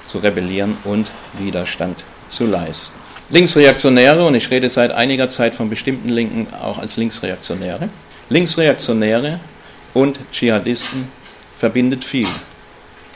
[0.08, 1.08] zu rebellieren und
[1.38, 2.96] Widerstand zu leisten.
[3.30, 7.88] Linksreaktionäre, und ich rede seit einiger Zeit von bestimmten Linken auch als Linksreaktionäre,
[8.28, 9.38] Linksreaktionäre
[9.94, 11.08] und Dschihadisten
[11.56, 12.28] verbindet viel.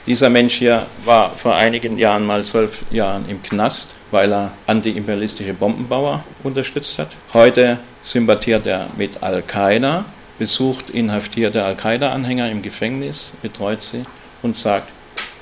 [0.07, 5.53] Dieser Mensch hier war vor einigen Jahren, mal zwölf Jahren im Knast weil er antiimperialistische
[5.53, 7.09] Bombenbauer unterstützt hat.
[7.33, 10.05] Heute sympathiert er mit Al-Qaida,
[10.39, 14.03] besucht inhaftierte Al-Qaida-Anhänger im Gefängnis, betreut sie
[14.43, 14.89] und sagt,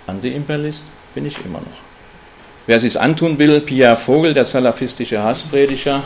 [0.07, 0.85] Antiimperialist
[1.15, 1.79] bin ich immer noch.
[2.67, 6.03] Wer es sich antun will, Pierre Vogel, der salafistische Hassprediger,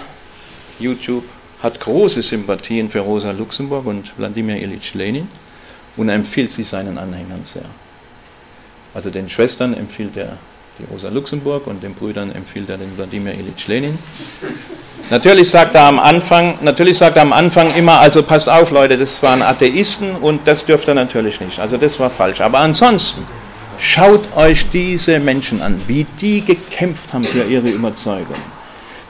[0.80, 1.24] YouTube,
[1.62, 5.28] hat große Sympathien für Rosa Luxemburg und Wladimir Ilyich Lenin
[5.96, 7.64] und empfiehlt sie seinen Anhängern sehr.
[8.94, 10.38] Also den Schwestern empfiehlt er
[10.78, 13.98] die Rosa Luxemburg und den Brüdern empfiehlt er den Wladimir Ilyich Lenin.
[15.10, 18.96] Natürlich sagt er am Anfang, natürlich sagt er am Anfang immer, also passt auf Leute,
[18.98, 21.58] das waren Atheisten und das dürft ihr natürlich nicht.
[21.58, 22.40] Also das war falsch.
[22.40, 23.26] Aber ansonsten,
[23.78, 28.57] schaut euch diese Menschen an, wie die gekämpft haben für ihre Überzeugungen.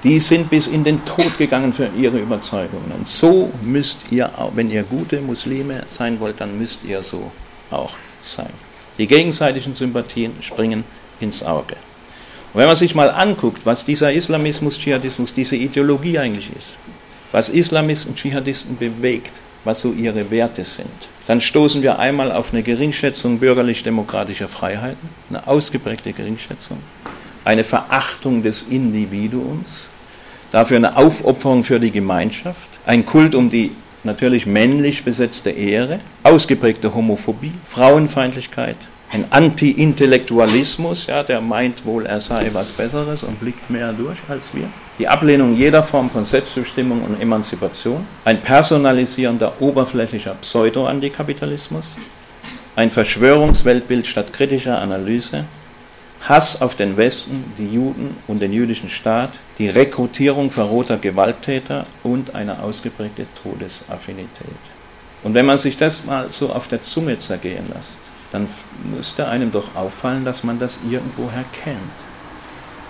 [0.05, 2.93] Die sind bis in den Tod gegangen für ihre Überzeugungen.
[2.97, 7.33] Und so müsst ihr auch, wenn ihr gute Muslime sein wollt, dann müsst ihr so
[7.71, 7.93] auch
[8.23, 8.53] sein.
[8.97, 10.85] Die gegenseitigen Sympathien springen
[11.21, 11.77] ins Auge.
[12.53, 16.69] Und wenn man sich mal anguckt, was dieser Islamismus, Dschihadismus, diese Ideologie eigentlich ist,
[17.33, 19.33] was Islamisten, Dschihadisten bewegt,
[19.65, 20.89] was so ihre Werte sind,
[21.27, 26.79] dann stoßen wir einmal auf eine Geringschätzung bürgerlich-demokratischer Freiheiten, eine ausgeprägte Geringschätzung,
[27.45, 29.88] eine Verachtung des Individuums,
[30.51, 33.73] dafür eine Aufopferung für die Gemeinschaft, ein Kult um die
[34.05, 38.77] natürlich männlich besetzte Ehre, ausgeprägte Homophobie, Frauenfeindlichkeit,
[39.11, 44.53] ein Anti-Intellektualismus, ja, der meint wohl, er sei was Besseres und blickt mehr durch als
[44.53, 44.69] wir.
[44.99, 48.07] Die Ablehnung jeder Form von Selbstbestimmung und Emanzipation.
[48.25, 51.85] Ein personalisierender, oberflächlicher Pseudo-Antikapitalismus.
[52.77, 55.45] Ein Verschwörungsweltbild statt kritischer Analyse.
[56.21, 59.33] Hass auf den Westen, die Juden und den jüdischen Staat.
[59.59, 64.47] Die Rekrutierung verroter Gewalttäter und eine ausgeprägte Todesaffinität.
[65.23, 67.99] Und wenn man sich das mal so auf der Zunge zergehen lässt,
[68.33, 68.49] dann
[68.85, 71.79] müsste einem doch auffallen, dass man das irgendwoher kennt.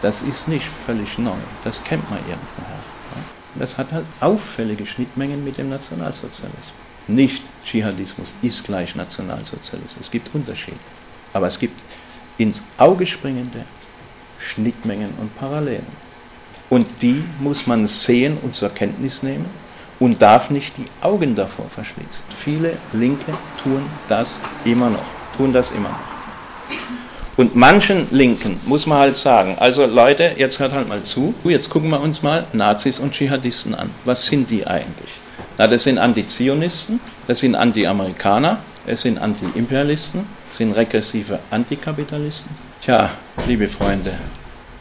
[0.03, 2.79] Das ist nicht völlig neu, das kennt man irgendwoher.
[3.55, 6.53] Das hat halt auffällige Schnittmengen mit dem Nationalsozialismus.
[7.09, 10.79] Nicht Dschihadismus ist gleich Nationalsozialismus, es gibt Unterschiede.
[11.33, 11.81] Aber es gibt
[12.39, 13.65] ins Auge springende
[14.39, 15.87] Schnittmengen und Parallelen.
[16.71, 19.47] Und die muss man sehen und zur Kenntnis nehmen
[19.99, 22.25] und darf nicht die Augen davor verschließen.
[22.31, 23.33] Viele Linke
[23.63, 25.99] tun das immer noch tun das immer noch.
[27.37, 31.71] Und manchen Linken muss man halt sagen, also Leute, jetzt hört halt mal zu, jetzt
[31.71, 33.91] gucken wir uns mal Nazis und Dschihadisten an.
[34.05, 35.11] Was sind die eigentlich?
[35.57, 36.99] Na, das sind Antizionisten,
[37.29, 42.51] das sind Anti-Amerikaner, es sind Anti-Imperialisten, sind regressive Antikapitalisten.
[42.81, 43.11] Tja,
[43.47, 44.15] liebe Freunde,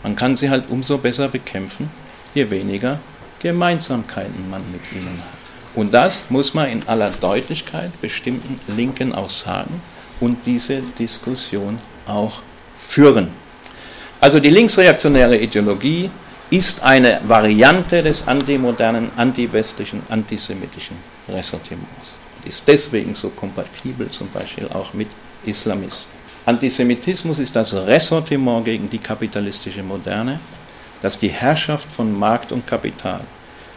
[0.03, 1.89] man kann sie halt umso besser bekämpfen,
[2.33, 2.99] je weniger
[3.39, 5.37] Gemeinsamkeiten man mit ihnen hat.
[5.75, 9.81] Und das muss man in aller Deutlichkeit bestimmten Linken auch sagen
[10.19, 12.41] und diese Diskussion auch
[12.77, 13.29] führen.
[14.19, 16.09] Also die linksreaktionäre Ideologie
[16.49, 20.95] ist eine Variante des antimodernen, antiwestlichen, antisemitischen
[21.27, 22.15] Ressentiments.
[22.45, 25.09] Ist deswegen so kompatibel zum Beispiel auch mit
[25.47, 26.11] Islamisten.
[26.45, 30.39] Antisemitismus ist das Ressentiment gegen die kapitalistische Moderne,
[31.01, 33.21] das die Herrschaft von Markt und Kapital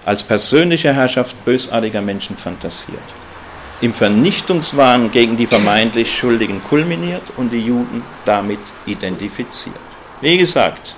[0.05, 2.99] als persönliche Herrschaft bösartiger Menschen fantasiert,
[3.81, 9.77] im Vernichtungswahn gegen die vermeintlich Schuldigen kulminiert und die Juden damit identifiziert.
[10.21, 10.95] Wie gesagt,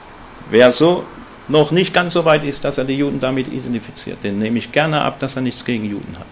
[0.51, 1.05] wer so
[1.49, 4.73] noch nicht ganz so weit ist, dass er die Juden damit identifiziert, den nehme ich
[4.73, 6.27] gerne ab, dass er nichts gegen Juden hat.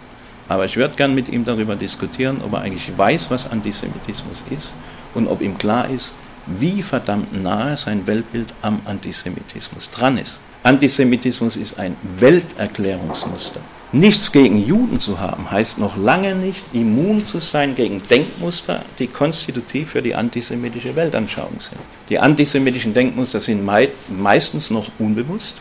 [0.51, 4.73] Aber ich würde gern mit ihm darüber diskutieren, ob er eigentlich weiß, was Antisemitismus ist
[5.15, 6.13] und ob ihm klar ist,
[6.47, 10.41] wie verdammt nahe sein Weltbild am Antisemitismus dran ist.
[10.65, 13.61] Antisemitismus ist ein Welterklärungsmuster.
[13.93, 19.07] Nichts gegen Juden zu haben, heißt noch lange nicht, immun zu sein gegen Denkmuster, die
[19.07, 21.81] konstitutiv für die antisemitische Weltanschauung sind.
[22.09, 23.65] Die antisemitischen Denkmuster sind
[24.09, 25.55] meistens noch unbewusst,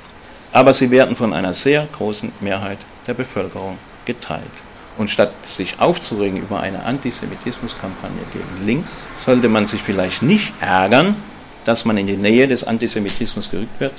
[0.52, 4.42] aber sie werden von einer sehr großen Mehrheit der Bevölkerung geteilt.
[5.00, 11.16] Und statt sich aufzuregen über eine Antisemitismuskampagne gegen links, sollte man sich vielleicht nicht ärgern,
[11.64, 13.94] dass man in die Nähe des Antisemitismus gerückt wird,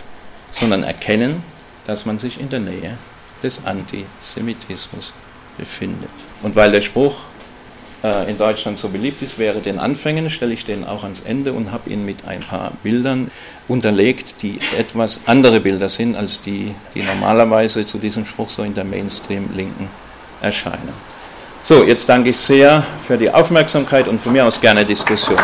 [0.50, 1.42] sondern erkennen,
[1.86, 2.98] dass man sich in der Nähe
[3.42, 5.14] des Antisemitismus
[5.56, 6.10] befindet.
[6.42, 7.14] Und weil der Spruch
[8.04, 11.54] äh, in Deutschland so beliebt ist, wäre den Anfängen, stelle ich den auch ans Ende
[11.54, 13.30] und habe ihn mit ein paar Bildern
[13.68, 18.74] unterlegt, die etwas andere Bilder sind als die, die normalerweise zu diesem Spruch so in
[18.74, 19.88] der Mainstream-Linken
[20.40, 20.92] erscheinen.
[21.62, 25.38] So, jetzt danke ich sehr für die Aufmerksamkeit und von mir aus gerne Diskussion.